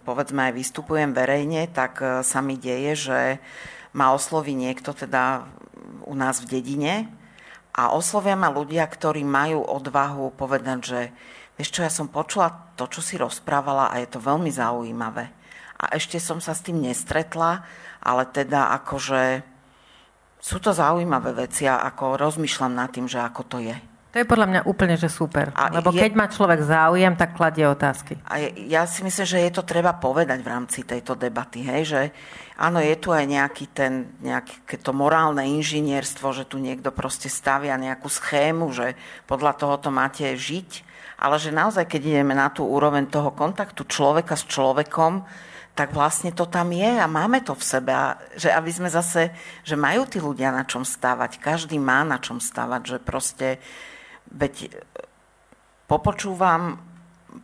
povedzme 0.03 0.51
aj 0.51 0.59
vystupujem 0.59 1.15
verejne, 1.15 1.71
tak 1.71 2.03
uh, 2.03 2.19
sa 2.19 2.43
mi 2.43 2.59
deje, 2.59 2.99
že 2.99 3.19
ma 3.95 4.11
osloví 4.11 4.51
niekto 4.51 4.91
teda 4.91 5.47
u 6.03 6.13
nás 6.19 6.43
v 6.43 6.59
dedine 6.59 7.07
a 7.79 7.95
oslovia 7.95 8.35
ma 8.35 8.51
ľudia, 8.51 8.83
ktorí 8.83 9.23
majú 9.23 9.63
odvahu 9.63 10.35
povedať, 10.35 10.79
že 10.83 10.99
vieš 11.55 11.71
čo, 11.71 11.87
ja 11.87 11.87
som 11.87 12.11
počula 12.11 12.75
to, 12.75 12.91
čo 12.91 12.99
si 12.99 13.15
rozprávala 13.15 13.87
a 13.87 14.03
je 14.03 14.11
to 14.11 14.19
veľmi 14.19 14.51
zaujímavé. 14.51 15.31
A 15.79 15.95
ešte 15.95 16.19
som 16.19 16.43
sa 16.43 16.51
s 16.51 16.59
tým 16.59 16.83
nestretla, 16.83 17.63
ale 18.03 18.27
teda 18.27 18.75
akože 18.83 19.47
sú 20.43 20.59
to 20.59 20.75
zaujímavé 20.75 21.47
veci 21.47 21.71
a 21.71 21.79
ako 21.87 22.19
rozmýšľam 22.19 22.75
nad 22.75 22.91
tým, 22.91 23.07
že 23.07 23.23
ako 23.23 23.47
to 23.47 23.57
je. 23.63 23.79
To 24.19 24.27
je 24.27 24.35
podľa 24.35 24.51
mňa 24.51 24.61
úplne, 24.67 24.99
že 24.99 25.07
super. 25.07 25.55
A 25.55 25.71
Lebo 25.71 25.95
je, 25.95 26.03
keď 26.03 26.11
má 26.11 26.27
človek 26.27 26.59
záujem, 26.59 27.15
tak 27.15 27.39
kladie 27.39 27.63
otázky. 27.63 28.19
A 28.27 28.51
ja 28.67 28.83
si 28.83 28.99
myslím, 28.99 29.23
že 29.23 29.39
je 29.47 29.51
to 29.55 29.63
treba 29.63 29.95
povedať 29.95 30.43
v 30.43 30.51
rámci 30.51 30.83
tejto 30.83 31.15
debaty, 31.15 31.63
hej, 31.63 31.81
že 31.87 32.01
áno, 32.59 32.83
je 32.83 32.99
tu 32.99 33.15
aj 33.15 33.23
nejaký 33.23 33.71
ten, 33.71 34.11
nejaké 34.19 34.75
to 34.75 34.91
morálne 34.91 35.39
inžinierstvo, 35.39 36.35
že 36.35 36.43
tu 36.43 36.59
niekto 36.59 36.91
proste 36.91 37.31
stavia 37.31 37.79
nejakú 37.79 38.11
schému, 38.11 38.75
že 38.75 38.99
podľa 39.23 39.55
toho 39.55 39.79
to 39.79 39.87
máte 39.87 40.27
žiť, 40.35 40.83
ale 41.15 41.39
že 41.39 41.55
naozaj, 41.55 41.87
keď 41.87 42.19
ideme 42.19 42.35
na 42.35 42.51
tú 42.51 42.67
úroveň 42.67 43.07
toho 43.07 43.31
kontaktu 43.31 43.87
človeka 43.87 44.35
s 44.35 44.43
človekom, 44.51 45.23
tak 45.79 45.95
vlastne 45.95 46.35
to 46.35 46.43
tam 46.43 46.75
je 46.75 46.91
a 46.91 47.07
máme 47.07 47.39
to 47.39 47.55
v 47.55 47.63
sebe. 47.63 47.95
A 47.95 48.19
že 48.35 48.51
aby 48.51 48.67
sme 48.67 48.91
zase, 48.91 49.31
že 49.63 49.79
majú 49.79 50.03
tí 50.03 50.19
ľudia 50.19 50.51
na 50.51 50.67
čom 50.67 50.83
stávať, 50.83 51.39
každý 51.39 51.79
má 51.79 52.03
na 52.03 52.19
čom 52.19 52.43
stávať, 52.43 52.81
že 52.83 52.97
proste 52.99 53.63
veď 54.29 54.81
popočúvam, 55.89 56.77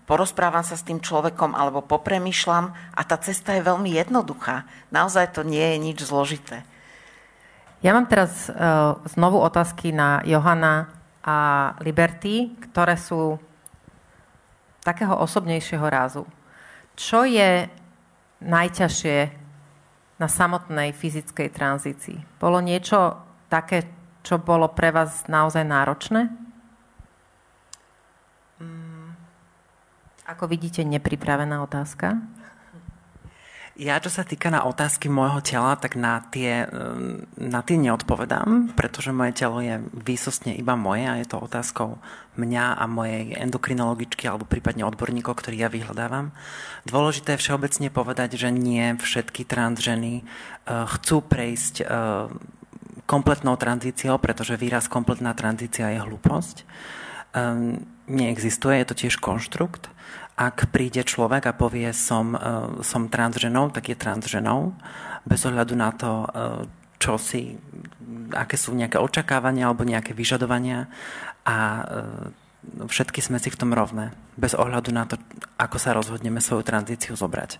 porozprávam 0.06 0.62
sa 0.62 0.78
s 0.78 0.86
tým 0.86 1.02
človekom 1.02 1.58
alebo 1.58 1.82
popremýšľam 1.82 2.74
a 2.94 3.02
tá 3.06 3.18
cesta 3.18 3.58
je 3.58 3.66
veľmi 3.66 3.90
jednoduchá. 3.94 4.70
Naozaj 4.94 5.38
to 5.38 5.42
nie 5.42 5.62
je 5.62 5.78
nič 5.82 6.00
zložité. 6.06 6.62
Ja 7.86 7.94
mám 7.94 8.10
teraz 8.10 8.50
uh, 8.50 8.98
znovu 9.10 9.38
otázky 9.42 9.94
na 9.94 10.22
Johana 10.26 10.90
a 11.26 11.74
Liberty, 11.82 12.54
ktoré 12.70 12.98
sú 12.98 13.38
takého 14.86 15.18
osobnejšieho 15.18 15.86
rázu. 15.90 16.24
Čo 16.94 17.26
je 17.26 17.66
najťažšie 18.46 19.18
na 20.22 20.28
samotnej 20.30 20.94
fyzickej 20.94 21.50
tranzícii? 21.50 22.18
Bolo 22.38 22.62
niečo 22.62 23.18
také, 23.50 23.90
čo 24.22 24.38
bolo 24.38 24.70
pre 24.70 24.94
vás 24.94 25.26
naozaj 25.26 25.66
náročné? 25.66 26.45
Ako 30.26 30.50
vidíte, 30.50 30.82
nepripravená 30.82 31.62
otázka. 31.62 32.18
Ja, 33.76 34.00
čo 34.00 34.08
sa 34.08 34.24
týka 34.24 34.48
na 34.48 34.64
otázky 34.64 35.12
môjho 35.12 35.44
tela, 35.44 35.76
tak 35.76 36.00
na 36.00 36.24
tie, 36.32 36.64
mm, 36.64 37.44
na 37.52 37.60
tie 37.60 37.76
neodpovedám, 37.76 38.72
pretože 38.72 39.12
moje 39.12 39.36
telo 39.36 39.60
je 39.60 39.84
výsostne 39.92 40.56
iba 40.56 40.80
moje 40.80 41.04
a 41.04 41.20
je 41.20 41.28
to 41.28 41.44
otázkou 41.44 42.00
mňa 42.40 42.80
a 42.80 42.84
mojej 42.88 43.36
endokrinologičky 43.36 44.32
alebo 44.32 44.48
prípadne 44.48 44.88
odborníkov, 44.88 45.44
ktorý 45.44 45.68
ja 45.68 45.68
vyhľadávam. 45.68 46.32
Dôležité 46.88 47.36
je 47.36 47.44
všeobecne 47.44 47.92
povedať, 47.92 48.40
že 48.40 48.48
nie 48.48 48.96
všetky 48.96 49.44
transženy 49.44 50.14
e, 50.20 50.24
chcú 50.66 51.20
prejsť 51.20 51.76
e, 51.84 51.86
kompletnou 53.04 53.60
tranzíciou, 53.60 54.24
pretože 54.24 54.56
výraz 54.56 54.88
kompletná 54.88 55.36
tranzícia 55.36 55.92
je 55.92 56.00
hlúposť. 56.00 56.64
Ehm, 57.36 57.95
neexistuje, 58.06 58.82
je 58.82 58.88
to 58.88 58.96
tiež 59.06 59.16
konštrukt 59.22 59.90
ak 60.36 60.68
príde 60.68 61.08
človek 61.08 61.48
a 61.48 61.56
povie 61.56 61.96
som, 61.96 62.36
uh, 62.36 62.84
som 62.84 63.08
transženou, 63.08 63.72
tak 63.72 63.88
je 63.88 63.96
transženou, 63.96 64.76
bez 65.24 65.48
ohľadu 65.48 65.74
na 65.80 65.96
to, 65.96 66.28
uh, 66.28 66.68
čo 67.00 67.16
si, 67.16 67.56
aké 68.36 68.60
sú 68.60 68.76
nejaké 68.76 69.00
očakávania 69.00 69.72
alebo 69.72 69.88
nejaké 69.88 70.12
vyžadovania 70.12 70.92
a 71.48 71.56
uh, 71.56 72.84
všetky 72.84 73.24
sme 73.24 73.40
si 73.40 73.48
v 73.48 73.60
tom 73.60 73.72
rovné, 73.72 74.12
bez 74.36 74.52
ohľadu 74.52 74.92
na 74.92 75.08
to, 75.08 75.16
ako 75.56 75.80
sa 75.80 75.96
rozhodneme 75.96 76.44
svoju 76.44 76.68
tranzíciu 76.68 77.16
zobrať. 77.16 77.56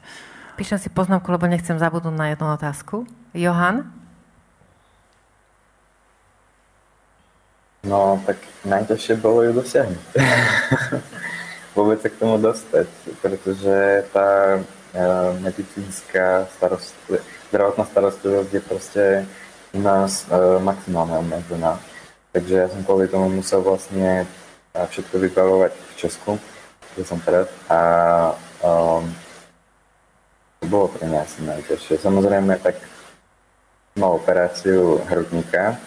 Píšem 0.60 0.80
si 0.80 0.92
poznámku, 0.92 1.32
lebo 1.32 1.48
nechcem 1.48 1.80
zabudnúť 1.80 2.16
na 2.16 2.32
jednu 2.36 2.48
otázku. 2.52 3.08
Johan? 3.32 3.88
No, 7.86 8.18
tak 8.26 8.42
najťažšie 8.66 9.22
bolo 9.22 9.46
ju 9.46 9.52
dosiahnuť. 9.54 10.06
vôbec 11.76 12.00
sa 12.00 12.10
k 12.10 12.18
tomu 12.18 12.40
dostať, 12.40 12.88
pretože 13.20 14.08
tá 14.16 14.58
uh, 14.58 15.32
medicínska 15.44 16.48
starostlivosť, 16.56 17.26
zdravotná 17.52 17.84
starostlivosť 17.86 18.50
je 18.50 18.62
proste 18.64 19.04
u 19.76 19.84
nás 19.84 20.24
uh, 20.32 20.58
maximálne 20.64 21.20
obmedzená. 21.20 21.78
Takže 22.32 22.56
ja 22.56 22.68
som 22.72 22.82
kvôli 22.88 23.12
tomu 23.12 23.28
musel 23.30 23.62
vlastne 23.62 24.28
všetko 24.76 25.16
vybavovať 25.24 25.72
v 25.72 25.94
Česku, 25.96 26.32
kde 26.96 27.04
som 27.08 27.20
teraz. 27.24 27.48
A 27.72 27.80
um, 28.60 29.08
to 30.60 30.68
bolo 30.68 30.92
pre 30.92 31.08
mňa 31.08 31.20
asi 31.24 31.40
najťažšie. 31.48 31.96
Samozrejme, 32.04 32.60
tak 32.60 32.76
mal 33.96 34.20
operáciu 34.20 35.00
hrudníka, 35.08 35.80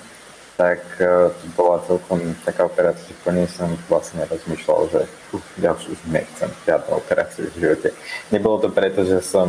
tak 0.59 0.83
uh, 0.99 1.31
bola 1.55 1.79
celkom 1.87 2.19
taká 2.43 2.67
operácia, 2.67 3.15
že 3.15 3.23
po 3.23 3.31
nej 3.31 3.47
som 3.47 3.71
vlastne 3.87 4.27
rozmýšľal, 4.27 4.81
že 4.91 5.03
uh, 5.07 5.43
ja 5.63 5.71
už 5.71 5.95
nechcem 6.11 6.51
žiadnu 6.67 6.99
operáciu 6.99 7.47
v 7.55 7.63
živote. 7.63 7.89
Nebolo 8.35 8.67
to 8.67 8.69
preto, 8.75 9.07
že 9.07 9.23
som 9.23 9.47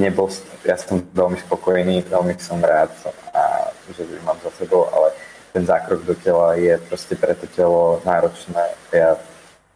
nebol, 0.00 0.32
ja 0.64 0.80
som 0.80 1.04
veľmi 1.12 1.36
spokojný, 1.44 2.08
veľmi 2.08 2.40
som 2.40 2.56
rád 2.64 2.88
a 3.36 3.68
že 3.92 4.08
ju 4.08 4.16
mám 4.24 4.40
za 4.40 4.48
sebou, 4.56 4.88
ale 4.96 5.12
ten 5.52 5.64
zákrok 5.64 6.04
do 6.08 6.16
tela 6.16 6.56
je 6.56 6.76
proste 6.88 7.16
pre 7.16 7.36
to 7.36 7.44
telo 7.52 8.00
náročné. 8.04 8.76
Ja 8.92 9.20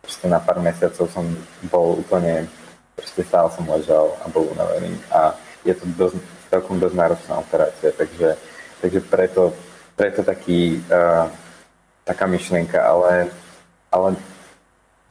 proste 0.01 0.29
na 0.29 0.41
pár 0.41 0.61
mesiacov 0.65 1.09
som 1.13 1.25
bol 1.69 2.01
úplne, 2.01 2.49
proste 2.97 3.21
stále 3.25 3.53
som 3.53 3.69
ležal 3.69 4.17
a 4.21 4.33
bol 4.33 4.49
unavený 4.49 4.97
a 5.13 5.37
je 5.65 5.77
to 5.77 5.85
dosť, 5.97 6.17
celkom 6.49 6.81
dosť 6.81 6.97
náročná 6.97 7.35
operácia, 7.37 7.93
takže, 7.93 8.37
takže 8.81 9.01
preto 9.09 9.53
preto 10.01 10.25
taký, 10.25 10.81
uh, 10.89 11.29
taká 12.09 12.25
myšlienka, 12.25 12.81
ale, 12.81 13.29
ale 13.93 14.17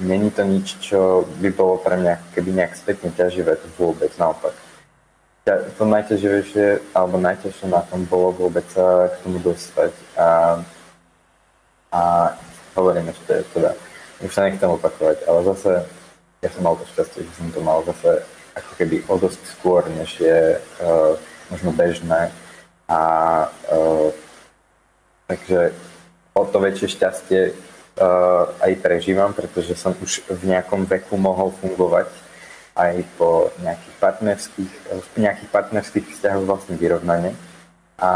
není 0.02 0.34
to 0.34 0.42
nič, 0.42 0.82
čo 0.82 1.30
by 1.38 1.54
bolo 1.54 1.78
pre 1.78 1.94
mňa 1.94 2.34
keby 2.34 2.50
nejak 2.58 2.74
spätne 2.74 3.14
ťaživé, 3.14 3.54
to 3.62 3.70
vôbec, 3.78 4.10
naopak. 4.18 4.58
To 5.78 5.86
najťaživejšie, 5.86 6.98
alebo 6.98 7.22
najťažšie 7.22 7.70
na 7.70 7.86
tom 7.86 8.10
bolo 8.10 8.34
vôbec 8.34 8.66
sa 8.74 9.14
k 9.14 9.22
tomu 9.22 9.38
dostať 9.46 9.94
a, 10.18 10.30
a 11.94 12.02
hovorím 12.74 13.14
ešte, 13.14 13.46
teda, 13.54 13.78
už 14.26 14.34
sa 14.34 14.50
nechcem 14.50 14.70
opakovať, 14.74 15.22
ale 15.30 15.40
zase 15.54 15.86
ja 16.42 16.50
som 16.50 16.66
mal 16.66 16.74
to 16.82 16.90
šťastie, 16.98 17.30
že 17.30 17.34
som 17.38 17.54
to 17.54 17.62
mal 17.62 17.86
zase 17.86 18.26
ako 18.58 18.72
keby 18.74 19.06
o 19.06 19.22
dosť 19.22 19.42
skôr, 19.54 19.86
než 19.94 20.18
je 20.18 20.58
uh, 20.58 21.14
možno 21.54 21.78
bežné 21.78 22.34
a 22.90 23.02
uh, 23.70 24.10
Takže 25.30 25.78
o 26.34 26.44
to 26.50 26.58
väčšie 26.58 26.88
šťastie 26.98 27.42
uh, 27.54 28.50
aj 28.66 28.74
prežívam, 28.82 29.30
pretože 29.30 29.78
som 29.78 29.94
už 30.02 30.26
v 30.26 30.50
nejakom 30.50 30.90
veku 30.90 31.22
mohol 31.22 31.54
fungovať 31.62 32.10
aj 32.74 33.06
po 33.14 33.54
nejakých 33.62 33.96
partnerských, 34.02 34.74
v 34.90 35.18
nejakých 35.22 35.50
partnerských 35.54 36.06
vzťahoch 36.10 36.50
vlastne 36.50 36.80
vyrovnanie 36.82 37.38
a 38.02 38.12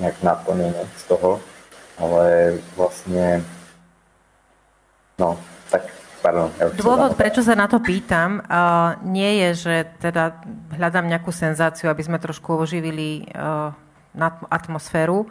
nejak 0.00 0.16
naplnenie 0.24 0.80
z 0.96 1.04
toho, 1.12 1.42
ale 2.00 2.56
vlastne 2.78 3.44
no, 5.18 5.36
tak 5.68 5.90
pardon. 6.24 6.48
Ja 6.56 6.72
Dôvod, 6.72 7.20
prečo 7.20 7.44
sa 7.44 7.52
na 7.52 7.68
to 7.68 7.84
pýtam, 7.84 8.40
uh, 8.40 8.96
nie 9.04 9.44
je, 9.44 9.68
že 9.68 9.74
teda 10.00 10.40
hľadám 10.72 11.04
nejakú 11.04 11.34
senzáciu, 11.34 11.92
aby 11.92 12.00
sme 12.00 12.22
trošku 12.22 12.54
oživili 12.54 13.28
uh, 13.34 13.76
atmosféru. 14.48 15.26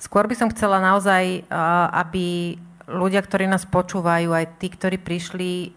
Skôr 0.00 0.26
by 0.28 0.34
som 0.36 0.52
chcela 0.52 0.80
naozaj, 0.80 1.46
uh, 1.46 1.88
aby 2.04 2.58
ľudia, 2.88 3.24
ktorí 3.24 3.48
nás 3.48 3.64
počúvajú, 3.64 4.32
aj 4.32 4.60
tí, 4.60 4.68
ktorí 4.68 5.00
prišli, 5.00 5.72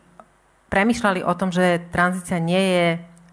premyšľali 0.67 1.23
o 1.23 1.33
tom, 1.35 1.51
že 1.51 1.83
tranzícia 1.91 2.39
nie 2.39 2.59
je 2.59 2.87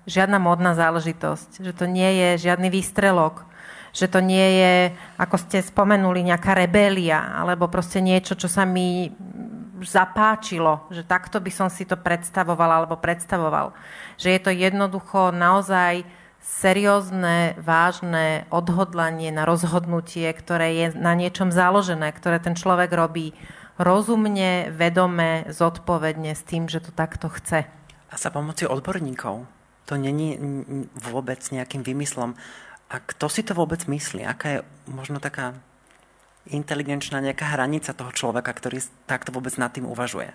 žiadna 0.07 0.39
modná 0.39 0.77
záležitosť, 0.77 1.65
že 1.65 1.73
to 1.75 1.89
nie 1.89 2.07
je 2.07 2.47
žiadny 2.47 2.69
výstrelok, 2.71 3.49
že 3.95 4.11
to 4.11 4.19
nie 4.19 4.59
je, 4.59 4.75
ako 5.19 5.37
ste 5.39 5.63
spomenuli, 5.63 6.27
nejaká 6.27 6.55
rebélia, 6.55 7.35
alebo 7.35 7.71
proste 7.71 8.03
niečo, 8.03 8.35
čo 8.35 8.51
sa 8.51 8.67
mi 8.67 9.11
zapáčilo, 9.83 10.87
že 10.91 11.05
takto 11.05 11.39
by 11.39 11.51
som 11.51 11.69
si 11.71 11.85
to 11.85 11.95
predstavoval 11.99 12.71
alebo 12.83 12.99
predstavoval. 12.99 13.75
Že 14.19 14.29
je 14.35 14.41
to 14.41 14.51
jednoducho 14.51 15.35
naozaj 15.35 16.03
seriózne, 16.45 17.57
vážne 17.57 18.45
odhodlanie 18.53 19.33
na 19.33 19.49
rozhodnutie, 19.49 20.29
ktoré 20.37 20.77
je 20.77 20.87
na 20.93 21.17
niečom 21.17 21.49
založené, 21.49 22.13
ktoré 22.13 22.37
ten 22.37 22.53
človek 22.53 22.93
robí 22.93 23.33
rozumne, 23.81 24.71
vedome, 24.71 25.49
zodpovedne 25.51 26.37
s 26.37 26.45
tým, 26.45 26.69
že 26.69 26.85
to 26.85 26.93
takto 26.93 27.33
chce. 27.33 27.67
A 28.13 28.15
sa 28.15 28.29
pomoci 28.31 28.69
odborníkov. 28.69 29.49
To 29.91 29.95
není 29.99 30.39
vôbec 30.95 31.41
nejakým 31.41 31.83
vymyslom. 31.83 32.39
A 32.93 32.95
kto 33.03 33.27
si 33.27 33.43
to 33.43 33.57
vôbec 33.57 33.83
myslí? 33.89 34.23
Aká 34.23 34.47
je 34.49 34.59
možno 34.87 35.19
taká 35.19 35.57
inteligenčná 36.47 37.25
nejaká 37.25 37.57
hranica 37.57 37.97
toho 37.97 38.13
človeka, 38.13 38.53
ktorý 38.53 38.85
takto 39.09 39.33
vôbec 39.33 39.57
nad 39.57 39.73
tým 39.73 39.89
uvažuje? 39.89 40.31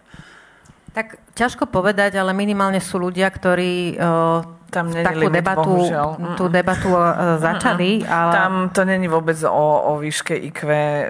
Tak 0.92 1.22
ťažko 1.38 1.70
povedať, 1.70 2.18
ale 2.18 2.34
minimálne 2.34 2.82
sú 2.82 2.98
ľudia, 2.98 3.30
ktorí 3.30 3.96
uh, 3.96 4.59
tam 4.70 4.94
takú 4.94 5.28
debatu, 5.28 5.74
tú 6.38 6.46
debatu 6.48 6.90
uh, 6.94 7.38
začali. 7.42 8.06
Ale... 8.06 8.34
Tam 8.34 8.54
to 8.70 8.82
není 8.86 9.10
vôbec 9.10 9.36
o, 9.44 9.70
o 9.90 9.98
výške 9.98 10.38
IQ, 10.38 10.60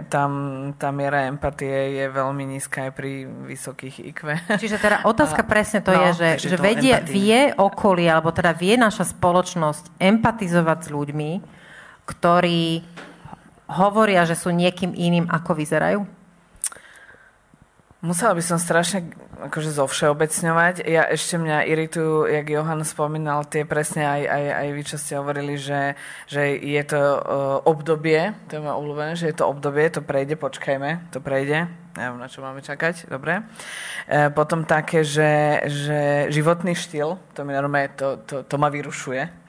tam 0.07 0.31
tá 0.79 0.89
miera 0.95 1.27
empatie 1.27 1.99
je 1.99 2.05
veľmi 2.07 2.43
nízka 2.55 2.89
aj 2.89 2.91
pri 2.95 3.27
vysokých 3.27 3.95
IQ. 4.15 4.19
Čiže 4.57 4.79
teda 4.79 5.03
otázka 5.11 5.43
presne 5.43 5.83
to 5.83 5.91
no, 5.91 5.99
je, 6.09 6.39
že, 6.39 6.55
že 6.55 6.57
vedie, 6.57 6.95
vie 7.05 7.51
okolie, 7.53 8.07
alebo 8.07 8.31
teda 8.31 8.55
vie 8.55 8.79
naša 8.79 9.11
spoločnosť 9.11 9.99
empatizovať 9.99 10.79
s 10.83 10.89
ľuďmi, 10.89 11.31
ktorí 12.07 12.63
hovoria, 13.69 14.25
že 14.25 14.33
sú 14.33 14.49
niekým 14.49 14.97
iným, 14.97 15.29
ako 15.29 15.53
vyzerajú? 15.53 16.01
Musela 17.99 18.31
by 18.31 18.43
som 18.43 18.57
strašne 18.57 19.11
akože 19.47 19.71
zovšeobecňovať. 19.71 20.83
Ja 20.83 21.07
ešte 21.07 21.39
mňa 21.39 21.63
iritujú, 21.71 22.27
jak 22.27 22.47
Johan 22.51 22.83
spomínal, 22.83 23.47
tie 23.47 23.63
presne 23.63 24.03
aj, 24.03 24.21
aj, 24.27 24.43
aj 24.51 24.67
vy, 24.75 24.81
čo 24.83 24.97
ste 24.99 25.13
hovorili, 25.15 25.55
že, 25.55 25.95
že 26.27 26.59
je 26.59 26.83
to 26.83 26.99
uh, 26.99 27.21
obdobie, 27.63 28.35
to 28.51 28.59
je 28.59 28.61
ma 28.61 28.75
obľúbené, 28.75 29.15
že 29.15 29.31
je 29.31 29.35
to 29.39 29.47
obdobie, 29.47 29.87
to 29.87 30.03
prejde, 30.03 30.35
počkajme, 30.35 31.11
to 31.15 31.23
prejde. 31.23 31.71
Neviem, 31.95 32.19
na 32.21 32.27
čo 32.31 32.39
máme 32.39 32.63
čakať, 32.63 33.11
dobre. 33.11 33.43
E, 34.07 34.31
potom 34.31 34.63
také, 34.63 35.03
že, 35.03 35.59
že 35.67 36.31
životný 36.31 36.71
štýl, 36.71 37.19
to 37.35 37.43
mi 37.43 37.51
normálne, 37.51 37.91
to, 37.97 38.23
to, 38.23 38.47
to 38.47 38.55
ma 38.55 38.71
vyrušuje 38.71 39.48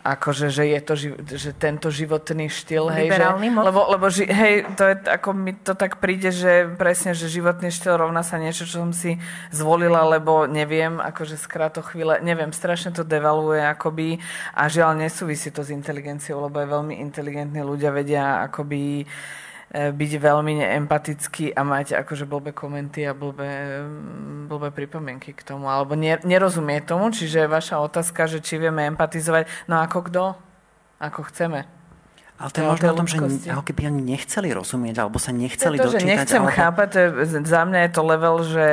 akože, 0.00 0.48
že 0.48 0.64
je 0.64 0.80
to, 0.80 0.94
že 1.36 1.50
tento 1.52 1.92
životný 1.92 2.48
štýl, 2.48 2.88
hej, 2.88 3.12
že, 3.12 3.24
lebo, 3.52 3.80
lebo 3.92 4.08
ži, 4.08 4.24
hej, 4.24 4.64
to 4.72 4.88
je, 4.88 4.94
ako 4.96 5.28
mi 5.36 5.52
to 5.52 5.76
tak 5.76 6.00
príde, 6.00 6.32
že 6.32 6.72
presne, 6.80 7.12
že 7.12 7.28
životný 7.28 7.68
štýl 7.68 8.00
rovná 8.00 8.24
sa 8.24 8.40
niečo, 8.40 8.64
čo 8.64 8.80
som 8.80 8.92
si 8.96 9.20
zvolila, 9.52 10.00
lebo 10.08 10.48
neviem, 10.48 10.96
akože 10.98 11.36
skráto 11.36 11.84
chvíle, 11.84 12.16
neviem, 12.24 12.48
strašne 12.48 12.96
to 12.96 13.04
devaluje 13.04 13.60
akoby 13.60 14.16
a 14.56 14.72
žiaľ 14.72 14.96
nesúvisí 14.96 15.52
to 15.52 15.60
s 15.60 15.68
inteligenciou, 15.68 16.48
lebo 16.48 16.64
aj 16.64 16.68
veľmi 16.80 16.94
inteligentní 17.04 17.60
ľudia 17.60 17.92
vedia 17.92 18.40
akoby 18.48 19.04
byť 19.70 20.12
veľmi 20.18 20.66
neempatický 20.66 21.54
a 21.54 21.62
mať 21.62 21.94
akože 22.02 22.26
blbé 22.26 22.50
komenty 22.50 23.06
a 23.06 23.14
blbé, 23.14 23.86
blbé 24.50 24.74
pripomienky 24.74 25.30
k 25.30 25.46
tomu, 25.46 25.70
alebo 25.70 25.94
nerozumie 26.26 26.82
tomu, 26.82 27.14
čiže 27.14 27.46
vaša 27.46 27.78
otázka, 27.78 28.26
že 28.26 28.42
či 28.42 28.58
vieme 28.58 28.82
empatizovať, 28.90 29.46
no 29.70 29.78
ako 29.78 29.98
kto? 30.10 30.24
Ako 30.98 31.22
chceme. 31.30 31.70
Ale 32.40 32.48
to 32.50 32.58
je 32.58 32.66
možno 32.66 32.86
o 32.90 32.98
tom, 32.98 33.06
že 33.06 33.16
ako 33.52 33.62
keby 33.68 33.92
oni 33.94 34.02
nechceli 34.16 34.48
rozumieť, 34.50 34.96
alebo 35.06 35.20
sa 35.22 35.30
nechceli 35.30 35.76
to, 35.76 35.92
dočítať. 35.92 36.02
Že 36.02 36.08
nechcem 36.08 36.42
alebo... 36.42 36.56
chápať, 36.56 36.88
to 36.88 36.98
je, 36.98 37.08
za 37.44 37.62
mňa 37.68 37.80
je 37.84 37.90
to 37.92 38.02
level, 38.02 38.36
že 38.42 38.66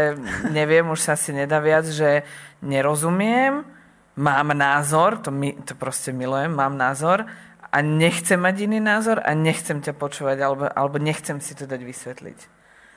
neviem, 0.50 0.88
už 0.88 1.00
sa 1.04 1.14
si 1.20 1.36
nedá 1.36 1.60
viac, 1.60 1.86
že 1.86 2.26
nerozumiem, 2.64 3.68
mám 4.18 4.50
názor, 4.56 5.22
to, 5.22 5.30
mi, 5.30 5.54
to 5.62 5.78
proste 5.78 6.10
milujem, 6.10 6.56
mám 6.56 6.74
názor, 6.74 7.30
a 7.72 7.78
nechcem 7.84 8.40
mať 8.40 8.70
iný 8.70 8.80
názor 8.80 9.20
a 9.20 9.36
nechcem 9.36 9.84
ťa 9.84 9.94
počúvať 9.96 10.38
alebo, 10.40 10.66
alebo 10.72 10.98
nechcem 10.98 11.44
si 11.44 11.54
to 11.54 11.68
dať 11.68 11.82
vysvetliť. 11.84 12.40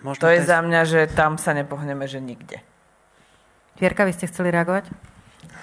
Možno 0.00 0.20
to 0.24 0.32
je 0.32 0.40
za 0.40 0.64
mňa, 0.64 0.80
že 0.88 1.00
tam 1.12 1.36
sa 1.36 1.52
nepohneme, 1.52 2.08
že 2.08 2.24
nikde. 2.24 2.64
Vierka, 3.76 4.08
vy 4.08 4.16
ste 4.16 4.28
chceli 4.28 4.48
reagovať? 4.52 4.88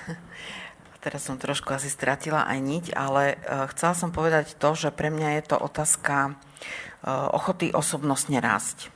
Teraz 1.05 1.25
som 1.25 1.41
trošku 1.41 1.73
asi 1.73 1.89
stratila 1.89 2.45
aj 2.45 2.59
niť, 2.61 2.85
ale 2.93 3.37
uh, 3.37 3.65
chcela 3.73 3.93
som 3.97 4.13
povedať 4.13 4.57
to, 4.57 4.73
že 4.77 4.93
pre 4.93 5.09
mňa 5.09 5.39
je 5.39 5.43
to 5.49 5.57
otázka 5.57 6.33
uh, 6.33 7.29
ochoty 7.33 7.73
osobnostne 7.73 8.37
rásť. 8.37 8.93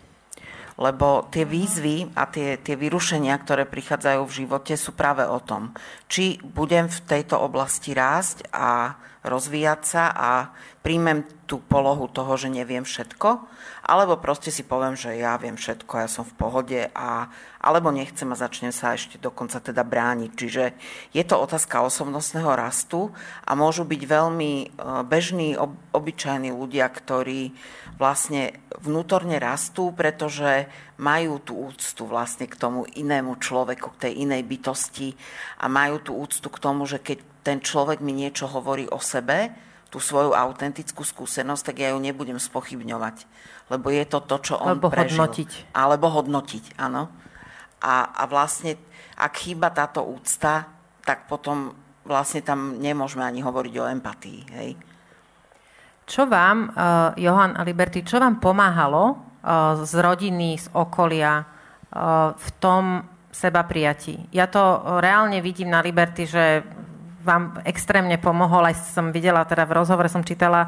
Lebo 0.81 1.29
tie 1.29 1.45
výzvy 1.45 2.17
a 2.17 2.25
tie, 2.25 2.57
tie 2.57 2.73
vyrušenia, 2.73 3.37
ktoré 3.37 3.69
prichádzajú 3.69 4.21
v 4.25 4.35
živote, 4.45 4.73
sú 4.73 4.97
práve 4.97 5.25
o 5.25 5.37
tom, 5.37 5.77
či 6.09 6.41
budem 6.41 6.89
v 6.89 6.99
tejto 7.05 7.37
oblasti 7.37 7.93
rásť 7.93 8.49
a 8.49 8.97
rozvíjať 9.21 9.81
sa 9.85 10.03
a 10.09 10.29
príjmem 10.81 11.21
tú 11.45 11.61
polohu 11.61 12.09
toho, 12.09 12.33
že 12.41 12.49
neviem 12.49 12.81
všetko, 12.81 13.45
alebo 13.85 14.17
proste 14.17 14.49
si 14.49 14.65
poviem, 14.65 14.97
že 14.97 15.13
ja 15.19 15.37
viem 15.37 15.53
všetko, 15.53 15.93
ja 15.99 16.09
som 16.09 16.25
v 16.25 16.37
pohode, 16.37 16.79
a, 16.95 17.29
alebo 17.61 17.93
nechcem 17.93 18.25
a 18.33 18.39
začnem 18.39 18.73
sa 18.73 18.97
ešte 18.97 19.21
dokonca 19.21 19.61
teda 19.61 19.85
brániť. 19.85 20.31
Čiže 20.33 20.63
je 21.13 21.23
to 21.27 21.37
otázka 21.37 21.85
osobnostného 21.85 22.49
rastu 22.57 23.13
a 23.45 23.53
môžu 23.53 23.85
byť 23.85 24.01
veľmi 24.01 24.51
e, 24.53 24.65
bežní, 25.05 25.53
ob, 25.59 25.77
obyčajní 25.93 26.49
ľudia, 26.49 26.89
ktorí 26.89 27.53
vlastne 28.01 28.57
vnútorne 28.81 29.37
rastú, 29.37 29.93
pretože 29.93 30.65
majú 30.97 31.37
tú 31.41 31.57
úctu 31.69 32.07
vlastne 32.09 32.49
k 32.49 32.57
tomu 32.57 32.89
inému 32.89 33.37
človeku, 33.37 33.97
k 33.97 34.09
tej 34.09 34.13
inej 34.25 34.45
bytosti 34.49 35.13
a 35.61 35.69
majú 35.69 36.01
tú 36.01 36.11
úctu 36.17 36.47
k 36.49 36.61
tomu, 36.61 36.89
že 36.89 36.97
keď 36.97 37.30
ten 37.41 37.61
človek 37.61 37.99
mi 38.01 38.13
niečo 38.13 38.45
hovorí 38.49 38.85
o 38.89 39.01
sebe, 39.01 39.53
tú 39.91 39.99
svoju 39.99 40.31
autentickú 40.31 41.03
skúsenosť, 41.03 41.63
tak 41.67 41.75
ja 41.83 41.91
ju 41.91 41.99
nebudem 41.99 42.39
spochybňovať. 42.39 43.27
Lebo 43.67 43.91
je 43.91 44.07
to 44.07 44.23
to, 44.23 44.37
čo 44.39 44.55
on 44.55 44.79
Alebo 44.79 44.87
prežil. 44.87 45.19
hodnotiť. 45.19 45.75
Alebo 45.75 46.07
hodnotiť, 46.07 46.79
áno. 46.79 47.11
A, 47.83 48.07
a 48.07 48.23
vlastne, 48.23 48.79
ak 49.19 49.33
chýba 49.35 49.67
táto 49.75 50.07
úcta, 50.07 50.71
tak 51.03 51.27
potom 51.27 51.75
vlastne 52.07 52.39
tam 52.39 52.79
nemôžeme 52.79 53.21
ani 53.21 53.43
hovoriť 53.43 53.73
o 53.83 53.89
empatii. 53.91 54.41
Hej? 54.55 54.69
Čo 56.07 56.23
vám, 56.27 56.71
uh, 56.71 57.11
Johan 57.19 57.59
a 57.59 57.61
Liberty, 57.67 58.07
čo 58.07 58.19
vám 58.19 58.39
pomáhalo 58.39 59.03
uh, 59.11 59.75
z 59.83 59.91
rodiny, 59.99 60.55
z 60.55 60.67
okolia 60.71 61.43
uh, 61.43 62.31
v 62.31 62.47
tom 62.63 63.03
seba 63.31 63.67
prijatí? 63.67 64.31
Ja 64.31 64.47
to 64.47 64.83
reálne 65.03 65.43
vidím 65.43 65.71
na 65.71 65.83
Liberty, 65.83 66.23
že 66.27 66.63
vám 67.21 67.61
extrémne 67.63 68.17
pomohol, 68.17 68.67
aj 68.67 68.97
som 68.97 69.13
videla, 69.13 69.45
teda 69.45 69.63
v 69.69 69.77
rozhovore 69.77 70.09
som 70.09 70.25
čítala 70.25 70.67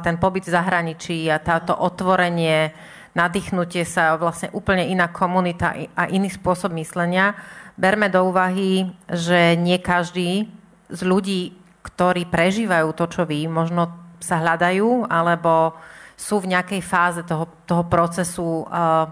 ten 0.00 0.16
pobyt 0.16 0.46
v 0.46 0.54
zahraničí 0.54 1.26
a 1.28 1.42
táto 1.42 1.74
otvorenie, 1.74 2.72
nadýchnutie 3.12 3.82
sa, 3.82 4.14
vlastne 4.14 4.54
úplne 4.54 4.86
iná 4.86 5.10
komunita 5.10 5.74
a 5.98 6.06
iný 6.06 6.30
spôsob 6.30 6.70
myslenia. 6.78 7.34
Berme 7.74 8.06
do 8.06 8.22
úvahy, 8.28 8.86
že 9.10 9.58
nie 9.58 9.82
každý 9.82 10.46
z 10.90 11.00
ľudí, 11.02 11.54
ktorí 11.80 12.28
prežívajú 12.28 12.92
to, 12.94 13.04
čo 13.08 13.22
vy, 13.24 13.50
možno 13.50 13.90
sa 14.20 14.36
hľadajú, 14.38 15.08
alebo 15.08 15.74
sú 16.12 16.44
v 16.44 16.52
nejakej 16.52 16.82
fáze 16.84 17.24
toho, 17.24 17.48
toho 17.64 17.88
procesu 17.88 18.68
uh, 18.68 19.08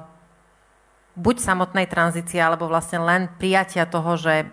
buď 1.17 1.37
samotnej 1.41 1.89
tranzície, 1.89 2.37
alebo 2.37 2.69
vlastne 2.69 3.01
len 3.01 3.33
prijatia 3.41 3.89
toho, 3.89 4.21
že 4.21 4.45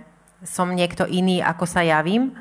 som 0.46 0.72
niekto 0.72 1.10
iný, 1.10 1.41
ako 1.41 1.66
sa 1.68 1.82
javím. 1.84 2.32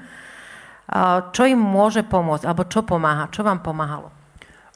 Čo 1.32 1.42
im 1.48 1.58
môže 1.58 2.04
pomôcť, 2.04 2.44
alebo 2.44 2.68
čo 2.68 2.84
pomáha? 2.84 3.32
Čo 3.32 3.42
vám 3.42 3.64
pomáhalo? 3.64 4.12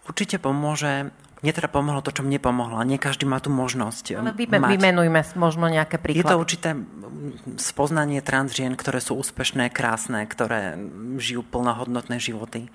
Určite 0.09 0.41
pomôže 0.41 1.12
mne 1.39 1.53
teda 1.55 1.70
pomohlo 1.70 2.03
to, 2.03 2.11
čo 2.11 2.26
mne 2.26 2.43
pomohlo. 2.43 2.83
Nie 2.83 2.99
každý 2.99 3.22
má 3.22 3.39
tú 3.39 3.47
možnosť 3.55 4.18
Ale 4.18 4.35
vyme, 4.35 4.59
mať. 4.59 4.70
vymenujme 4.74 5.20
možno 5.39 5.70
nejaké 5.70 6.03
príklady. 6.03 6.26
Je 6.26 6.33
to 6.35 6.43
určité 6.43 6.70
spoznanie 7.62 8.18
trans 8.26 8.51
žien, 8.51 8.74
ktoré 8.74 8.99
sú 8.99 9.14
úspešné, 9.22 9.70
krásne, 9.70 10.26
ktoré 10.26 10.74
žijú 11.22 11.47
plnohodnotné 11.47 12.18
životy. 12.18 12.66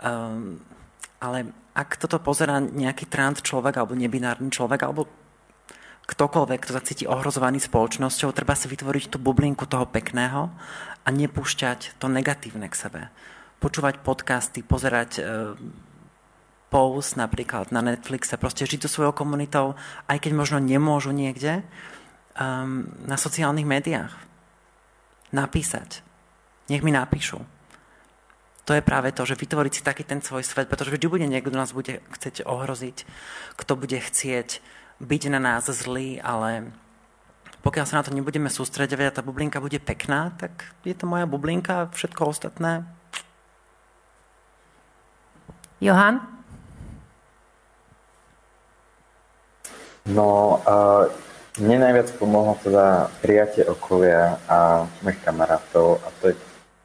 Um, 0.00 0.64
ale 1.20 1.52
ak 1.76 2.00
toto 2.00 2.16
pozera 2.16 2.56
nejaký 2.56 3.04
trans 3.04 3.44
človek 3.44 3.76
alebo 3.76 3.92
nebinárny 3.92 4.48
človek 4.48 4.80
alebo 4.80 5.04
ktokoľvek, 6.06 6.58
kto 6.62 6.72
sa 6.72 6.82
cíti 6.86 7.04
ohrozovaný 7.04 7.58
spoločnosťou, 7.58 8.30
treba 8.30 8.54
si 8.54 8.70
vytvoriť 8.70 9.14
tú 9.14 9.18
bublinku 9.18 9.66
toho 9.66 9.90
pekného 9.90 10.54
a 11.02 11.08
nepúšťať 11.10 11.98
to 11.98 12.06
negatívne 12.06 12.70
k 12.70 12.78
sebe. 12.78 13.00
Počúvať 13.58 14.06
podcasty, 14.06 14.62
pozerať 14.62 15.10
uh, 15.18 15.58
post 16.70 17.18
napríklad 17.18 17.74
na 17.74 17.82
Netflixe, 17.82 18.38
proste 18.38 18.66
žiť 18.66 18.86
so 18.86 18.90
svojou 19.00 19.14
komunitou, 19.14 19.74
aj 20.06 20.22
keď 20.22 20.32
možno 20.34 20.58
nemôžu 20.62 21.10
niekde, 21.10 21.66
um, 22.38 22.86
na 23.06 23.18
sociálnych 23.18 23.66
médiách. 23.66 24.12
Napísať. 25.34 26.06
Nech 26.70 26.82
mi 26.86 26.94
napíšu. 26.94 27.42
To 28.66 28.74
je 28.74 28.82
práve 28.82 29.14
to, 29.14 29.22
že 29.22 29.38
vytvoriť 29.38 29.72
si 29.78 29.82
taký 29.86 30.02
ten 30.02 30.18
svoj 30.18 30.42
svet, 30.42 30.66
pretože 30.66 30.90
vždy 30.90 31.06
bude 31.06 31.26
niekto, 31.26 31.54
kto 31.54 31.62
nás 31.62 31.70
bude 31.70 32.02
chcieť 32.18 32.42
ohroziť, 32.42 33.06
kto 33.54 33.72
bude 33.78 33.98
chcieť 34.02 34.58
byť 35.00 35.22
na 35.28 35.40
nás 35.40 35.68
zlý, 35.68 36.20
ale 36.20 36.72
pokiaľ 37.60 37.84
sa 37.84 37.98
na 38.00 38.04
to 38.06 38.14
nebudeme 38.14 38.46
sústredovať 38.46 39.06
a 39.10 39.16
tá 39.18 39.22
bublinka 39.26 39.58
bude 39.58 39.82
pekná, 39.82 40.32
tak 40.38 40.70
je 40.86 40.94
to 40.94 41.04
moja 41.04 41.26
bublinka 41.26 41.72
a 41.84 41.90
všetko 41.90 42.30
ostatné. 42.30 42.86
Johan? 45.82 46.24
No, 50.06 50.62
uh, 50.62 51.10
mne 51.58 51.82
najviac 51.82 52.14
pomohlo 52.16 52.54
teda 52.62 53.10
prijatie 53.18 53.66
okolia 53.66 54.38
a 54.46 54.86
mojich 55.02 55.18
kamarátov 55.26 55.98
a 56.06 56.08
to 56.22 56.30
je 56.30 56.34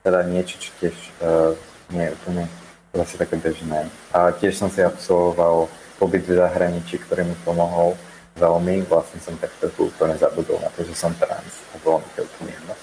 teda 0.01 0.25
niečo, 0.25 0.57
čo 0.57 0.69
tiež 0.81 0.95
uh, 1.21 1.53
nie 1.93 2.09
je 2.09 2.15
úplne 2.17 2.43
zase 2.91 3.15
také 3.21 3.37
bežné. 3.37 3.87
A 4.09 4.33
tiež 4.33 4.57
som 4.57 4.73
si 4.73 4.81
absolvoval 4.81 5.69
pobyt 6.01 6.25
v 6.25 6.41
zahraničí, 6.41 6.97
ktorý 7.05 7.29
mi 7.29 7.37
pomohol 7.45 7.93
veľmi. 8.41 8.89
Vlastne 8.89 9.21
som 9.21 9.37
tak 9.37 9.53
trochu 9.61 9.93
úplne 9.93 10.17
zabudol 10.17 10.57
na 10.57 10.73
to, 10.73 10.81
že 10.81 10.97
som 10.97 11.13
trans 11.21 11.61
a 11.69 11.77
bolo 11.85 12.01
mi 12.01 12.09
to 12.17 12.25
úplne 12.25 12.49
jedno. 12.57 12.73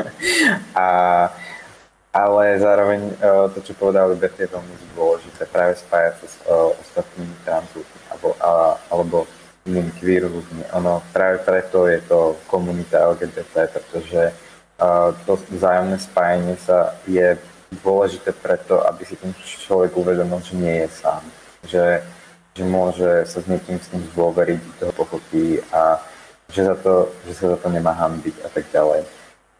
a, 0.72 0.86
ale 2.16 2.42
zároveň 2.56 3.00
uh, 3.20 3.52
to, 3.52 3.60
čo 3.60 3.76
povedal 3.76 4.08
Libert, 4.08 4.40
je 4.40 4.48
veľmi 4.48 4.74
dôležité 4.96 5.44
práve 5.52 5.76
spájať 5.76 6.24
sa 6.24 6.26
s 6.32 6.36
uh, 6.48 6.72
ostatnými 6.80 7.36
trans 7.44 7.68
alebo, 8.08 8.32
a, 8.40 8.80
alebo 8.88 9.28
inými 9.68 9.92
queer 10.00 10.24
ľuďmi. 10.24 10.72
Ono 10.80 11.04
práve 11.12 11.44
preto 11.44 11.84
je 11.90 12.00
to 12.08 12.40
komunita 12.48 13.04
LGBT, 13.12 13.68
pretože 13.68 14.32
uh, 14.80 15.12
to 15.28 15.36
vzájomné 15.52 16.00
spájanie 16.00 16.56
sa 16.64 16.96
je 17.04 17.36
dôležité 17.82 18.30
preto, 18.32 18.78
aby 18.86 19.02
si 19.02 19.18
ten 19.18 19.34
človek 19.42 19.92
uvedomil, 19.98 20.38
že 20.40 20.54
nie 20.54 20.86
je 20.86 20.88
sám. 21.02 21.22
Že, 21.66 21.84
že 22.56 22.64
môže 22.64 23.28
sa 23.28 23.38
s 23.44 23.46
niekým 23.46 23.76
s 23.76 23.92
tým 23.92 24.00
zdôveriť, 24.16 24.80
toho 24.80 24.92
pochopí 24.96 25.60
a 25.68 26.00
že, 26.48 26.64
za 26.64 26.76
to, 26.80 27.12
že 27.28 27.32
sa 27.36 27.46
za 27.52 27.58
to 27.60 27.68
nemá 27.68 27.92
hambiť 27.92 28.36
a 28.40 28.48
tak 28.48 28.64
ďalej. 28.72 29.04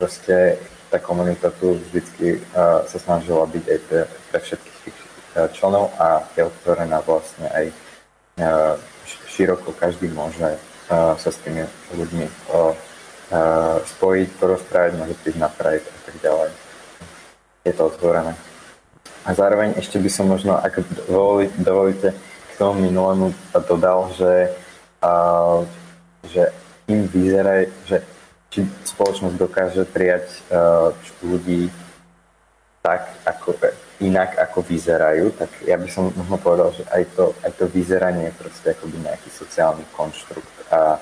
Proste 0.00 0.56
tá 0.88 0.96
komunita 0.96 1.52
tu 1.60 1.76
vždycky 1.76 2.40
uh, 2.56 2.88
sa 2.88 2.96
snažila 2.96 3.44
byť 3.44 3.64
aj 3.68 3.78
pre, 3.84 4.00
pre 4.32 4.38
všetkých 4.40 4.78
tých 4.88 4.98
uh, 5.36 5.50
členov 5.52 5.92
a 6.00 6.24
je 6.32 6.48
otvorená 6.48 7.04
vlastne 7.04 7.46
aj 7.52 7.66
uh, 8.40 8.74
široko 9.28 9.76
každý 9.76 10.08
môže 10.08 10.56
uh, 10.56 11.12
sa 11.20 11.28
s 11.28 11.36
tými 11.44 11.68
ľuďmi 11.92 12.24
uh, 12.24 12.72
uh, 12.72 13.76
spojiť, 13.84 14.28
porozprávať, 14.40 14.96
môže 14.96 15.14
prísť 15.20 15.40
na 15.42 15.52
Pride 15.52 15.84
a 15.84 16.00
tak 16.08 16.16
ďalej. 16.24 16.50
Je 17.66 17.72
to 17.76 17.82
otvorené. 17.92 18.32
A 19.26 19.34
zároveň 19.34 19.74
ešte 19.74 19.98
by 19.98 20.06
som 20.06 20.30
možno, 20.30 20.54
ak 20.54 20.80
dovoli, 21.10 21.50
dovolíte, 21.58 22.14
k 22.56 22.64
tomu 22.64 22.88
minulému 22.88 23.36
dodal, 23.68 24.08
že, 24.16 24.48
uh, 25.04 25.60
že 26.24 26.48
im 26.88 27.04
vyzerá, 27.04 27.68
že 27.84 28.00
či 28.48 28.64
spoločnosť 28.64 29.36
dokáže 29.36 29.84
prijať 29.84 30.24
uh, 30.48 30.88
ľudí 31.20 31.68
tak, 32.80 33.12
ako, 33.28 33.60
inak 34.00 34.40
ako 34.40 34.64
vyzerajú, 34.64 35.36
tak 35.36 35.52
ja 35.68 35.76
by 35.76 35.84
som 35.92 36.08
možno 36.16 36.40
povedal, 36.40 36.72
že 36.72 36.88
aj 36.88 37.04
to, 37.12 37.36
aj 37.44 37.52
to 37.60 37.64
vyzeranie 37.68 38.32
je 38.32 38.38
proste 38.40 38.66
akoby 38.72 38.96
nejaký 39.04 39.28
sociálny 39.28 39.84
konštrukt. 39.92 40.56
A 40.72 40.96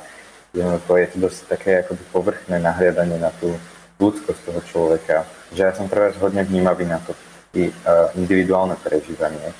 je 0.50 1.06
to 1.14 1.18
dosť 1.22 1.38
také 1.46 1.70
akoby 1.86 2.02
povrchné 2.10 2.58
nahliadanie 2.58 3.22
na 3.22 3.30
tú 3.38 3.54
ľudskosť 4.02 4.40
toho 4.42 4.60
človeka, 4.66 5.22
že 5.54 5.70
ja 5.70 5.70
som 5.70 5.86
prvá 5.86 6.10
hodne 6.18 6.42
vnímavý 6.42 6.82
na 6.90 6.98
to 6.98 7.14
i, 7.54 7.70
uh, 7.70 8.10
individuálne 8.18 8.74
prežívanie. 8.82 9.54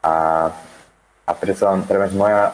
A, 0.00 0.48
a 1.24 1.32
predsa 1.32 1.72
len 1.72 1.82
treba, 1.88 2.08
moja, 2.12 2.52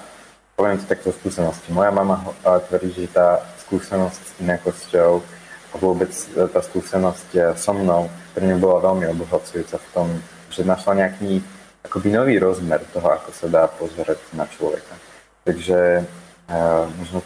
poviem 0.54 0.78
to 0.78 0.86
takto 0.86 1.10
skúsenosti, 1.10 1.74
moja 1.74 1.90
mama 1.90 2.22
uh, 2.22 2.62
tvrdí, 2.70 3.06
že 3.06 3.10
tá 3.10 3.42
skúsenosť 3.66 4.20
s 4.22 4.32
inakosťou 4.42 5.22
a 5.70 5.74
vôbec 5.78 6.10
tá 6.34 6.60
skúsenosť 6.62 7.54
so 7.54 7.70
mnou 7.70 8.10
pre 8.34 8.42
mňa 8.42 8.58
bola 8.58 8.90
veľmi 8.90 9.06
obohacujúca 9.14 9.78
v 9.78 9.88
tom, 9.94 10.08
že 10.50 10.66
našla 10.66 11.06
nejaký 11.06 11.38
akoby 11.86 12.08
nový 12.10 12.42
rozmer 12.42 12.82
toho, 12.90 13.06
ako 13.06 13.30
sa 13.30 13.46
dá 13.46 13.70
pozerať 13.70 14.18
na 14.34 14.50
človeka. 14.50 14.98
Takže 15.46 16.02
uh, 16.50 16.84
možno 16.98 17.22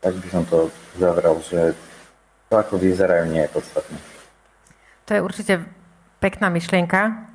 tak 0.00 0.16
by 0.16 0.28
som 0.32 0.44
to 0.48 0.72
zavrel, 0.96 1.36
že 1.44 1.76
to, 2.48 2.54
ako 2.56 2.80
vyzerajú, 2.80 3.28
nie 3.28 3.44
je 3.44 3.52
podstatné. 3.52 3.98
To 5.06 5.10
je 5.12 5.20
určite 5.20 5.54
pekná 6.24 6.48
myšlienka 6.48 7.29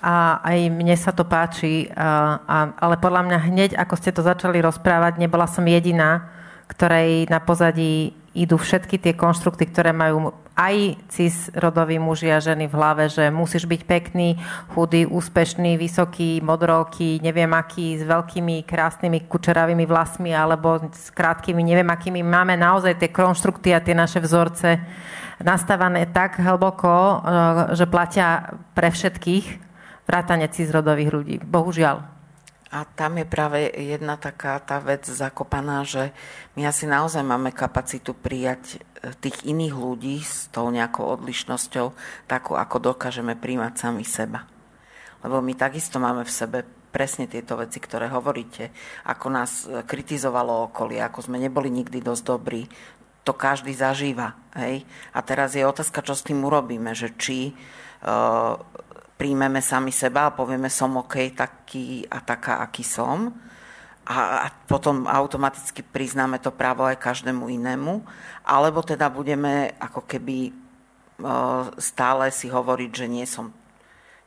a 0.00 0.40
aj 0.40 0.58
mne 0.72 0.96
sa 0.96 1.12
to 1.12 1.28
páči, 1.28 1.92
a, 1.92 2.40
a, 2.40 2.56
ale 2.80 2.96
podľa 2.96 3.22
mňa 3.28 3.38
hneď, 3.52 3.70
ako 3.76 3.94
ste 4.00 4.16
to 4.16 4.24
začali 4.24 4.64
rozprávať, 4.64 5.20
nebola 5.20 5.44
som 5.44 5.68
jediná, 5.68 6.32
ktorej 6.72 7.28
na 7.28 7.38
pozadí 7.44 8.16
idú 8.32 8.56
všetky 8.56 8.96
tie 8.96 9.12
konštrukty, 9.12 9.68
ktoré 9.68 9.90
majú 9.90 10.32
aj 10.54 10.76
cis 11.08 11.48
rodoví 11.56 11.96
muži 11.96 12.30
a 12.30 12.38
ženy 12.38 12.68
v 12.68 12.76
hlave, 12.76 13.04
že 13.08 13.32
musíš 13.32 13.64
byť 13.64 13.82
pekný, 13.88 14.36
chudý, 14.76 15.08
úspešný, 15.08 15.80
vysoký, 15.80 16.44
modroký, 16.44 17.18
neviem 17.24 17.48
aký, 17.56 17.96
s 17.96 18.04
veľkými, 18.04 18.62
krásnymi, 18.68 19.24
kučeravými 19.24 19.88
vlasmi 19.88 20.30
alebo 20.36 20.78
s 20.92 21.08
krátkými, 21.10 21.64
neviem 21.64 21.88
akými. 21.88 22.20
Máme 22.20 22.60
naozaj 22.60 23.00
tie 23.00 23.10
konštrukty 23.10 23.72
a 23.72 23.80
tie 23.80 23.96
naše 23.96 24.20
vzorce 24.20 24.78
nastavené 25.40 26.04
tak 26.12 26.36
hlboko, 26.38 26.92
eh, 26.92 27.18
že 27.74 27.88
platia 27.88 28.52
pre 28.76 28.92
všetkých 28.92 29.69
vrátane 30.10 30.50
cis 30.50 30.66
rodových 30.74 31.14
ľudí. 31.14 31.36
Bohužiaľ. 31.38 32.02
A 32.70 32.86
tam 32.86 33.18
je 33.18 33.26
práve 33.26 33.66
jedna 33.66 34.18
taká 34.18 34.58
tá 34.62 34.82
vec 34.82 35.06
zakopaná, 35.06 35.86
že 35.86 36.10
my 36.54 36.66
asi 36.66 36.86
naozaj 36.86 37.22
máme 37.22 37.50
kapacitu 37.50 38.14
prijať 38.14 38.78
e, 38.78 39.10
tých 39.18 39.42
iných 39.42 39.74
ľudí 39.74 40.22
s 40.22 40.46
tou 40.54 40.70
nejakou 40.70 41.02
odlišnosťou, 41.18 41.94
takú 42.30 42.54
ako 42.54 42.94
dokážeme 42.94 43.34
príjmať 43.34 43.74
sami 43.74 44.06
seba. 44.06 44.46
Lebo 45.26 45.42
my 45.42 45.58
takisto 45.58 45.98
máme 45.98 46.22
v 46.22 46.30
sebe 46.30 46.58
presne 46.94 47.26
tieto 47.26 47.58
veci, 47.58 47.82
ktoré 47.82 48.06
hovoríte. 48.06 48.70
Ako 49.06 49.26
nás 49.34 49.66
e, 49.66 49.82
kritizovalo 49.82 50.70
okolie, 50.70 51.02
ako 51.02 51.26
sme 51.26 51.42
neboli 51.42 51.74
nikdy 51.74 51.98
dosť 51.98 52.22
dobrí, 52.22 52.70
to 53.26 53.34
každý 53.34 53.74
zažíva. 53.74 54.38
Hej? 54.54 54.86
A 55.10 55.18
teraz 55.26 55.58
je 55.58 55.66
otázka, 55.66 56.06
čo 56.06 56.14
s 56.14 56.22
tým 56.22 56.40
urobíme, 56.40 56.96
že 56.96 57.12
či 57.20 57.52
uh, 57.52 58.56
príjmeme 59.20 59.60
sami 59.60 59.92
seba 59.92 60.32
a 60.32 60.34
povieme 60.34 60.72
som 60.72 60.96
OK 60.96 61.36
taký 61.36 62.08
a 62.08 62.24
taká, 62.24 62.64
aký 62.64 62.80
som. 62.80 63.28
A, 64.08 64.48
a 64.48 64.50
potom 64.64 65.04
automaticky 65.04 65.84
priznáme 65.84 66.40
to 66.40 66.48
právo 66.48 66.88
aj 66.88 66.96
každému 66.96 67.52
inému. 67.52 68.00
Alebo 68.48 68.80
teda 68.80 69.12
budeme 69.12 69.76
ako 69.76 70.08
keby 70.08 70.56
stále 71.76 72.32
si 72.32 72.48
hovoriť, 72.48 72.90
že 72.96 73.06
nie 73.12 73.28
som 73.28 73.52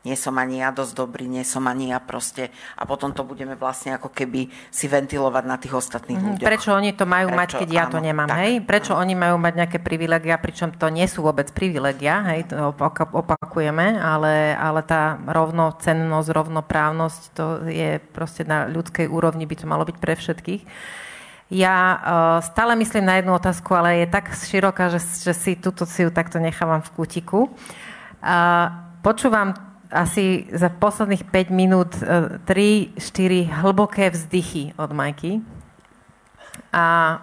nie 0.03 0.19
som 0.19 0.35
ani 0.35 0.59
ja 0.59 0.75
dosť 0.75 0.93
dobrý, 0.99 1.31
nie 1.31 1.47
som 1.47 1.63
ani 1.63 1.95
ja 1.95 1.99
proste. 2.03 2.51
A 2.75 2.83
potom 2.83 3.15
to 3.15 3.23
budeme 3.23 3.55
vlastne 3.55 3.95
ako 3.95 4.11
keby 4.11 4.51
si 4.67 4.91
ventilovať 4.91 5.43
na 5.47 5.55
tých 5.55 5.79
ostatných 5.79 6.19
mm, 6.19 6.27
ľuďoch. 6.27 6.47
Prečo 6.51 6.75
oni 6.75 6.91
to 6.91 7.07
majú 7.07 7.31
Prečo? 7.31 7.39
mať, 7.39 7.49
keď 7.63 7.69
ja 7.71 7.83
áno, 7.87 7.93
to 7.95 7.99
nemám, 8.03 8.27
tak, 8.27 8.39
hej? 8.43 8.53
Prečo 8.67 8.91
áno. 8.99 9.07
oni 9.07 9.13
majú 9.15 9.35
mať 9.39 9.53
nejaké 9.63 9.77
privilegia, 9.79 10.35
pričom 10.43 10.75
to 10.75 10.91
nie 10.91 11.07
sú 11.07 11.23
vôbec 11.23 11.47
privilegia, 11.55 12.19
hej? 12.35 12.51
To 12.51 12.75
opakujeme, 13.15 13.95
ale, 13.95 14.51
ale 14.59 14.83
tá 14.83 15.23
rovnocennosť, 15.23 16.29
rovnoprávnosť, 16.35 17.21
to 17.31 17.45
je 17.71 18.03
proste 18.11 18.43
na 18.43 18.67
ľudskej 18.67 19.07
úrovni, 19.07 19.47
by 19.47 19.55
to 19.55 19.65
malo 19.71 19.87
byť 19.87 19.97
pre 20.03 20.19
všetkých. 20.19 20.63
Ja 21.47 21.75
uh, 21.79 21.99
stále 22.43 22.75
myslím 22.75 23.07
na 23.07 23.23
jednu 23.23 23.39
otázku, 23.39 23.71
ale 23.71 24.03
je 24.03 24.07
tak 24.11 24.35
široká, 24.35 24.91
že, 24.91 24.99
že 24.99 25.31
si 25.31 25.55
túto 25.55 25.87
si 25.87 26.03
ju 26.03 26.11
takto 26.11 26.43
nechávam 26.43 26.83
v 26.83 26.91
kutiku. 26.91 27.55
Uh, 28.19 28.67
počúvam 29.05 29.72
asi 29.93 30.49
za 30.49 30.73
posledných 30.73 31.29
5 31.29 31.53
minút 31.53 31.93
3-4 32.01 32.97
hlboké 33.61 34.09
vzdychy 34.09 34.73
od 34.73 34.89
Majky. 34.89 35.45
A 36.73 37.17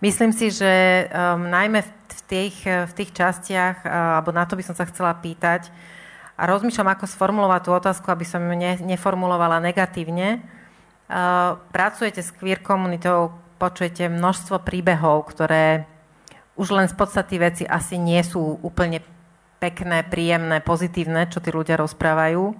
myslím 0.00 0.32
si, 0.32 0.48
že 0.48 1.04
um, 1.12 1.52
najmä 1.52 1.84
v 1.84 2.20
tých, 2.24 2.56
v 2.64 2.92
tých 2.96 3.12
častiach, 3.12 3.84
uh, 3.84 4.18
alebo 4.18 4.32
na 4.32 4.48
to 4.48 4.56
by 4.56 4.64
som 4.64 4.72
sa 4.72 4.88
chcela 4.88 5.12
pýtať, 5.12 5.68
a 6.32 6.48
rozmýšľam, 6.48 6.96
ako 6.96 7.04
sformulovať 7.06 7.60
tú 7.60 7.70
otázku, 7.76 8.08
aby 8.08 8.24
som 8.24 8.40
ju 8.40 8.56
ne, 8.56 8.80
neformulovala 8.80 9.60
negatívne. 9.60 10.40
Uh, 11.12 11.60
pracujete 11.70 12.24
s 12.24 12.32
queer 12.32 12.64
komunitou, 12.64 13.36
počujete 13.60 14.08
množstvo 14.08 14.64
príbehov, 14.64 15.28
ktoré 15.28 15.84
už 16.56 16.72
len 16.72 16.88
z 16.88 16.96
podstaty 16.96 17.36
veci 17.36 17.64
asi 17.68 18.00
nie 18.00 18.20
sú 18.24 18.58
úplne 18.64 19.04
pekné, 19.62 20.02
príjemné, 20.02 20.58
pozitívne, 20.58 21.30
čo 21.30 21.38
tí 21.38 21.54
ľudia 21.54 21.78
rozprávajú. 21.78 22.50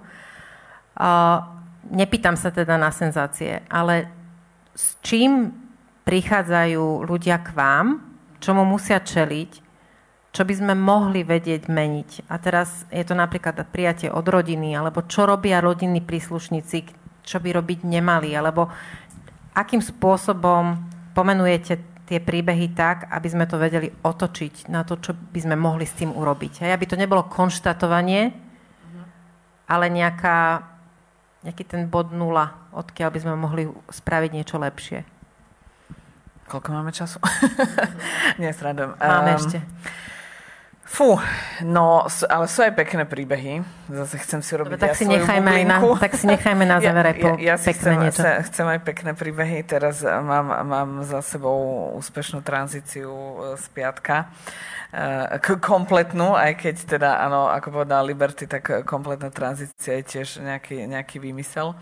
Nepýtam 1.91 2.39
sa 2.39 2.47
teda 2.55 2.79
na 2.79 2.95
senzácie, 2.95 3.59
ale 3.67 4.07
s 4.71 4.95
čím 5.03 5.51
prichádzajú 6.07 7.03
ľudia 7.03 7.43
k 7.43 7.51
vám, 7.51 7.99
čomu 8.39 8.63
musia 8.63 9.03
čeliť, 9.03 9.51
čo 10.33 10.41
by 10.47 10.53
sme 10.55 10.73
mohli 10.73 11.27
vedieť 11.27 11.67
meniť. 11.67 12.31
A 12.31 12.39
teraz 12.39 12.87
je 12.89 13.03
to 13.03 13.13
napríklad 13.13 13.59
prijatie 13.69 14.07
od 14.07 14.23
rodiny, 14.23 14.73
alebo 14.73 15.03
čo 15.05 15.27
robia 15.27 15.59
rodinní 15.59 15.99
príslušníci, 15.99 16.77
čo 17.27 17.37
by 17.43 17.49
robiť 17.53 17.85
nemali, 17.85 18.33
alebo 18.33 18.71
akým 19.53 19.83
spôsobom 19.83 20.89
pomenujete 21.13 21.92
tie 22.03 22.19
príbehy 22.19 22.75
tak, 22.75 23.07
aby 23.07 23.27
sme 23.31 23.45
to 23.47 23.55
vedeli 23.55 23.87
otočiť 23.89 24.67
na 24.67 24.83
to, 24.83 24.99
čo 24.99 25.15
by 25.15 25.39
sme 25.39 25.55
mohli 25.55 25.87
s 25.87 25.95
tým 25.95 26.11
urobiť. 26.11 26.67
Hej, 26.67 26.71
aby 26.75 26.85
to 26.87 26.99
nebolo 26.99 27.27
konštatovanie, 27.27 28.35
ale 29.67 29.85
nejaká, 29.87 30.67
nejaký 31.47 31.63
ten 31.63 31.87
bod 31.87 32.11
nula, 32.11 32.69
odkiaľ 32.75 33.09
by 33.09 33.19
sme 33.23 33.33
mohli 33.39 33.63
spraviť 33.87 34.31
niečo 34.35 34.59
lepšie. 34.59 35.07
Koľko 36.43 36.69
máme 36.75 36.91
času? 36.91 37.23
Nie. 38.41 38.51
Máme 38.99 39.31
um, 39.31 39.39
ešte. 39.39 39.63
Fú, 40.93 41.17
no, 41.65 42.05
ale 42.05 42.45
sú 42.45 42.61
aj 42.61 42.77
pekné 42.77 43.09
príbehy. 43.09 43.65
Zase 43.89 44.21
chcem 44.21 44.45
si 44.45 44.53
robiť 44.53 44.77
Dobre, 44.77 44.83
tak 44.85 44.93
ja 44.93 44.99
si 45.01 45.09
nechajme 45.09 45.49
aj 45.49 45.63
na, 45.65 45.77
Tak 46.05 46.13
si 46.13 46.25
nechajme 46.29 46.63
na 46.69 46.77
záver 46.77 47.05
aj 47.09 47.15
po 47.17 47.29
ja, 47.33 47.33
ja, 47.33 47.45
ja 47.49 47.55
pekné 47.57 47.73
chcem, 47.73 47.93
niečo. 47.97 48.21
Chcem 48.45 48.65
aj 48.69 48.79
pekné 48.85 49.11
príbehy. 49.17 49.57
Teraz 49.65 50.05
mám, 50.05 50.53
mám 50.53 50.89
za 51.01 51.25
sebou 51.25 51.89
úspešnú 51.97 52.45
tranzíciu 52.45 53.09
e, 53.09 53.37
z 53.57 53.65
piatka. 53.73 54.29
E, 54.93 55.41
k 55.41 55.57
kompletnú, 55.57 56.37
aj 56.37 56.61
keď 56.61 56.75
teda, 56.85 57.25
áno, 57.25 57.49
ako 57.49 57.81
povedala 57.81 58.05
Liberty, 58.05 58.45
tak 58.45 58.85
kompletná 58.85 59.33
tranzícia 59.33 59.97
je 59.97 60.05
tiež 60.05 60.45
nejaký, 60.45 60.85
nejaký 60.85 61.17
výmysel. 61.17 61.73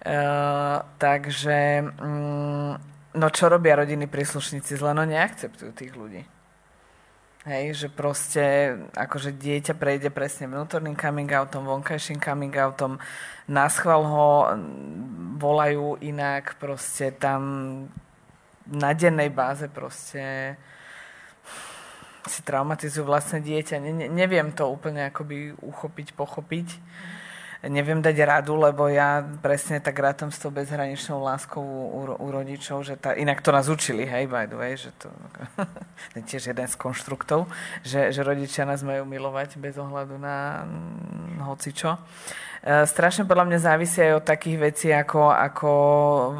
Uh, 0.00 0.80
takže, 0.98 1.86
um, 2.00 2.72
no 3.14 3.26
čo 3.30 3.46
robia 3.46 3.78
rodiny 3.78 4.10
príslušníci 4.10 4.74
zle? 4.74 4.90
No 4.90 5.06
neakceptujú 5.06 5.70
tých 5.70 5.94
ľudí. 5.94 6.39
Hej, 7.48 7.72
že 7.72 7.88
proste 7.88 8.76
akože 8.92 9.32
dieťa 9.32 9.72
prejde 9.72 10.12
presne 10.12 10.44
vnútorným 10.44 10.92
coming 10.92 11.32
outom, 11.32 11.64
vonkajším 11.64 12.20
coming 12.20 12.52
outom, 12.60 13.00
na 13.48 13.64
schvál 13.72 14.04
ho 14.04 14.28
volajú 15.40 15.96
inak, 16.04 16.60
proste 16.60 17.16
tam 17.16 17.40
na 18.68 18.92
dennej 18.92 19.32
báze 19.32 19.72
proste 19.72 20.52
si 22.28 22.44
traumatizujú 22.44 23.08
vlastné 23.08 23.40
dieťa. 23.40 23.80
Ne, 23.80 23.92
ne, 24.04 24.06
neviem 24.12 24.52
to 24.52 24.68
úplne 24.68 25.08
akoby 25.08 25.56
uchopiť, 25.64 26.12
pochopiť. 26.12 26.68
Mm 26.76 27.20
neviem 27.68 28.00
dať 28.00 28.16
radu, 28.24 28.56
lebo 28.56 28.88
ja 28.88 29.20
presne 29.44 29.84
tak 29.84 30.00
rátam 30.00 30.32
s 30.32 30.40
tou 30.40 30.48
bezhraničnou 30.48 31.20
láskou 31.20 31.60
u, 31.60 32.08
u 32.16 32.26
rodičov, 32.32 32.88
že 32.88 32.96
tá, 32.96 33.12
inak 33.12 33.44
to 33.44 33.52
nás 33.52 33.68
učili, 33.68 34.08
hej, 34.08 34.24
by 34.32 34.48
the 34.48 34.56
way, 34.56 34.72
že 34.80 34.88
to 34.96 35.12
je 36.16 36.24
tiež 36.24 36.56
jeden 36.56 36.64
z 36.64 36.76
konštruktov, 36.80 37.52
že, 37.84 38.16
že 38.16 38.24
rodičia 38.24 38.64
nás 38.64 38.80
majú 38.80 39.04
milovať 39.04 39.60
bez 39.60 39.76
ohľadu 39.76 40.16
na 40.16 40.64
hm, 40.64 41.44
hocičo. 41.44 42.00
E, 42.64 42.88
strašne 42.88 43.28
podľa 43.28 43.52
mňa 43.52 43.58
závisí 43.60 44.00
aj 44.08 44.12
od 44.20 44.24
takých 44.24 44.56
vecí, 44.56 44.88
ako, 44.88 45.28
ako 45.28 45.70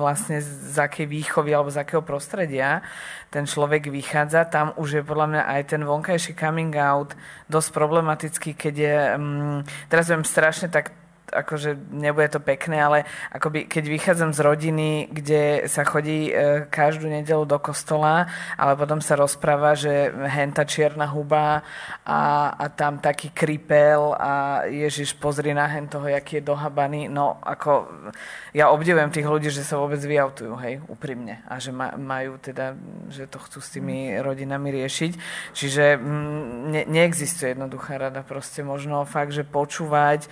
vlastne 0.00 0.40
z 0.40 0.76
akej 0.80 1.04
výchovy 1.04 1.52
alebo 1.52 1.68
z 1.68 1.84
akého 1.84 2.00
prostredia 2.00 2.80
ten 3.28 3.44
človek 3.44 3.92
vychádza. 3.92 4.48
Tam 4.48 4.72
už 4.80 5.00
je 5.00 5.02
podľa 5.06 5.26
mňa 5.36 5.42
aj 5.52 5.62
ten 5.68 5.82
vonkajší 5.84 6.32
coming 6.32 6.74
out 6.80 7.12
dosť 7.46 7.68
problematický, 7.76 8.50
keď 8.58 8.74
je, 8.74 8.96
um, 9.16 9.60
teraz 9.86 10.10
viem 10.10 10.26
strašne 10.26 10.72
tak 10.72 10.96
akože 11.30 11.78
nebude 11.94 12.28
to 12.28 12.40
pekné, 12.42 12.82
ale 12.82 12.98
akoby 13.30 13.70
keď 13.70 13.84
vychádzam 13.86 14.30
z 14.34 14.40
rodiny, 14.42 14.90
kde 15.10 15.70
sa 15.70 15.86
chodí 15.86 16.30
e, 16.30 16.66
každú 16.66 17.06
nedelu 17.06 17.46
do 17.46 17.58
kostola, 17.62 18.26
ale 18.58 18.74
potom 18.74 18.98
sa 18.98 19.14
rozpráva, 19.16 19.78
že 19.78 20.10
henta 20.10 20.66
čierna 20.66 21.06
huba 21.06 21.62
a, 22.04 22.20
a 22.54 22.64
tam 22.68 22.98
taký 22.98 23.30
kripel 23.30 24.12
a 24.18 24.66
Ježiš 24.66 25.14
pozri 25.16 25.54
na 25.54 25.66
hen 25.70 25.86
toho, 25.86 26.10
jaký 26.10 26.42
je 26.42 26.48
dohabaný. 26.50 27.06
No 27.06 27.38
ako 27.42 27.88
ja 28.50 28.70
obdivujem 28.74 29.10
tých 29.14 29.30
ľudí, 29.30 29.48
že 29.48 29.62
sa 29.62 29.78
vôbec 29.78 30.02
vyautujú, 30.02 30.58
hej, 30.60 30.82
úprimne. 30.90 31.42
A 31.46 31.62
že 31.62 31.70
ma, 31.70 31.94
majú 31.94 32.36
teda, 32.42 32.74
že 33.06 33.30
to 33.30 33.38
chcú 33.38 33.58
s 33.62 33.72
tými 33.72 34.18
rodinami 34.18 34.74
riešiť. 34.74 35.12
Čiže 35.54 35.84
mm, 35.96 36.48
ne, 36.70 36.82
neexistuje 36.90 37.54
jednoduchá 37.54 37.98
rada. 37.98 38.26
Proste 38.26 38.66
možno 38.66 39.06
fakt, 39.06 39.30
že 39.30 39.46
počúvať 39.46 40.26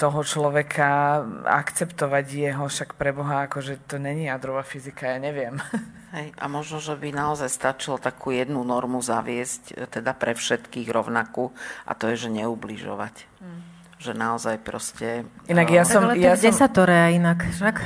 toho 0.00 0.20
človeka 0.24 1.20
akceptovať 1.44 2.26
jeho, 2.26 2.64
však 2.64 2.96
pre 2.96 3.12
Boha, 3.12 3.44
akože 3.44 3.84
to 3.84 4.00
není 4.00 4.26
jadrová 4.26 4.64
fyzika, 4.64 5.14
ja 5.14 5.18
neviem. 5.20 5.60
Hej, 6.16 6.36
a 6.36 6.44
možno, 6.48 6.80
že 6.80 6.92
by 6.96 7.08
naozaj 7.12 7.48
stačilo 7.48 7.96
takú 7.96 8.32
jednu 8.32 8.60
normu 8.64 9.00
zaviesť, 9.00 9.88
teda 9.88 10.12
pre 10.12 10.36
všetkých 10.36 10.88
rovnakú, 10.92 11.52
a 11.88 11.92
to 11.96 12.12
je, 12.12 12.28
že 12.28 12.36
neubližovať. 12.42 13.14
Hmm 13.40 13.71
že 14.02 14.18
naozaj 14.18 14.58
proste... 14.58 15.22
Inak 15.46 15.70
ja 15.70 15.86
som... 15.86 16.10
Ja 16.18 16.34
som... 16.34 16.50
desatore 16.50 16.90
aj 16.90 17.12
inak, 17.14 17.38
však? 17.54 17.76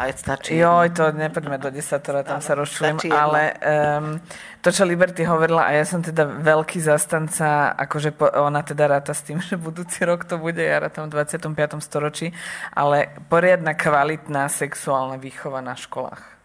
Aj 0.00 0.10
stačí. 0.16 0.56
Joj, 0.56 0.96
to 0.96 1.12
nepoďme 1.12 1.60
do 1.60 1.68
desatora, 1.68 2.24
tam 2.24 2.40
sa 2.40 2.56
rozčujem, 2.56 2.96
ale 3.12 3.52
um, 3.60 4.16
to, 4.64 4.72
čo 4.72 4.88
Liberty 4.88 5.28
hovorila, 5.28 5.68
a 5.68 5.76
ja 5.76 5.84
som 5.84 6.00
teda 6.00 6.24
veľký 6.24 6.80
zastanca, 6.80 7.76
akože 7.76 8.16
po, 8.16 8.32
ona 8.32 8.64
teda 8.64 8.88
ráta 8.88 9.12
s 9.12 9.20
tým, 9.22 9.36
že 9.46 9.60
budúci 9.60 10.02
rok 10.08 10.24
to 10.24 10.40
bude, 10.40 10.64
ja 10.64 10.80
rátam 10.80 11.12
v 11.12 11.20
25. 11.20 11.52
storočí, 11.84 12.32
ale 12.72 13.12
poriadna 13.28 13.76
kvalitná 13.76 14.48
sexuálna 14.48 15.20
výchova 15.20 15.60
na 15.60 15.76
školách. 15.76 16.35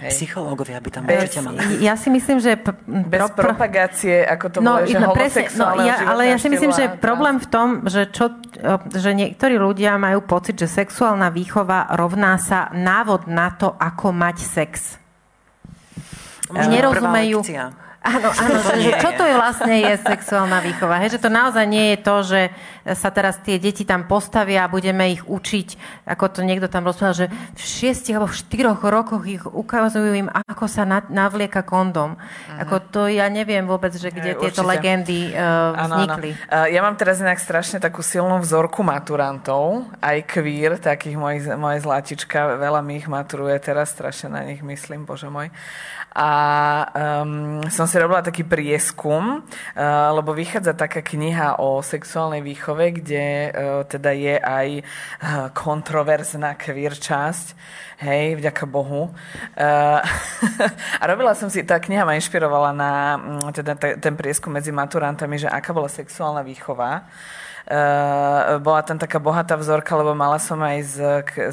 Hej. 0.00 0.08
Psychológovia 0.16 0.80
by 0.80 0.88
tam 0.88 1.04
bez, 1.04 1.28
určite 1.28 1.44
mali. 1.44 1.60
Ja 1.84 2.00
si 2.00 2.08
myslím, 2.08 2.40
že... 2.40 2.56
P- 2.56 2.72
bez 2.88 3.28
pro, 3.36 3.52
propagácie, 3.52 4.24
ako 4.24 4.46
to 4.48 4.58
no, 4.64 4.80
bolo, 4.80 4.88
že 4.88 4.98
no, 4.98 5.12
presne, 5.12 5.52
no, 5.52 5.66
ja, 5.84 6.08
Ale 6.08 6.32
ja 6.32 6.40
si 6.40 6.48
myslím, 6.48 6.72
že 6.72 6.96
problém 6.96 7.36
v 7.36 7.46
tom, 7.52 7.68
že, 7.84 8.08
čo, 8.08 8.32
že 8.88 9.10
niektorí 9.12 9.60
ľudia 9.60 10.00
majú 10.00 10.24
pocit, 10.24 10.56
že 10.56 10.64
sexuálna 10.64 11.28
výchova 11.28 11.92
rovná 11.92 12.40
sa 12.40 12.72
návod 12.72 13.28
na 13.28 13.52
to, 13.52 13.68
ako 13.76 14.16
mať 14.16 14.36
sex. 14.40 14.96
Možno 16.48 16.72
Nerozumejú... 16.72 17.38
Áno, 18.02 18.34
áno, 18.34 18.58
že 18.82 18.98
čo 18.98 19.14
to 19.14 19.22
je 19.22 19.34
vlastne 19.38 19.74
je 19.78 19.94
sexuálna 20.02 20.58
výchova? 20.58 20.98
Hej, 20.98 21.16
že 21.18 21.22
to 21.22 21.30
naozaj 21.30 21.62
nie 21.70 21.94
je 21.94 21.98
to, 22.02 22.16
že 22.26 22.40
sa 22.98 23.14
teraz 23.14 23.38
tie 23.46 23.62
deti 23.62 23.86
tam 23.86 24.10
postavia 24.10 24.66
a 24.66 24.72
budeme 24.72 25.06
ich 25.14 25.22
učiť, 25.22 26.02
ako 26.10 26.24
to 26.34 26.40
niekto 26.42 26.66
tam 26.66 26.82
rozprával, 26.82 27.14
že 27.14 27.30
v 27.30 27.62
šiestich 27.62 28.18
alebo 28.18 28.26
v 28.26 28.40
štyroch 28.42 28.82
rokoch 28.82 29.22
ich 29.22 29.46
ukazujú 29.46 30.18
im, 30.18 30.26
ako 30.26 30.66
sa 30.66 30.82
navlieka 30.86 31.62
kondom. 31.62 32.18
Uh-huh. 32.18 32.62
Ako 32.66 32.76
to 32.90 33.00
ja 33.06 33.30
neviem 33.30 33.62
vôbec, 33.70 33.94
že 33.94 34.10
kde 34.10 34.34
Aj, 34.34 34.38
tieto 34.42 34.66
určite. 34.66 34.72
legendy 34.74 35.20
uh, 35.30 35.78
vznikli. 35.86 36.30
Áno, 36.34 36.42
áno. 36.50 36.66
Uh, 36.66 36.68
ja 36.74 36.80
mám 36.82 36.98
teraz 36.98 37.22
inak 37.22 37.38
strašne 37.38 37.78
takú 37.78 38.02
silnú 38.02 38.42
vzorku 38.42 38.82
maturantov, 38.82 39.86
aj 40.02 40.26
queer, 40.26 40.74
takých 40.82 41.14
mojich, 41.14 41.46
moje 41.54 41.86
zlatička, 41.86 42.58
veľa 42.58 42.82
mi 42.82 42.98
ich 42.98 43.06
maturuje 43.06 43.54
teraz, 43.62 43.94
strašne 43.94 44.34
na 44.34 44.42
nich 44.42 44.58
myslím, 44.58 45.06
bože 45.06 45.30
môj 45.30 45.54
a 46.12 46.30
um, 47.24 47.64
som 47.72 47.88
si 47.88 47.96
robila 47.96 48.20
taký 48.20 48.44
prieskum, 48.44 49.40
uh, 49.40 50.10
lebo 50.12 50.36
vychádza 50.36 50.76
taká 50.76 51.00
kniha 51.00 51.56
o 51.56 51.80
sexuálnej 51.80 52.44
výchove, 52.44 53.00
kde 53.00 53.48
uh, 53.48 53.82
teda 53.88 54.12
je 54.12 54.36
aj 54.36 54.68
uh, 54.80 54.84
kontroverzná 55.56 56.54
queer 56.60 56.92
časť, 56.92 57.46
hej, 58.04 58.36
vďaka 58.36 58.64
Bohu. 58.68 59.08
Uh, 59.56 60.00
a 61.00 61.04
robila 61.08 61.32
som 61.32 61.48
si, 61.48 61.64
tá 61.64 61.80
kniha 61.80 62.04
ma 62.04 62.12
inšpirovala 62.20 62.70
na 62.76 62.92
mm, 63.16 63.48
teda 63.56 63.72
ten 63.96 64.14
prieskum 64.14 64.52
medzi 64.52 64.68
maturantami, 64.68 65.40
že 65.40 65.48
aká 65.48 65.72
bola 65.72 65.88
sexuálna 65.88 66.44
výchova 66.44 67.08
bola 68.60 68.84
tam 68.84 69.00
taká 69.00 69.16
bohatá 69.16 69.56
vzorka, 69.56 69.96
lebo 69.96 70.12
mala 70.12 70.36
som 70.36 70.60
aj 70.60 70.78
z, 70.84 70.96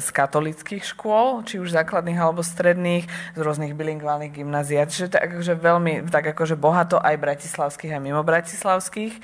z 0.04 0.08
katolických 0.12 0.84
škôl, 0.84 1.40
či 1.48 1.56
už 1.56 1.72
základných 1.72 2.20
alebo 2.20 2.44
stredných, 2.44 3.08
z 3.32 3.40
rôznych 3.40 3.72
bilingválnych 3.72 4.36
gymnázií. 4.36 4.76
Čiže 4.84 5.16
tak 5.16 5.32
akože 5.32 5.56
veľmi, 5.56 5.92
tak 6.12 6.36
akože 6.36 6.60
bohato 6.60 7.00
aj 7.00 7.16
bratislavských, 7.16 7.96
aj 7.96 8.02
mimo 8.04 8.20
bratislavských. 8.20 9.16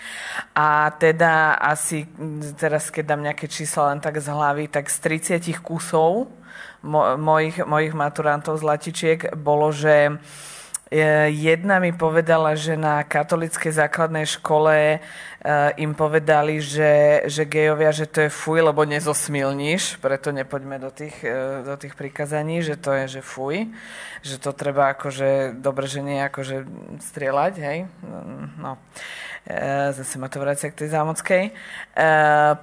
A 0.57 0.88
teda 0.97 1.61
asi, 1.61 2.09
teraz 2.57 2.88
keď 2.88 3.05
dám 3.12 3.22
nejaké 3.28 3.44
čísla 3.44 3.92
len 3.92 4.01
tak 4.01 4.16
z 4.16 4.32
hlavy, 4.32 4.72
tak 4.72 4.88
z 4.88 4.97
30 5.36 5.61
kusov 5.61 6.32
mo, 6.80 7.18
mojich, 7.20 7.61
mojich 7.61 7.92
maturantov 7.92 8.57
z 8.57 8.64
Latičiek 8.64 9.20
bolo, 9.36 9.68
že 9.68 10.16
Jedna 10.87 11.82
mi 11.82 11.91
povedala, 11.91 12.55
že 12.55 12.78
na 12.78 13.03
katolickej 13.03 13.74
základnej 13.74 14.22
škole 14.22 15.03
uh, 15.03 15.74
im 15.74 15.99
povedali, 15.99 16.62
že, 16.62 17.26
že 17.26 17.43
gejovia, 17.43 17.91
že 17.91 18.07
to 18.07 18.22
je 18.22 18.30
fuj, 18.30 18.62
lebo 18.62 18.87
nezosmilníš, 18.87 19.99
preto 19.99 20.30
nepoďme 20.30 20.78
do 20.78 20.95
tých, 20.95 21.18
uh, 21.26 21.66
do 21.66 21.74
tých 21.74 21.99
prikazaní, 21.99 22.62
že 22.62 22.78
to 22.78 22.95
je, 23.03 23.18
že 23.18 23.20
fuj, 23.26 23.66
že 24.22 24.39
to 24.39 24.55
treba 24.55 24.95
akože, 24.95 25.59
dobre, 25.59 25.91
že 25.91 26.07
nie 26.07 26.22
akože 26.22 26.62
strieľať, 27.03 27.53
hej, 27.59 27.78
no. 28.62 28.78
Zase 29.91 30.18
ma 30.18 30.26
to 30.26 30.43
vracia 30.43 30.74
k 30.74 30.82
tej 30.82 30.91
zámockej. 30.91 31.55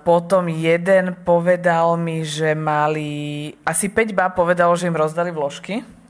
Potom 0.03 0.51
jeden 0.51 1.15
povedal 1.24 1.95
mi, 1.95 2.28
že 2.28 2.51
mali, 2.59 3.55
asi 3.63 3.88
5 3.88 4.11
bá 4.11 4.28
povedalo, 4.28 4.76
že 4.76 4.91
im 4.91 4.99
rozdali 4.99 5.32
vložky 5.32 6.03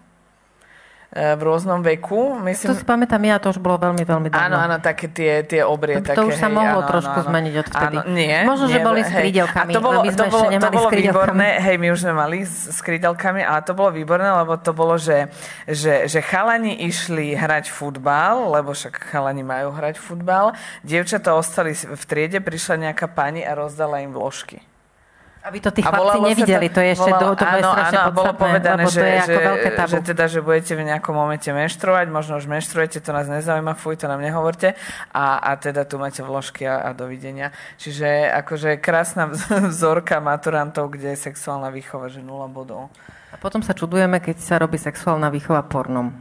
v 1.14 1.41
rôznom 1.45 1.86
veku. 1.86 2.41
Myslím... 2.41 2.74
To 2.74 2.78
si 2.82 2.86
pamätám 2.89 3.22
ja, 3.22 3.38
to 3.38 3.53
už 3.53 3.61
bolo 3.61 3.78
veľmi, 3.78 4.01
veľmi 4.01 4.34
dávno. 4.34 4.49
Áno, 4.49 4.57
áno, 4.57 4.76
také 4.82 5.14
tie, 5.14 5.45
tie 5.45 5.61
obrie. 5.61 6.01
To, 6.01 6.09
také, 6.09 6.26
už 6.26 6.41
sa 6.41 6.49
hej, 6.49 6.57
mohlo 6.57 6.82
áno, 6.82 6.89
trošku 6.89 7.18
áno, 7.22 7.28
zmeniť 7.30 7.53
odvtedy. 7.61 7.97
Áno, 8.01 8.09
nie, 8.09 8.38
Možno, 8.49 8.66
nie, 8.66 8.74
že 8.74 8.80
boli 8.82 9.01
s 9.05 9.11
krídelkami. 9.14 9.72
A 9.72 9.76
to 9.78 9.82
bolo, 9.86 9.99
my 10.01 10.09
sme 10.09 10.18
to 10.18 10.26
bolo, 10.34 10.41
ešte 10.41 10.53
nemali 10.57 10.66
to 10.66 10.78
bolo 10.82 10.89
výborné, 10.89 11.49
hej, 11.61 11.76
my 11.78 11.88
už 11.93 11.99
sme 12.01 12.14
mali 12.18 12.38
s, 12.41 12.55
s 12.74 12.80
krídelkami, 12.82 13.41
ale 13.45 13.61
to 13.61 13.74
bolo 13.78 13.89
výborné, 13.93 14.30
lebo 14.41 14.53
to 14.57 14.72
bolo, 14.74 14.95
že, 14.97 15.30
že, 15.70 16.09
že 16.09 16.20
chalani 16.26 16.74
išli 16.89 17.38
hrať 17.38 17.70
futbal, 17.70 18.49
lebo 18.49 18.74
však 18.74 19.14
chalani 19.14 19.45
majú 19.45 19.70
hrať 19.70 20.01
futbal, 20.01 20.57
dievčatá 20.82 21.38
ostali 21.38 21.78
v 21.78 22.03
triede, 22.09 22.41
prišla 22.41 22.89
nejaká 22.89 23.05
pani 23.05 23.45
a 23.45 23.53
rozdala 23.53 24.01
im 24.01 24.09
vložky. 24.18 24.72
Aby 25.44 25.60
to 25.60 25.76
tí 25.76 25.84
chlapci 25.84 26.24
nevideli, 26.24 26.72
to, 26.72 26.80
to 26.80 26.88
je 26.88 26.89
ešte 26.96 27.12
volalo, 27.12 27.36
to, 27.36 27.44
to 27.44 27.46
áno, 27.46 27.72
strašne 27.76 28.00
áno, 28.00 28.16
bolo 28.16 28.32
povedané, 28.32 28.84
že, 28.88 28.96
to 28.96 29.04
je 29.04 29.18
ako 29.20 29.28
že, 29.28 29.44
veľké 29.44 29.70
tabu. 29.76 29.91
že, 29.91 30.00
teda, 30.00 30.24
že 30.32 30.39
budete 30.39 30.74
v 30.80 30.84
nejakom 30.88 31.16
momente 31.20 31.50
menštruovať, 31.52 32.08
možno 32.08 32.34
už 32.39 32.48
menštruujete, 32.48 33.04
to 33.04 33.12
nás 33.12 33.28
nezaujíma, 33.28 33.76
fuj, 33.76 34.00
to 34.00 34.08
nám 34.08 34.24
nehovorte. 34.24 34.80
A, 35.12 35.44
a 35.44 35.52
teda 35.60 35.84
tu 35.84 36.00
máte 36.00 36.24
vložky 36.24 36.64
a, 36.64 36.88
a 36.88 36.89
dovidenia. 36.96 37.52
Čiže 37.76 38.32
akože 38.39 38.80
krásna 38.80 39.28
vzorka 39.68 40.24
maturantov, 40.24 40.96
kde 40.96 41.12
je 41.12 41.28
sexuálna 41.28 41.68
výchova, 41.76 42.08
že 42.08 42.24
nula 42.24 42.48
bodov. 42.48 42.88
A 43.30 43.36
potom 43.36 43.60
sa 43.60 43.76
čudujeme, 43.76 44.24
keď 44.24 44.39
sa 44.39 44.56
robí 44.64 44.80
sexuálna 44.80 45.28
výchova 45.28 45.68
pornom. 45.68 46.16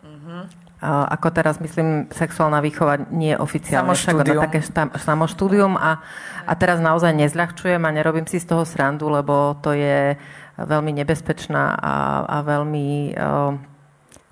Mm-hmm 0.00 0.67
ako 0.84 1.34
teraz 1.34 1.58
myslím, 1.58 2.06
sexuálna 2.14 2.62
výchova 2.62 3.10
nie 3.10 3.34
je 3.34 3.38
oficiálne, 3.42 3.98
však 3.98 4.22
na 4.22 4.46
také 4.46 4.62
samoštúdium 4.94 5.74
a, 5.74 5.98
a 6.46 6.52
teraz 6.54 6.78
naozaj 6.78 7.18
nezľahčujem 7.18 7.82
a 7.82 7.90
nerobím 7.90 8.30
si 8.30 8.38
z 8.38 8.46
toho 8.46 8.62
srandu, 8.62 9.10
lebo 9.10 9.58
to 9.58 9.74
je 9.74 10.14
veľmi 10.58 10.94
nebezpečná 11.02 11.74
a, 11.74 11.94
a 12.26 12.36
veľmi 12.46 13.14
uh, 13.14 13.77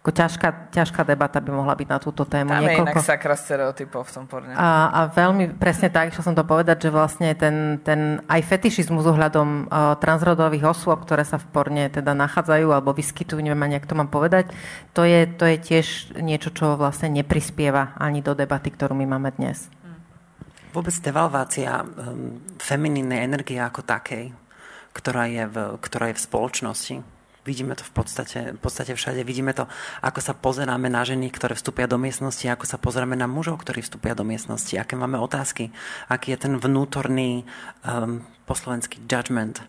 ako 0.07 0.15
ťažká, 0.15 0.71
ťažká 0.71 1.03
debata 1.03 1.43
by 1.43 1.51
mohla 1.51 1.75
byť 1.75 1.89
na 1.91 1.99
túto 1.99 2.23
tému. 2.23 2.55
Tam 2.55 2.63
Niekoľko... 2.63 2.95
je 2.95 2.95
inak 2.95 3.03
sakra 3.03 3.35
stereotypov 3.35 4.07
v 4.07 4.11
tom 4.15 4.25
porne. 4.31 4.55
A, 4.55 4.87
a 4.87 5.01
veľmi 5.11 5.59
presne 5.59 5.91
tak, 5.91 6.15
čo 6.15 6.23
som 6.23 6.31
to 6.31 6.47
povedať, 6.47 6.87
že 6.87 6.91
vlastne 6.95 7.35
ten, 7.35 7.83
ten 7.83 8.23
aj 8.31 8.39
fetišizmus 8.47 9.03
ohľadom 9.03 9.67
uh, 9.67 9.99
transrodových 9.99 10.71
osôb, 10.71 11.03
ktoré 11.03 11.27
sa 11.27 11.43
v 11.43 11.51
porne 11.51 11.91
teda 11.91 12.15
nachádzajú 12.15 12.71
alebo 12.71 12.95
vyskytujú, 12.95 13.43
neviem 13.43 13.59
ani, 13.67 13.83
jak 13.83 13.91
to 13.91 13.99
mám 13.99 14.07
povedať, 14.07 14.55
to 14.95 15.03
je, 15.03 15.27
to 15.27 15.43
je 15.43 15.57
tiež 15.59 15.87
niečo, 16.23 16.55
čo 16.55 16.79
vlastne 16.79 17.11
neprispieva 17.11 17.99
ani 17.99 18.23
do 18.23 18.39
debaty, 18.39 18.71
ktorú 18.71 18.95
my 18.95 19.11
máme 19.11 19.35
dnes. 19.35 19.67
Vôbec 20.71 20.95
devalvácia 21.03 21.83
um, 21.83 22.39
femininnej 22.63 23.27
energie 23.27 23.59
ako 23.59 23.83
takej, 23.83 24.31
ktorá 24.95 25.27
je 25.27 25.51
v, 25.51 25.57
ktorá 25.83 26.15
je 26.15 26.23
v 26.23 26.25
spoločnosti, 26.31 26.97
Vidíme 27.47 27.79
to 27.79 27.87
v 27.87 27.93
podstate, 28.03 28.39
v 28.53 28.61
podstate 28.61 28.99
všade. 28.99 29.23
Vidíme 29.23 29.55
to, 29.55 29.71
ako 30.03 30.19
sa 30.19 30.35
pozeráme 30.35 30.91
na 30.91 31.07
ženy, 31.07 31.31
ktoré 31.31 31.55
vstúpia 31.55 31.87
do 31.87 31.95
miestnosti, 31.95 32.43
ako 32.51 32.67
sa 32.67 32.77
pozeráme 32.77 33.15
na 33.15 33.31
mužov, 33.31 33.63
ktorí 33.63 33.87
vstúpia 33.87 34.19
do 34.19 34.27
miestnosti, 34.27 34.75
aké 34.75 34.99
máme 34.99 35.23
otázky, 35.23 35.71
aký 36.11 36.35
je 36.35 36.51
ten 36.51 36.55
vnútorný 36.59 37.47
um, 37.87 38.27
poslovenský 38.51 39.07
judgment. 39.07 39.63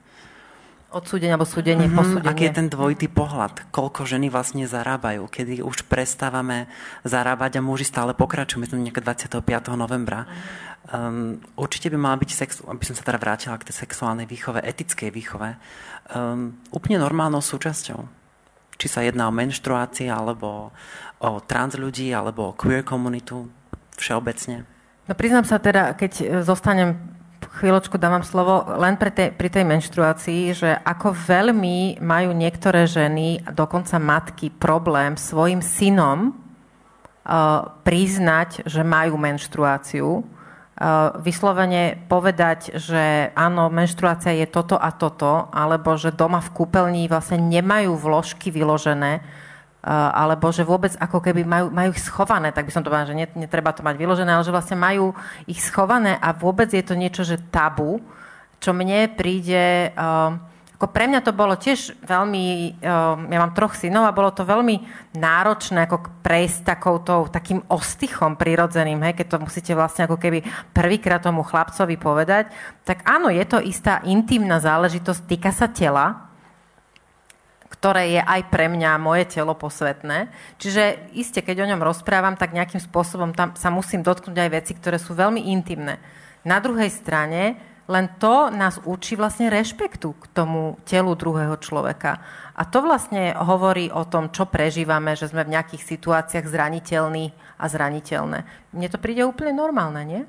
Odsúdenie 0.88 1.36
alebo 1.36 1.44
súdenie, 1.44 1.92
mm-hmm, 1.92 2.00
posúdenie. 2.00 2.32
Aký 2.32 2.44
je 2.48 2.58
ten 2.64 2.72
dvojitý 2.72 3.12
pohľad? 3.12 3.70
Koľko 3.76 4.08
ženy 4.08 4.32
vlastne 4.32 4.64
zarábajú? 4.66 5.28
Kedy 5.28 5.60
už 5.60 5.84
prestávame 5.86 6.72
zarábať 7.04 7.60
a 7.60 7.62
muži 7.62 7.84
stále 7.84 8.16
pokračujú? 8.16 8.64
Myslím, 8.64 8.88
nejaké 8.88 9.04
25. 9.04 9.44
novembra. 9.76 10.24
Um, 10.88 11.44
určite 11.60 11.92
by 11.92 12.00
mala 12.00 12.16
byť 12.16 12.32
sex, 12.32 12.64
aby 12.64 12.80
som 12.88 12.96
sa 12.96 13.04
teda 13.04 13.20
vrátila 13.20 13.60
k 13.60 13.68
tej 13.68 13.84
sexuálnej 13.84 14.24
výchove, 14.24 14.64
etickej 14.64 15.12
výchove, 15.12 15.60
um, 16.12 16.56
úplne 16.72 17.02
normálnou 17.02 17.44
súčasťou. 17.44 18.00
Či 18.78 18.88
sa 18.88 19.02
jedná 19.02 19.26
o 19.28 19.34
menštruácie, 19.34 20.08
alebo 20.08 20.70
o 21.18 21.30
trans 21.42 21.74
ľudí, 21.74 22.14
alebo 22.14 22.54
o 22.54 22.56
queer 22.58 22.86
komunitu 22.86 23.50
všeobecne. 23.98 24.70
No 25.10 25.14
priznám 25.18 25.48
sa 25.48 25.58
teda, 25.58 25.98
keď 25.98 26.12
e, 26.20 26.26
zostanem 26.46 27.00
chvíľočku 27.58 27.98
dávam 27.98 28.22
slovo 28.22 28.70
len 28.78 29.00
pre 29.02 29.10
tej, 29.10 29.34
pri 29.34 29.50
tej 29.50 29.66
menštruácii, 29.66 30.42
že 30.54 30.70
ako 30.78 31.16
veľmi 31.16 31.98
majú 32.04 32.30
niektoré 32.38 32.86
ženy, 32.86 33.42
dokonca 33.50 33.98
matky, 33.98 34.54
problém 34.54 35.18
svojim 35.18 35.66
synom 35.66 36.34
uh, 36.34 37.66
priznať, 37.82 38.62
že 38.70 38.86
majú 38.86 39.18
menštruáciu 39.18 40.22
vyslovene 41.26 41.98
povedať, 42.06 42.78
že 42.78 43.34
áno, 43.34 43.74
menštruácia 43.74 44.38
je 44.38 44.46
toto 44.46 44.78
a 44.78 44.94
toto, 44.94 45.50
alebo 45.50 45.98
že 45.98 46.14
doma 46.14 46.38
v 46.38 46.54
kúpeľni 46.54 47.10
vlastne 47.10 47.42
nemajú 47.42 47.98
vložky 47.98 48.54
vyložené, 48.54 49.18
eh, 49.18 49.90
alebo 49.90 50.54
že 50.54 50.62
vôbec 50.62 50.94
ako 51.02 51.18
keby 51.18 51.42
majú, 51.50 51.74
majú 51.74 51.90
ich 51.98 52.06
schované, 52.06 52.54
tak 52.54 52.70
by 52.70 52.72
som 52.78 52.86
to 52.86 52.94
povedala, 52.94 53.10
že 53.10 53.18
netreba 53.34 53.74
to 53.74 53.82
mať 53.82 53.98
vyložené, 53.98 54.30
ale 54.30 54.46
že 54.46 54.54
vlastne 54.54 54.78
majú 54.78 55.18
ich 55.50 55.58
schované 55.66 56.14
a 56.22 56.30
vôbec 56.38 56.70
je 56.70 56.86
to 56.86 56.94
niečo, 56.94 57.26
že 57.26 57.42
tabu, 57.50 57.98
čo 58.62 58.70
mne 58.74 59.10
príde 59.18 59.94
uh, 59.94 60.34
ako 60.78 60.94
pre 60.94 61.10
mňa 61.10 61.26
to 61.26 61.34
bolo 61.34 61.58
tiež 61.58 62.06
veľmi, 62.06 62.78
ehm, 62.78 63.34
ja 63.34 63.40
mám 63.42 63.58
troch 63.58 63.74
synov 63.74 64.06
a 64.06 64.14
bolo 64.14 64.30
to 64.30 64.46
veľmi 64.46 64.86
náročné 65.18 65.90
ako 65.90 66.22
prejsť 66.22 66.70
takouto, 66.70 67.26
takým 67.34 67.66
ostychom 67.66 68.38
prirodzeným, 68.38 69.02
hej, 69.02 69.18
keď 69.18 69.28
to 69.34 69.38
musíte 69.42 69.74
vlastne 69.74 70.06
ako 70.06 70.22
keby 70.22 70.46
prvýkrát 70.78 71.26
tomu 71.26 71.42
chlapcovi 71.42 71.98
povedať, 71.98 72.54
tak 72.86 73.02
áno, 73.10 73.34
je 73.34 73.42
to 73.50 73.58
istá 73.58 74.06
intimná 74.06 74.62
záležitosť, 74.62 75.26
týka 75.26 75.50
sa 75.50 75.66
tela, 75.66 76.30
ktoré 77.74 78.14
je 78.14 78.22
aj 78.22 78.42
pre 78.54 78.70
mňa 78.70 79.02
moje 79.02 79.34
telo 79.34 79.58
posvetné. 79.58 80.30
Čiže 80.62 81.14
iste, 81.18 81.42
keď 81.42 81.66
o 81.66 81.70
ňom 81.74 81.82
rozprávam, 81.82 82.38
tak 82.38 82.54
nejakým 82.54 82.80
spôsobom 82.80 83.34
tam 83.34 83.58
sa 83.58 83.74
musím 83.74 84.06
dotknúť 84.06 84.38
aj 84.38 84.50
veci, 84.54 84.72
ktoré 84.78 85.02
sú 85.02 85.18
veľmi 85.18 85.50
intimné. 85.50 85.98
Na 86.46 86.62
druhej 86.62 86.94
strane, 86.94 87.58
len 87.88 88.12
to 88.20 88.52
nás 88.52 88.84
učí 88.84 89.16
vlastne 89.16 89.48
rešpektu 89.48 90.12
k 90.12 90.26
tomu 90.36 90.76
telu 90.84 91.16
druhého 91.16 91.56
človeka. 91.56 92.20
A 92.52 92.68
to 92.68 92.84
vlastne 92.84 93.32
hovorí 93.32 93.88
o 93.88 94.04
tom, 94.04 94.28
čo 94.28 94.44
prežívame, 94.44 95.16
že 95.16 95.32
sme 95.32 95.48
v 95.48 95.56
nejakých 95.56 95.84
situáciách 95.96 96.46
zraniteľní 96.46 97.32
a 97.56 97.66
zraniteľné. 97.72 98.44
Mne 98.76 98.88
to 98.92 99.00
príde 99.00 99.24
úplne 99.24 99.56
normálne, 99.56 100.04
nie? 100.04 100.24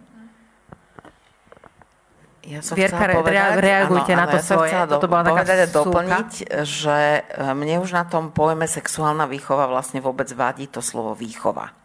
Ja 2.49 2.65
som 2.65 2.79
Vierka, 2.79 2.97
chcela 2.97 3.21
povedať, 3.21 3.61
reagujte 3.61 4.13
áno, 4.15 4.21
na 4.25 4.27
to 4.31 4.39
ja 4.41 4.47
svoje. 4.47 4.73
Som 4.73 4.89
do, 4.89 5.11
bola 5.11 5.23
povedať 5.27 5.59
a 5.59 5.69
doplniť, 5.69 6.31
že 6.65 6.99
e, 7.21 7.45
mne 7.53 7.85
už 7.85 7.93
na 7.93 8.09
tom 8.09 8.33
pojme 8.33 8.65
sexuálna 8.65 9.29
výchova 9.29 9.69
vlastne 9.69 10.01
vôbec 10.01 10.33
vadí 10.33 10.65
to 10.65 10.81
slovo 10.81 11.13
výchova 11.13 11.77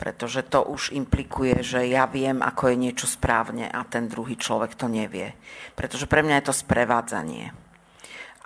pretože 0.00 0.40
to 0.48 0.64
už 0.64 0.96
implikuje, 0.96 1.60
že 1.60 1.84
ja 1.84 2.08
viem, 2.08 2.40
ako 2.40 2.72
je 2.72 2.76
niečo 2.88 3.04
správne 3.04 3.68
a 3.68 3.84
ten 3.84 4.08
druhý 4.08 4.32
človek 4.32 4.72
to 4.72 4.88
nevie. 4.88 5.36
Pretože 5.76 6.08
pre 6.08 6.24
mňa 6.24 6.40
je 6.40 6.46
to 6.48 6.54
sprevádzanie. 6.56 7.52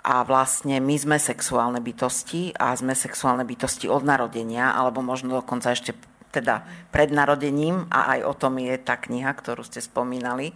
A 0.03 0.27
vlastne 0.27 0.83
my 0.83 0.95
sme 0.99 1.15
sexuálne 1.15 1.79
bytosti 1.79 2.51
a 2.59 2.75
sme 2.75 2.91
sexuálne 2.91 3.47
bytosti 3.47 3.87
od 3.87 4.03
narodenia, 4.03 4.75
alebo 4.75 4.99
možno 4.99 5.39
dokonca 5.39 5.71
ešte 5.71 5.95
teda 6.35 6.67
pred 6.91 7.15
narodením 7.15 7.87
a 7.87 8.19
aj 8.19 8.19
o 8.27 8.33
tom 8.35 8.59
je 8.59 8.75
tá 8.75 8.99
kniha, 8.99 9.31
ktorú 9.31 9.63
ste 9.63 9.79
spomínali. 9.79 10.51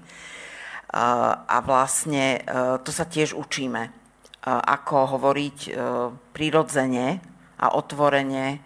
A 0.92 1.58
vlastne 1.64 2.44
e, 2.44 2.80
to 2.84 2.92
sa 2.92 3.08
tiež 3.08 3.38
učíme, 3.38 3.82
e, 3.88 3.92
ako 4.50 5.16
hovoriť 5.16 5.58
e, 5.70 5.72
prirodzene 6.34 7.08
a 7.62 7.78
otvorene 7.78 8.60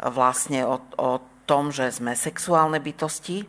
vlastne 0.00 0.64
o, 0.64 0.80
o 0.96 1.35
tom, 1.46 1.70
že 1.70 1.88
sme 1.94 2.18
sexuálne 2.18 2.82
bytosti 2.82 3.46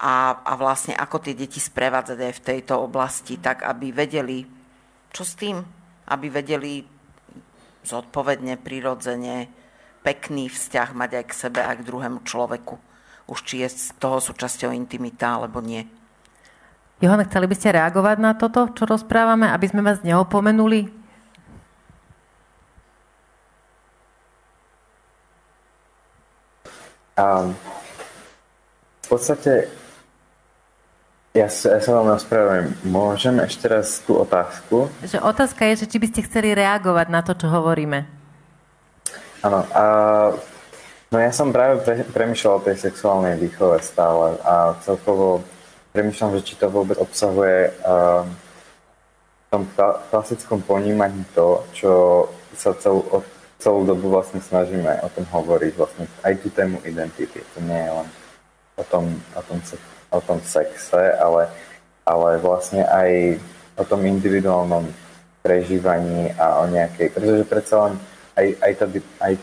a, 0.00 0.40
a 0.42 0.52
vlastne 0.56 0.96
ako 0.96 1.22
tie 1.22 1.36
deti 1.36 1.60
sprevádzať 1.60 2.18
aj 2.18 2.34
v 2.34 2.44
tejto 2.44 2.74
oblasti, 2.80 3.36
tak 3.38 3.62
aby 3.62 3.92
vedeli, 3.92 4.48
čo 5.12 5.22
s 5.22 5.36
tým, 5.36 5.60
aby 6.08 6.26
vedeli 6.32 6.82
zodpovedne, 7.84 8.56
prirodzene, 8.58 9.48
pekný 10.02 10.48
vzťah 10.48 10.88
mať 10.96 11.10
aj 11.20 11.24
k 11.28 11.32
sebe, 11.36 11.60
aj 11.60 11.84
k 11.84 11.86
druhému 11.86 12.24
človeku. 12.24 12.80
Už 13.28 13.44
či 13.44 13.60
je 13.60 13.68
z 13.68 13.92
toho 14.00 14.24
súčasťou 14.24 14.72
intimita, 14.72 15.36
alebo 15.36 15.60
nie. 15.60 15.84
Johana, 16.98 17.28
chceli 17.28 17.46
by 17.46 17.54
ste 17.54 17.76
reagovať 17.76 18.16
na 18.18 18.32
toto, 18.34 18.72
čo 18.74 18.88
rozprávame, 18.88 19.46
aby 19.52 19.66
sme 19.70 19.84
vás 19.84 20.02
neopomenuli? 20.02 20.97
Um, 27.18 27.58
v 29.02 29.06
podstate 29.10 29.66
ja 31.34 31.50
ja 31.50 31.78
sa 31.78 31.90
vám 31.98 32.14
ospravedlňujem. 32.14 32.88
Môžem 32.88 33.36
ešte 33.42 33.66
raz 33.66 34.00
tú 34.06 34.18
otázku? 34.18 34.86
Že 35.02 35.18
otázka 35.22 35.66
je, 35.70 35.84
že 35.84 35.90
či 35.90 35.98
by 35.98 36.06
ste 36.10 36.26
chceli 36.26 36.54
reagovať 36.54 37.06
na 37.10 37.20
to, 37.26 37.34
čo 37.34 37.50
hovoríme. 37.50 38.06
Áno. 39.42 39.62
A, 39.70 39.84
no 41.10 41.16
ja 41.18 41.30
som 41.30 41.54
práve 41.54 41.82
pre, 41.86 42.02
premyšľal 42.06 42.58
o 42.58 42.64
tej 42.66 42.76
sexuálnej 42.90 43.38
výchove 43.38 43.78
stále 43.82 44.34
a 44.42 44.74
celkovo 44.82 45.46
premyšľam, 45.94 46.38
že 46.38 46.46
či 46.46 46.54
to 46.58 46.70
vôbec 46.70 46.98
obsahuje 46.98 47.70
uh, 47.86 48.26
v 48.26 49.46
tom 49.50 49.62
klasickom 50.10 50.58
ponímaní 50.66 51.22
to, 51.34 51.62
čo 51.74 51.92
sa 52.58 52.74
celú, 52.78 53.06
celú 53.58 53.82
dobu 53.82 54.10
vlastne 54.10 54.38
snažíme 54.38 55.02
o 55.02 55.08
tom 55.10 55.26
hovoriť, 55.26 55.72
vlastne 55.74 56.06
aj 56.22 56.34
tú 56.42 56.48
tému 56.50 56.78
identity. 56.86 57.42
To 57.54 57.58
nie 57.62 57.78
je 57.78 57.92
len 57.92 58.08
o 58.78 58.84
tom, 58.86 59.04
o 59.34 59.42
tom 59.42 59.58
o 60.10 60.20
tom 60.20 60.40
sexe, 60.44 61.12
ale, 61.20 61.48
ale 62.04 62.38
vlastne 62.40 62.84
aj 62.84 63.36
o 63.76 63.84
tom 63.84 64.04
individuálnom 64.04 64.88
prežívaní 65.44 66.32
a 66.34 66.64
o 66.64 66.64
nejakej, 66.66 67.12
pretože 67.14 67.44
predsa 67.44 67.88
len 67.88 67.94
aj, 68.36 68.46
aj, 68.60 68.72
tá, 68.74 68.86
aj, 69.22 69.34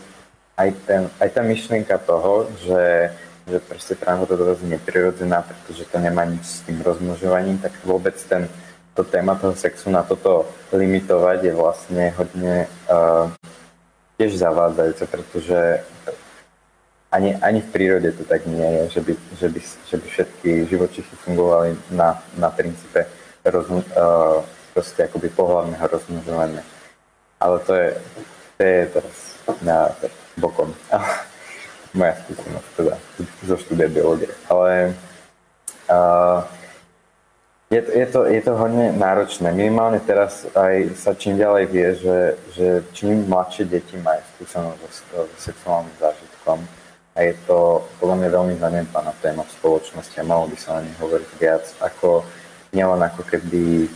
aj, 0.56 0.68
ten, 0.86 1.02
aj 1.20 1.28
tá 1.32 1.40
myšlienka 1.42 1.96
toho, 2.04 2.50
že, 2.62 3.10
že 3.48 3.58
proste 3.64 3.94
transrodovosť 3.96 4.60
je 4.62 4.72
neprirodzená, 4.76 5.42
pretože 5.42 5.88
to 5.88 5.98
nemá 5.98 6.26
nič 6.28 6.44
s 6.44 6.60
tým 6.66 6.82
rozmnožovaním, 6.82 7.58
tak 7.62 7.72
vôbec 7.86 8.14
ten, 8.28 8.50
to 8.92 9.04
téma 9.04 9.36
toho 9.36 9.56
sexu 9.56 9.88
na 9.88 10.02
toto 10.02 10.48
limitovať 10.72 11.38
je 11.44 11.52
vlastne 11.52 12.04
hodne 12.16 12.54
uh, 12.88 13.28
tiež 14.16 14.36
zavádzajúce, 14.36 15.04
pretože 15.06 15.84
ani, 17.12 17.36
ani 17.40 17.60
v 17.60 17.72
prírode 17.72 18.12
to 18.12 18.24
tak 18.24 18.44
nie 18.46 18.66
je, 18.66 18.98
že 18.98 19.00
by, 19.00 19.12
že 19.40 19.48
by, 19.48 19.60
že 19.62 19.96
by 19.96 20.06
všetky 20.10 20.50
živočichy 20.68 21.14
fungovali 21.24 21.76
na, 21.90 22.20
na 22.36 22.50
princípe 22.50 23.06
rozmu, 23.44 23.80
uh, 23.94 24.42
proste 24.74 25.08
akoby 25.08 25.28
pohľadného 25.32 25.86
rozmnožovania. 25.86 26.64
Ale 27.40 27.56
to 27.64 27.72
je, 27.72 27.88
to 28.56 28.62
je 28.64 28.80
teraz 28.92 29.16
na 29.62 29.92
bokom. 30.36 30.72
Moja 31.96 32.12
skúsenosť 32.26 32.68
teda 32.76 32.94
zo 33.48 33.56
štúdia 33.56 33.88
biológie. 33.88 34.28
Ale 34.52 34.92
uh, 35.88 36.44
je, 37.70 37.80
to, 37.82 37.90
je, 37.92 38.06
to, 38.06 38.20
je 38.30 38.40
to 38.42 38.52
hodne 38.54 38.94
náročné. 38.94 39.50
Minimálne 39.50 39.98
teraz 40.02 40.46
aj 40.54 40.94
sa 40.94 41.14
čím 41.18 41.38
ďalej 41.38 41.64
vie, 41.66 41.88
že, 41.98 42.18
že 42.54 42.68
čím 42.94 43.26
mladšie 43.26 43.66
deti 43.66 43.98
majú 43.98 44.22
skúsenosť 44.36 44.80
so, 44.80 44.92
so 44.92 45.22
sexuálnym 45.38 45.94
zážitkom, 45.98 46.62
a 47.16 47.24
je 47.24 47.34
to 47.48 47.80
podľa 47.96 48.16
mňa 48.20 48.28
veľmi 48.28 48.54
zanedbaná 48.60 49.12
téma 49.24 49.40
v 49.48 49.54
spoločnosti 49.56 50.16
a 50.20 50.28
malo 50.28 50.52
by 50.52 50.56
sa 50.60 50.76
na 50.76 50.84
nej 50.84 50.94
hovoriť 51.00 51.30
viac, 51.40 51.64
ako 51.80 52.20
nielen 52.76 53.00
ako 53.00 53.24
keby 53.24 53.88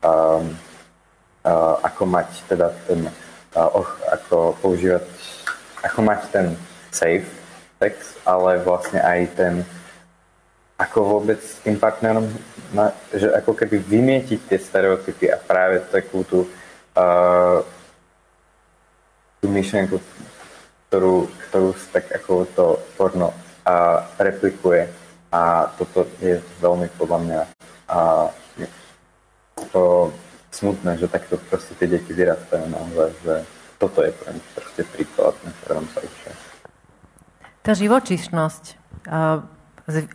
um, 0.00 0.56
uh, 1.44 1.76
ako 1.84 2.02
mať 2.08 2.32
teda 2.48 2.72
ten 2.88 3.12
uh, 3.52 3.68
och, 3.76 3.92
ako 4.08 4.56
používať 4.64 5.04
ako 5.84 6.00
mať 6.00 6.20
ten 6.32 6.46
safe 6.88 7.28
sex, 7.76 8.16
ale 8.24 8.56
vlastne 8.64 9.04
aj 9.04 9.20
ten 9.36 9.54
ako 10.82 10.98
vôbec 11.18 11.38
s 11.38 11.62
tým 11.62 11.78
partnerom, 11.78 12.26
na, 12.74 12.90
že 13.14 13.30
ako 13.30 13.54
keby 13.54 13.78
vymietiť 13.78 14.40
tie 14.50 14.58
stereotypy 14.58 15.30
a 15.30 15.38
práve 15.38 15.78
takú 15.86 16.26
tú, 16.26 16.50
uh, 16.98 17.62
tú 19.38 19.46
myšlienku 19.46 20.02
ktorú, 20.92 21.24
ktorú 21.48 21.72
tak 21.88 22.04
ako 22.12 22.44
to 22.52 22.66
porno 23.00 23.32
a 23.64 24.04
replikuje. 24.20 24.92
A 25.32 25.72
toto 25.80 26.04
je 26.20 26.36
veľmi 26.60 26.92
podľa 27.00 27.18
mňa 27.24 27.40
je 28.60 28.68
to 29.72 30.12
smutné, 30.52 31.00
že 31.00 31.08
takto 31.08 31.40
proste 31.48 31.72
tie 31.80 31.88
deti 31.88 32.12
vyrastajú 32.12 32.68
naozaj, 32.68 33.08
že 33.24 33.34
toto 33.80 34.04
je 34.04 34.12
pre 34.12 34.36
nich 34.36 34.48
proste 34.52 34.84
príklad, 34.92 35.32
na 35.40 35.52
ktorom 35.64 35.88
sa 35.96 36.04
učia. 36.04 36.32
Tá 37.64 37.72
živočišnosť, 37.72 38.64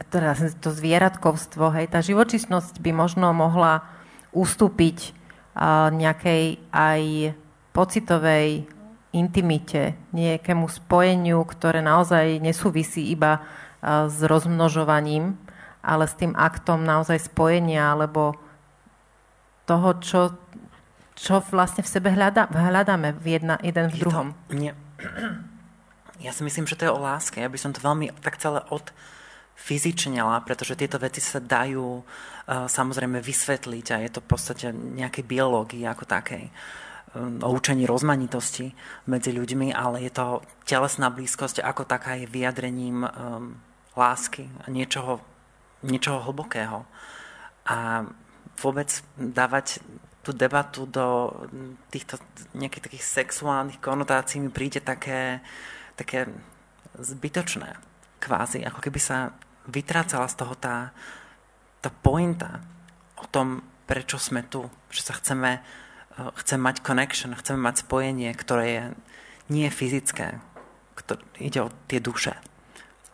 teda 0.09 0.35
to 0.59 0.69
zvieratkovstvo, 0.73 1.71
hej, 1.77 1.91
tá 1.91 1.99
živočišnosť 2.01 2.81
by 2.81 2.91
možno 2.93 3.31
mohla 3.31 3.85
ustúpiť 4.33 5.13
nejakej 5.93 6.61
aj 6.69 7.01
pocitovej 7.73 8.69
intimite, 9.15 9.97
nejakému 10.13 10.69
spojeniu, 10.69 11.41
ktoré 11.41 11.81
naozaj 11.81 12.37
nesúvisí 12.37 13.09
iba 13.09 13.41
s 13.81 14.17
rozmnožovaním, 14.21 15.37
ale 15.81 16.05
s 16.05 16.13
tým 16.17 16.35
aktom 16.37 16.83
naozaj 16.83 17.31
spojenia, 17.31 17.95
alebo 17.95 18.37
toho, 19.65 19.97
čo, 20.03 20.21
čo 21.15 21.41
vlastne 21.49 21.81
v 21.81 21.89
sebe 21.89 22.09
hľadá, 22.13 22.51
hľadáme 22.51 23.15
v 23.17 23.25
jedna, 23.39 23.55
jeden 23.63 23.87
v 23.89 23.95
druhom. 23.97 24.27
To, 24.47 24.53
nie. 24.53 24.73
Ja 26.17 26.33
si 26.33 26.41
myslím, 26.41 26.65
že 26.65 26.73
to 26.73 26.89
je 26.89 26.95
o 26.97 26.97
láske. 26.97 27.37
Ja 27.37 27.45
by 27.45 27.61
som 27.61 27.77
to 27.77 27.85
veľmi 27.85 28.09
tak 28.25 28.41
celé 28.41 28.65
od 28.73 28.89
fyzičnela, 29.57 30.45
pretože 30.45 30.77
tieto 30.77 31.01
veci 31.01 31.19
sa 31.19 31.41
dajú 31.41 31.87
uh, 31.99 32.03
samozrejme 32.69 33.17
vysvetliť 33.19 33.85
a 33.91 33.97
je 34.05 34.11
to 34.13 34.21
v 34.21 34.29
podstate 34.29 34.69
nejakej 34.71 35.25
biológii 35.25 35.83
ako 35.83 36.05
takej. 36.05 36.45
Uh, 36.45 36.85
o 37.41 37.49
učení 37.51 37.89
rozmanitosti 37.89 38.71
medzi 39.09 39.33
ľuďmi, 39.33 39.73
ale 39.73 40.05
je 40.05 40.11
to 40.13 40.45
telesná 40.67 41.09
blízkosť 41.09 41.63
ako 41.65 41.83
taká 41.89 42.19
je 42.19 42.29
vyjadrením 42.29 43.03
um, 43.03 43.57
lásky 43.97 44.45
a 44.61 44.69
niečoho, 44.69 45.23
niečoho 45.81 46.21
hlbokého. 46.29 46.85
A 47.67 48.05
vôbec 48.61 48.89
dávať 49.17 49.81
tú 50.21 50.35
debatu 50.35 50.83
do 50.83 51.31
týchto 51.87 52.19
nejakých 52.51 52.91
takých 52.91 53.05
sexuálnych 53.05 53.79
konotácií 53.79 54.43
mi 54.43 54.51
príde 54.51 54.83
také, 54.83 55.39
také 55.95 56.27
zbytočné 56.99 57.79
kvázi, 58.19 58.65
ako 58.67 58.79
keby 58.83 58.99
sa 58.99 59.31
vytrácala 59.67 60.27
z 60.31 60.35
toho 60.35 60.55
tá, 60.55 60.95
tá 61.83 61.91
pointa 61.91 62.63
o 63.19 63.27
tom, 63.29 63.63
prečo 63.87 64.19
sme 64.19 64.43
tu, 64.43 64.67
že 64.91 65.03
sa 65.03 65.13
chceme 65.15 65.63
chcem 66.17 66.57
mať 66.57 66.81
connection, 66.81 67.37
chcem 67.37 67.57
mať 67.61 67.85
spojenie, 67.85 68.33
ktoré 68.33 68.65
je 68.65 68.85
nie 69.53 69.69
fyzické, 69.69 70.41
ktoré, 70.97 71.21
ide 71.37 71.61
o 71.61 71.73
tie 71.85 72.01
duše. 72.01 72.33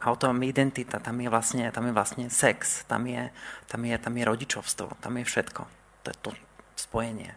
A 0.04 0.12
o 0.12 0.20
tom 0.20 0.44
identita, 0.44 1.00
tam 1.00 1.20
je 1.20 1.32
vlastne, 1.32 1.72
tam 1.72 1.88
je 1.88 1.94
vlastne 1.96 2.26
sex, 2.28 2.84
tam 2.88 3.08
je, 3.08 3.32
tam, 3.72 3.82
je, 3.88 3.96
tam 3.96 4.14
je 4.16 4.24
rodičovstvo, 4.28 5.00
tam 5.00 5.14
je 5.20 5.24
všetko. 5.24 5.62
To 6.04 6.08
je 6.12 6.18
to 6.20 6.32
spojenie. 6.76 7.32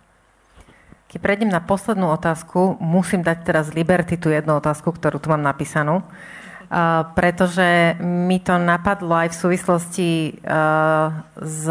Keď 1.07 1.19
prejdem 1.23 1.51
na 1.55 1.63
poslednú 1.63 2.11
otázku, 2.11 2.75
musím 2.83 3.23
dať 3.23 3.47
teraz 3.47 3.71
Liberty 3.71 4.19
tú 4.19 4.35
jednu 4.35 4.59
otázku, 4.59 4.91
ktorú 4.91 5.23
tu 5.23 5.31
mám 5.31 5.43
napísanú. 5.43 6.03
Pretože 7.15 7.95
mi 8.03 8.43
to 8.43 8.59
napadlo 8.59 9.15
aj 9.15 9.29
v 9.31 9.39
súvislosti 9.39 10.11
uh, 10.43 11.15
s 11.39 11.63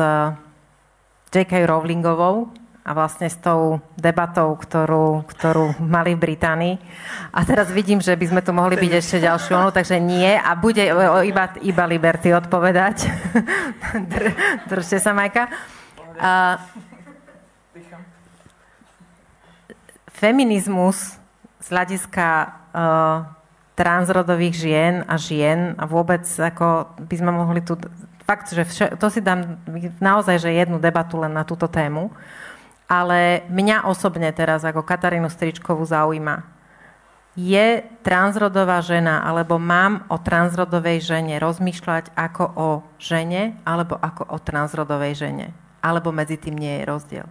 J.K. 1.35 1.67
Rowlingovou, 1.67 2.47
a 2.85 2.93
vlastne 2.93 3.25
s 3.25 3.33
tou 3.41 3.81
debatou, 3.97 4.53
ktorú, 4.53 5.25
ktorú 5.25 5.81
mali 5.81 6.13
v 6.13 6.21
Británii. 6.21 6.75
A 7.33 7.41
teraz 7.41 7.73
vidím, 7.73 7.97
že 7.97 8.13
by 8.13 8.25
sme 8.29 8.41
tu 8.45 8.53
mohli 8.53 8.77
byť 8.77 8.91
ešte 9.01 9.25
ďalšiu 9.25 9.57
onu, 9.57 9.69
takže 9.73 9.97
nie. 9.97 10.37
A 10.37 10.53
bude 10.53 10.85
iba, 11.25 11.45
iba 11.65 11.83
Liberty 11.89 12.29
odpovedať. 12.29 13.09
Držte 14.69 15.01
sa, 15.01 15.17
Majka. 15.17 15.49
A, 16.21 16.61
feminizmus 20.13 21.17
z 21.65 21.67
hľadiska 21.73 22.27
uh, 22.45 23.25
transrodových 23.75 24.55
žien 24.55 24.93
a 25.05 25.19
žien 25.19 25.75
a 25.75 25.83
vôbec 25.83 26.23
ako 26.23 26.95
by 26.95 27.15
sme 27.15 27.31
mohli 27.35 27.59
tu 27.59 27.75
fakt, 28.23 28.49
že 28.49 28.63
vše, 28.65 28.85
to 28.97 29.07
si 29.11 29.21
dám 29.21 29.61
naozaj, 30.01 30.41
že 30.41 30.55
jednu 30.55 30.81
debatu 30.81 31.21
len 31.21 31.35
na 31.35 31.45
túto 31.45 31.69
tému. 31.69 32.09
Ale 32.85 33.45
mňa 33.49 33.89
osobne 33.89 34.29
teraz 34.29 34.61
ako 34.61 34.85
Katarínu 34.85 35.25
Stričkovú 35.29 35.85
zaujíma, 35.85 36.55
je 37.35 37.83
transrodová 37.99 38.79
žena, 38.79 39.19
alebo 39.19 39.59
mám 39.59 40.07
o 40.07 40.15
transrodovej 40.15 41.03
žene 41.03 41.35
rozmýšľať 41.35 42.15
ako 42.15 42.45
o 42.55 42.69
žene, 42.95 43.59
alebo 43.67 43.99
ako 43.99 44.23
o 44.31 44.37
transrodovej 44.39 45.19
žene. 45.19 45.47
Alebo 45.83 46.15
medzi 46.15 46.39
tým 46.39 46.55
nie 46.55 46.79
je 46.79 46.87
rozdiel. 46.87 47.27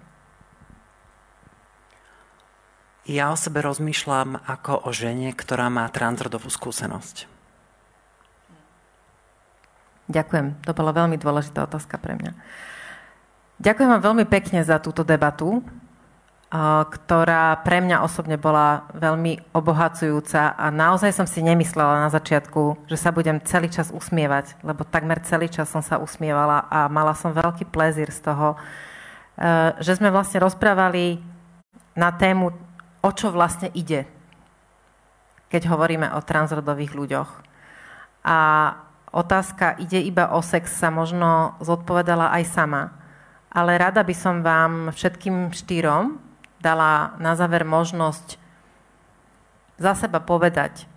Ja 3.05 3.33
o 3.33 3.37
sebe 3.37 3.61
rozmýšľam 3.61 4.41
ako 4.49 4.89
o 4.89 4.91
žene, 4.91 5.37
ktorá 5.37 5.69
má 5.69 5.85
transrodovú 5.93 6.49
skúsenosť. 6.49 7.29
Ďakujem. 10.09 10.65
To 10.65 10.73
bola 10.77 10.93
veľmi 10.93 11.17
dôležitá 11.21 11.65
otázka 11.65 12.01
pre 12.01 12.17
mňa. 12.17 12.33
Ďakujem 13.61 13.89
vám 13.89 14.03
veľmi 14.03 14.25
pekne 14.29 14.65
za 14.65 14.81
túto 14.81 15.05
debatu 15.05 15.65
ktorá 16.87 17.59
pre 17.67 17.83
mňa 17.83 18.07
osobne 18.07 18.39
bola 18.39 18.87
veľmi 18.95 19.51
obohacujúca 19.51 20.55
a 20.55 20.71
naozaj 20.71 21.11
som 21.11 21.27
si 21.27 21.43
nemyslela 21.43 22.07
na 22.07 22.11
začiatku, 22.15 22.87
že 22.87 22.95
sa 22.95 23.11
budem 23.11 23.43
celý 23.43 23.67
čas 23.67 23.91
usmievať, 23.91 24.63
lebo 24.63 24.87
takmer 24.87 25.19
celý 25.27 25.51
čas 25.51 25.67
som 25.67 25.83
sa 25.83 25.99
usmievala 25.99 26.71
a 26.71 26.87
mala 26.87 27.19
som 27.19 27.35
veľký 27.35 27.67
plezír 27.75 28.07
z 28.15 28.31
toho, 28.31 28.55
e, 28.55 28.59
že 29.83 29.99
sme 29.99 30.15
vlastne 30.15 30.47
rozprávali 30.47 31.19
na 31.99 32.15
tému, 32.15 32.55
o 33.05 33.11
čo 33.13 33.29
vlastne 33.29 33.69
ide, 33.77 34.09
keď 35.53 35.69
hovoríme 35.69 36.09
o 36.17 36.25
transrodových 36.25 36.97
ľuďoch. 36.97 37.31
A 38.25 38.39
otázka 39.13 39.77
ide 39.77 40.01
iba 40.01 40.33
o 40.33 40.41
sex 40.41 40.73
sa 40.73 40.89
možno 40.89 41.53
zodpovedala 41.61 42.33
aj 42.33 42.45
sama. 42.49 42.83
Ale 43.53 43.77
rada 43.77 44.01
by 44.01 44.15
som 44.17 44.41
vám 44.41 44.91
všetkým 44.91 45.53
štyrom 45.53 46.17
dala 46.59 47.13
na 47.21 47.37
záver 47.37 47.63
možnosť 47.69 48.41
za 49.77 49.93
seba 49.95 50.19
povedať, 50.19 50.89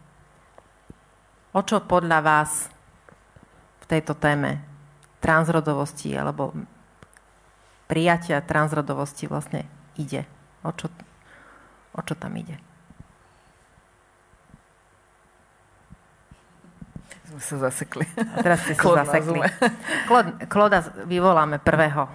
o 1.52 1.62
čo 1.62 1.84
podľa 1.84 2.20
vás 2.24 2.72
v 3.84 3.86
tejto 3.90 4.16
téme 4.16 4.64
transrodovosti 5.20 6.14
alebo 6.16 6.56
prijatia 7.90 8.42
transrodovosti 8.42 9.26
vlastne 9.28 9.66
ide. 9.98 10.24
O 10.62 10.72
čo, 10.74 10.90
o 11.98 12.02
čo 12.06 12.14
tam 12.14 12.38
ide? 12.38 12.56
Sme 17.28 17.42
sa 17.44 17.56
zasekli. 17.68 18.08
A 18.16 18.40
teraz 18.40 18.64
ste 18.64 18.78
sa 18.78 19.04
zasekli. 19.04 19.44
Kloda 20.48 20.80
vyvoláme 21.04 21.60
prvého. 21.60 22.08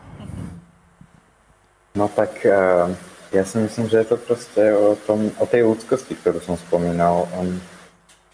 No 1.93 2.09
tak 2.09 2.41
uh 2.49 2.89
ja 3.33 3.49
si 3.49 3.57
myslím, 3.59 3.89
že 3.89 4.05
je 4.05 4.09
to 4.13 4.17
proste 4.21 4.63
o, 4.77 4.93
tom, 5.09 5.33
o 5.41 5.49
tej 5.49 5.65
ľudskosti, 5.65 6.21
ktorú 6.21 6.45
som 6.45 6.61
spomínal, 6.61 7.25
o 7.33 7.41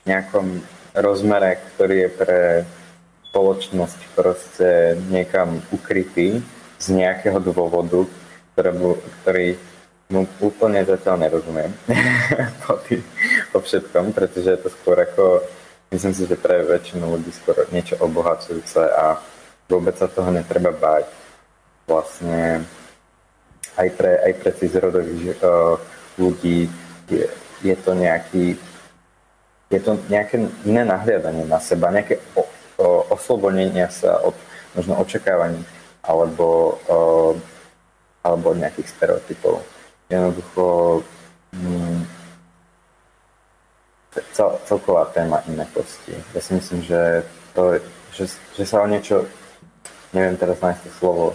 nejakom 0.03 0.59
rozmere, 0.99 1.63
ktorý 1.75 1.97
je 2.03 2.11
pre 2.11 2.41
spoločnosť 3.31 3.99
proste 4.19 4.99
niekam 5.07 5.63
ukrytý 5.71 6.43
z 6.83 6.87
nejakého 6.91 7.39
dôvodu, 7.39 8.11
ktorý, 8.59 8.99
ktorý 9.23 9.47
mu 10.09 10.25
úplne 10.41 10.81
zatiaľ 10.89 11.21
nerozumiem 11.21 11.69
po, 12.65 12.81
tý, 12.89 13.05
po 13.53 13.61
všetkom, 13.61 14.17
pretože 14.17 14.57
je 14.57 14.61
to 14.65 14.69
skôr 14.73 14.97
ako, 15.05 15.45
myslím 15.93 16.13
si, 16.17 16.25
že 16.25 16.41
pre 16.41 16.65
väčšinu 16.65 17.05
ľudí 17.05 17.29
skôr 17.33 17.69
niečo 17.69 18.01
obohacujúce 18.01 18.81
a 18.89 19.21
vôbec 19.69 20.01
sa 20.01 20.09
toho 20.09 20.33
netreba 20.33 20.73
báť. 20.73 21.05
Vlastne 21.85 22.65
aj 23.77 23.89
pre, 23.97 24.13
aj 24.25 24.33
pre 24.41 24.51
cizrodových 24.57 25.37
uh, 25.45 25.77
ľudí 26.17 26.69
je, 27.09 27.29
je 27.61 27.77
to 27.77 27.93
nejaký 27.93 28.57
je 29.69 29.81
to 29.85 30.01
nejaké 30.09 30.49
iné 30.65 30.81
na 30.81 31.61
seba, 31.61 31.93
nejaké 31.93 32.17
o, 32.33 32.41
o, 32.81 33.05
oslobodenie 33.13 33.85
sa 33.93 34.17
od 34.25 34.33
možno 34.73 34.97
očakávaní 34.97 35.61
alebo, 36.01 36.81
o, 36.89 36.99
alebo 38.25 38.57
nejakých 38.57 38.89
stereotypov. 38.89 39.61
Jednoducho 40.09 40.65
mm, 41.53 42.01
cel, 44.33 44.51
celková 44.65 45.05
téma 45.13 45.45
inakosti. 45.49 46.17
Ja 46.35 46.41
si 46.41 46.57
myslím, 46.57 46.81
že, 46.83 47.23
to, 47.55 47.77
že, 48.13 48.25
že 48.57 48.65
sa 48.65 48.83
o 48.83 48.87
niečo, 48.89 49.29
neviem 50.17 50.37
teraz 50.41 50.59
nájsť 50.65 50.81
to 50.85 50.91
slovo, 50.97 51.27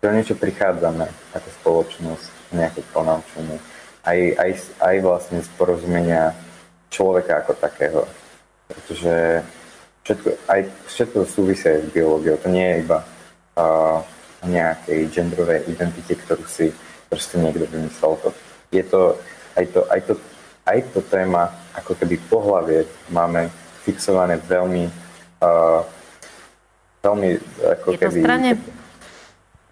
že 0.00 0.08
o 0.08 0.16
niečo 0.16 0.34
prichádzame 0.36 1.06
ako 1.36 1.48
spoločnosť, 1.60 2.26
nejaké 2.52 2.80
ponaučenie. 2.92 3.58
Aj, 4.04 4.18
aj, 4.36 4.50
aj 4.84 4.96
vlastne 5.00 5.38
z 5.40 5.48
porozumenia 5.56 6.36
človeka 6.92 7.40
ako 7.40 7.52
takého. 7.56 8.00
Pretože 8.68 9.42
všetko, 10.04 10.28
aj 10.48 10.60
všetko 10.86 11.18
súvisia 11.24 11.80
s 11.80 11.88
biológiou. 11.88 12.36
To 12.40 12.48
nie 12.52 12.64
je 12.64 12.76
iba 12.84 13.00
uh, 13.00 14.04
nejakej 14.44 15.08
genderovej 15.08 15.64
identite, 15.72 16.14
ktorú 16.20 16.44
si 16.44 16.68
proste 17.14 17.38
niekto 17.38 17.70
vymyslel. 17.70 18.18
To, 18.26 18.28
je 18.74 18.82
to, 18.82 19.14
aj 19.54 19.64
to, 19.70 19.80
aj 19.86 20.00
to, 20.02 20.12
aj 20.66 20.78
to 20.90 21.00
téma, 21.06 21.54
ako 21.78 21.94
keby 21.94 22.18
pohlavie 22.26 22.90
máme 23.14 23.46
fixované 23.86 24.42
veľmi 24.42 24.90
uh, 25.38 25.86
veľmi 27.06 27.30
ako 27.78 27.88
je 27.94 27.98
keby... 28.02 28.20
strane 28.26 28.50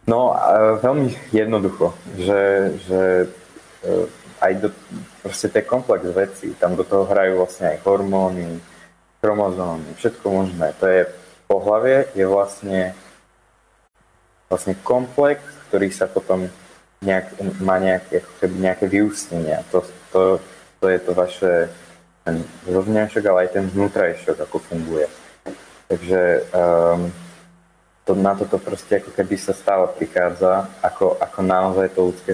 No, 0.02 0.34
veľmi 0.82 1.14
jednoducho, 1.30 1.94
že, 2.18 2.74
že 2.90 3.02
e, 3.86 4.10
aj 4.42 4.52
do, 4.58 4.68
proste 5.22 5.46
to 5.46 5.62
je 5.62 5.70
komplex 5.70 6.02
vecí. 6.10 6.50
Tam 6.58 6.74
do 6.74 6.82
toho 6.82 7.06
hrajú 7.06 7.38
vlastne 7.38 7.70
aj 7.70 7.86
hormóny, 7.86 8.58
chromozómy, 9.22 9.94
všetko 9.94 10.26
možné. 10.26 10.74
To 10.82 10.90
je 10.90 11.06
pohlavie, 11.46 12.10
je 12.18 12.26
vlastne, 12.26 12.98
vlastne 14.50 14.74
komplex, 14.82 15.38
ktorý 15.70 15.94
sa 15.94 16.10
potom 16.10 16.50
nejak, 17.02 17.26
má 17.60 17.76
nejaké, 17.82 18.22
nejaké 18.46 18.86
vyústenia. 18.86 19.66
To, 19.74 19.82
to, 20.14 20.38
to 20.78 20.86
je 20.88 20.98
to 21.02 21.12
vaše 21.12 21.52
ten 22.22 22.38
ale 23.26 23.38
aj 23.46 23.50
ten 23.50 23.66
vnútrajšok, 23.66 24.36
ako 24.46 24.58
funguje. 24.62 25.10
Takže 25.90 26.46
um, 26.54 27.10
to, 28.06 28.14
na 28.14 28.32
toto 28.38 28.58
proste 28.62 29.02
ako 29.02 29.10
keby 29.10 29.34
sa 29.36 29.52
stále 29.52 29.90
prichádza, 29.98 30.70
ako, 30.80 31.18
ako 31.18 31.38
naozaj 31.42 31.86
to 31.90 32.00
ľudské 32.14 32.32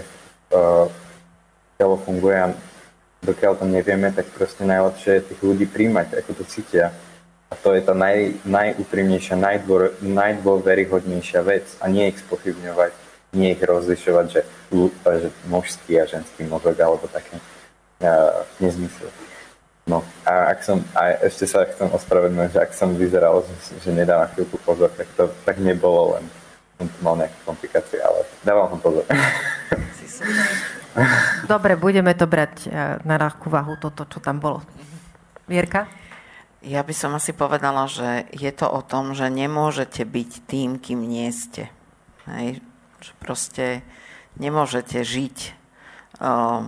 uh, 0.53 0.87
telo 1.81 1.97
funguje 2.05 2.37
a 2.37 2.53
dokiaľ 3.25 3.53
to 3.59 3.67
nevieme, 3.67 4.13
tak 4.13 4.29
proste 4.37 4.63
najlepšie 4.69 5.13
je 5.19 5.27
tých 5.33 5.43
ľudí 5.43 5.67
príjmať, 5.67 6.21
ako 6.21 6.31
to 6.39 6.45
cítia. 6.47 6.93
A 7.49 7.57
to 7.57 7.73
je 7.73 7.81
tá 7.81 7.97
naj, 7.97 8.45
najúprimnejšia, 8.45 9.41
najdôveryhodnejšia 10.05 11.41
vec 11.49 11.65
a 11.81 11.89
nie 11.89 12.13
ich 12.13 12.21
spochybňovať, 12.21 12.93
nie 13.33 13.53
ich 13.53 13.63
rozlišovať, 13.63 14.27
že, 14.33 14.41
že 15.05 15.29
mužský 15.49 16.01
a 16.01 16.09
ženský 16.09 16.49
mozog 16.49 16.77
alebo 16.81 17.05
také 17.09 17.37
uh, 17.37 18.45
nezmysly. 18.61 19.11
No 19.89 20.05
a 20.29 20.53
ak 20.53 20.61
som, 20.61 20.85
a 20.93 21.17
ešte 21.25 21.49
sa 21.49 21.65
chcem 21.65 21.89
ospravedlniť, 21.89 22.53
že 22.53 22.61
ak 22.61 22.73
som 22.77 22.93
vyzeral, 22.93 23.41
že, 23.45 23.81
že 23.81 23.91
nedám 23.93 24.21
na 24.21 24.29
chvíľku 24.29 24.61
pozor, 24.61 24.93
tak 24.93 25.09
to 25.17 25.33
tak 25.49 25.57
nebolo, 25.57 26.21
len 26.21 26.25
som 26.77 26.87
mal 27.01 27.17
nejaké 27.17 27.39
komplikácie, 27.49 27.99
ale 28.05 28.29
dávam 28.45 28.69
ho 28.69 28.79
pozor. 28.79 29.05
Dobre, 31.49 31.81
budeme 31.81 32.13
to 32.13 32.29
brať 32.29 32.55
e, 32.67 32.69
na 33.07 33.17
ľahkú 33.17 33.49
váhu, 33.49 33.81
toto, 33.81 34.05
čo 34.05 34.21
tam 34.21 34.43
bolo. 34.43 34.61
Vierka? 35.49 35.89
Ja 36.61 36.83
by 36.83 36.93
som 36.93 37.15
asi 37.15 37.33
povedala, 37.33 37.87
že 37.87 38.27
je 38.35 38.51
to 38.51 38.67
o 38.67 38.83
tom, 38.83 39.15
že 39.15 39.31
nemôžete 39.31 40.03
byť 40.03 40.31
tým, 40.51 40.77
kým 40.77 41.01
nie 41.07 41.31
ste. 41.31 41.71
Hej? 42.27 42.61
Že 42.99 43.13
proste 43.23 43.67
nemôžete 44.39 45.03
žiť 45.03 45.37
uh, 46.19 46.67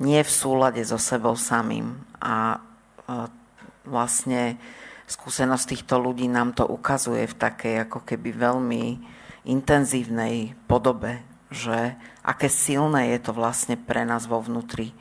nie 0.00 0.20
v 0.24 0.30
súlade 0.30 0.82
so 0.82 0.96
sebou 0.96 1.36
samým. 1.36 2.00
A 2.22 2.56
e, 2.56 2.58
vlastne 3.84 4.56
skúsenosť 5.10 5.64
týchto 5.68 6.00
ľudí 6.00 6.30
nám 6.30 6.56
to 6.56 6.64
ukazuje 6.64 7.28
v 7.28 7.38
takej 7.38 7.74
ako 7.88 8.06
keby 8.06 8.32
veľmi 8.32 8.84
intenzívnej 9.44 10.54
podobe, 10.70 11.20
že 11.50 11.98
aké 12.22 12.46
silné 12.46 13.12
je 13.12 13.20
to 13.20 13.32
vlastne 13.34 13.74
pre 13.74 14.06
nás 14.06 14.30
vo 14.30 14.38
vnútri, 14.38 14.94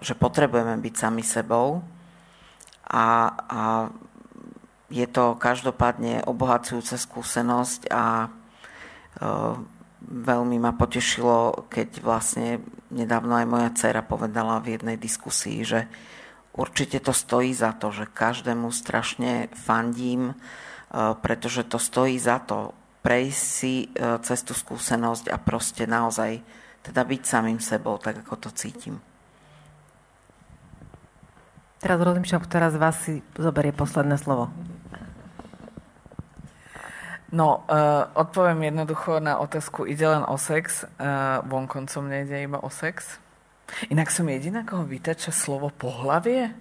že 0.00 0.14
potrebujeme 0.14 0.78
byť 0.78 0.94
sami 0.94 1.26
sebou 1.26 1.82
a, 2.86 3.04
a 3.50 3.60
je 4.88 5.06
to 5.10 5.34
každopádne 5.36 6.22
obohacujúca 6.24 6.94
skúsenosť 6.94 7.90
a 7.90 8.30
veľmi 10.04 10.56
ma 10.60 10.72
potešilo, 10.76 11.66
keď 11.72 12.04
vlastne 12.04 12.60
nedávno 12.92 13.34
aj 13.40 13.46
moja 13.48 13.70
dcera 13.72 14.02
povedala 14.04 14.60
v 14.60 14.76
jednej 14.76 14.96
diskusii, 15.00 15.64
že 15.64 15.80
určite 16.52 17.00
to 17.00 17.16
stojí 17.16 17.56
za 17.56 17.72
to, 17.74 17.90
že 17.90 18.10
každému 18.12 18.68
strašne 18.70 19.48
fandím, 19.54 20.36
pretože 20.94 21.66
to 21.66 21.80
stojí 21.80 22.20
za 22.20 22.38
to 22.38 22.76
prejsť 23.02 23.40
si 23.40 23.90
cez 24.22 24.40
tú 24.44 24.54
skúsenosť 24.54 25.28
a 25.28 25.36
proste 25.40 25.84
naozaj 25.84 26.40
teda 26.84 27.00
byť 27.00 27.22
samým 27.24 27.58
sebou, 27.58 27.96
tak 27.96 28.22
ako 28.22 28.48
to 28.48 28.50
cítim. 28.52 29.00
Teraz 31.80 32.00
rozmýšľam, 32.00 32.44
ktorá 32.44 32.72
z 32.72 32.80
vás 32.80 32.96
si 33.04 33.20
zoberie 33.36 33.72
posledné 33.72 34.16
slovo. 34.16 34.48
No, 37.34 37.66
uh, 37.66 38.06
odpoviem 38.14 38.62
jednoducho 38.62 39.18
na 39.18 39.42
otázku, 39.42 39.90
ide 39.90 40.06
len 40.06 40.22
o 40.22 40.38
sex, 40.38 40.86
uh, 40.86 41.42
vonkoncom 41.42 42.06
nejde 42.06 42.46
iba 42.46 42.62
o 42.62 42.70
sex. 42.70 43.18
Inak 43.90 44.14
som 44.14 44.30
jediná, 44.30 44.62
koho 44.62 44.86
vytača 44.86 45.34
slovo 45.34 45.66
pohlavie? 45.74 46.54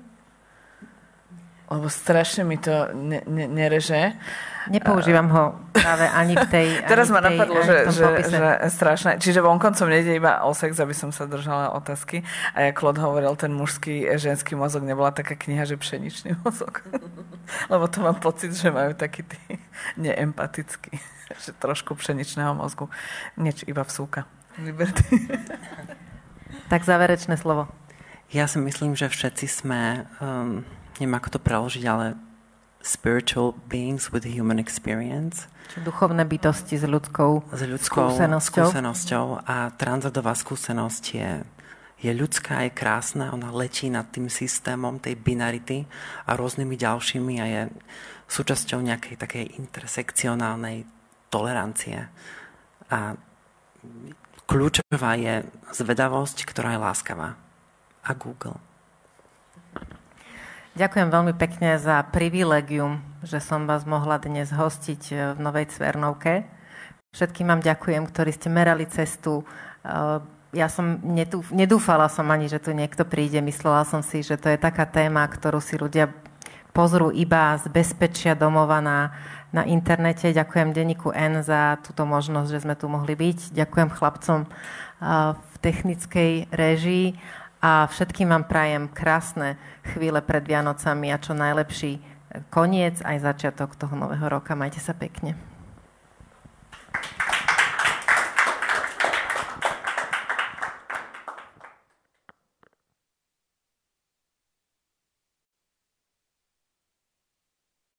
Lebo 1.70 1.88
strašne 1.94 2.42
mi 2.42 2.58
to 2.58 2.90
ne, 2.90 3.22
ne, 3.30 3.46
nereže. 3.46 4.18
Nepoužívam 4.72 5.28
ho 5.34 5.44
práve 5.76 6.06
ani 6.08 6.40
v 6.40 6.48
tej 6.48 6.68
Teraz 6.88 7.12
ma 7.12 7.20
napadlo, 7.20 7.60
že, 7.64 7.92
že, 7.92 8.08
že 8.30 8.40
strašné. 8.72 9.20
Čiže 9.20 9.44
vonkoncom 9.44 9.88
nejde 9.90 10.16
iba 10.16 10.44
o 10.48 10.56
sex, 10.56 10.80
aby 10.80 10.96
som 10.96 11.12
sa 11.12 11.28
držala 11.28 11.76
otázky. 11.76 12.24
A 12.56 12.70
jak 12.70 12.80
Klod 12.80 13.00
hovoril, 13.00 13.36
ten 13.36 13.52
mužský, 13.52 14.08
ženský 14.16 14.56
mozog 14.56 14.88
nebola 14.88 15.12
taká 15.12 15.36
kniha, 15.36 15.68
že 15.68 15.76
pšeničný 15.76 16.38
mozog. 16.46 16.84
Lebo 17.68 17.86
to 17.92 18.00
mám 18.00 18.20
pocit, 18.24 18.56
že 18.56 18.72
majú 18.72 18.96
taký 18.96 19.28
tý 19.28 19.40
neempatický. 20.00 20.96
že 21.44 21.52
trošku 21.58 21.98
pšeničného 21.98 22.54
mozgu. 22.54 22.88
Nieč 23.36 23.66
iba 23.66 23.82
vsúka. 23.84 24.30
Liberty. 24.62 25.28
tak 26.72 26.86
záverečné 26.86 27.36
slovo. 27.40 27.68
Ja 28.34 28.50
si 28.50 28.58
myslím, 28.62 28.98
že 28.98 29.10
všetci 29.10 29.46
sme, 29.46 30.10
um, 30.18 30.66
neviem 30.98 31.18
ako 31.18 31.38
to 31.38 31.40
preložiť, 31.42 31.84
ale 31.86 32.18
spiritual 32.84 33.56
beings 33.72 34.12
with 34.12 34.28
human 34.28 34.60
experience. 34.60 35.48
Duchovné 35.80 36.28
bytosti 36.28 36.76
s 36.76 36.84
ľudskou, 36.84 37.48
s 37.50 37.62
ľudskou 37.64 38.12
skúsenosťou. 38.12 38.70
skúsenosťou. 38.70 39.26
A 39.48 39.72
transrodová 39.74 40.36
skúsenosť 40.36 41.04
je, 41.16 41.30
je 42.04 42.12
ľudská, 42.12 42.68
je 42.68 42.76
krásna, 42.76 43.32
ona 43.32 43.50
letí 43.50 43.88
nad 43.88 44.06
tým 44.12 44.28
systémom 44.28 45.00
tej 45.00 45.16
binarity 45.16 45.88
a 46.28 46.36
rôznymi 46.36 46.76
ďalšími 46.76 47.36
a 47.40 47.46
je 47.48 47.62
súčasťou 48.28 48.84
nejakej 48.84 49.16
takej 49.16 49.46
intersekcionálnej 49.58 50.84
tolerancie. 51.32 52.12
A 52.92 53.16
kľúčová 54.46 55.16
je 55.18 55.48
zvedavosť, 55.72 56.46
ktorá 56.46 56.76
je 56.76 56.84
láskavá. 56.84 57.40
A 58.04 58.12
Google. 58.14 58.60
Ďakujem 60.74 61.14
veľmi 61.14 61.38
pekne 61.38 61.78
za 61.78 62.02
privilegium, 62.02 62.98
že 63.22 63.38
som 63.38 63.70
vás 63.70 63.86
mohla 63.86 64.18
dnes 64.18 64.50
hostiť 64.50 65.02
e, 65.14 65.38
v 65.38 65.40
Novej 65.46 65.70
Cvernovke. 65.70 66.50
Všetkým 67.14 67.46
vám 67.46 67.62
ďakujem, 67.62 68.10
ktorí 68.10 68.34
ste 68.34 68.50
merali 68.50 68.90
cestu. 68.90 69.46
E, 69.86 69.94
ja 70.58 70.68
som 70.74 70.98
nedúfala 71.54 72.10
som 72.10 72.26
ani, 72.34 72.50
že 72.50 72.58
tu 72.58 72.74
niekto 72.74 73.06
príde. 73.06 73.38
Myslela 73.46 73.86
som 73.86 74.02
si, 74.02 74.26
že 74.26 74.34
to 74.34 74.50
je 74.50 74.58
taká 74.58 74.90
téma, 74.90 75.30
ktorú 75.30 75.62
si 75.62 75.78
ľudia 75.78 76.10
pozrú 76.74 77.14
iba 77.14 77.54
z 77.62 77.70
bezpečia 77.70 78.34
domova 78.34 78.82
na, 78.82 79.14
na 79.54 79.70
internete. 79.70 80.34
Ďakujem 80.34 80.74
denníku 80.74 81.14
N 81.14 81.46
za 81.46 81.78
túto 81.86 82.02
možnosť, 82.10 82.50
že 82.50 82.66
sme 82.66 82.74
tu 82.74 82.90
mohli 82.90 83.14
byť. 83.14 83.54
Ďakujem 83.54 83.94
chlapcom 83.94 84.40
e, 84.42 84.48
v 85.38 85.56
technickej 85.62 86.50
režii 86.50 87.14
a 87.64 87.88
všetkým 87.88 88.28
vám 88.28 88.44
prajem 88.44 88.92
krásne 88.92 89.56
chvíle 89.96 90.20
pred 90.20 90.44
Vianocami 90.44 91.16
a 91.16 91.18
čo 91.18 91.32
najlepší 91.32 92.04
koniec 92.52 93.00
aj 93.00 93.24
začiatok 93.24 93.80
toho 93.80 93.96
nového 93.96 94.28
roka. 94.28 94.52
Majte 94.52 94.84
sa 94.84 94.92
pekne. 94.92 95.53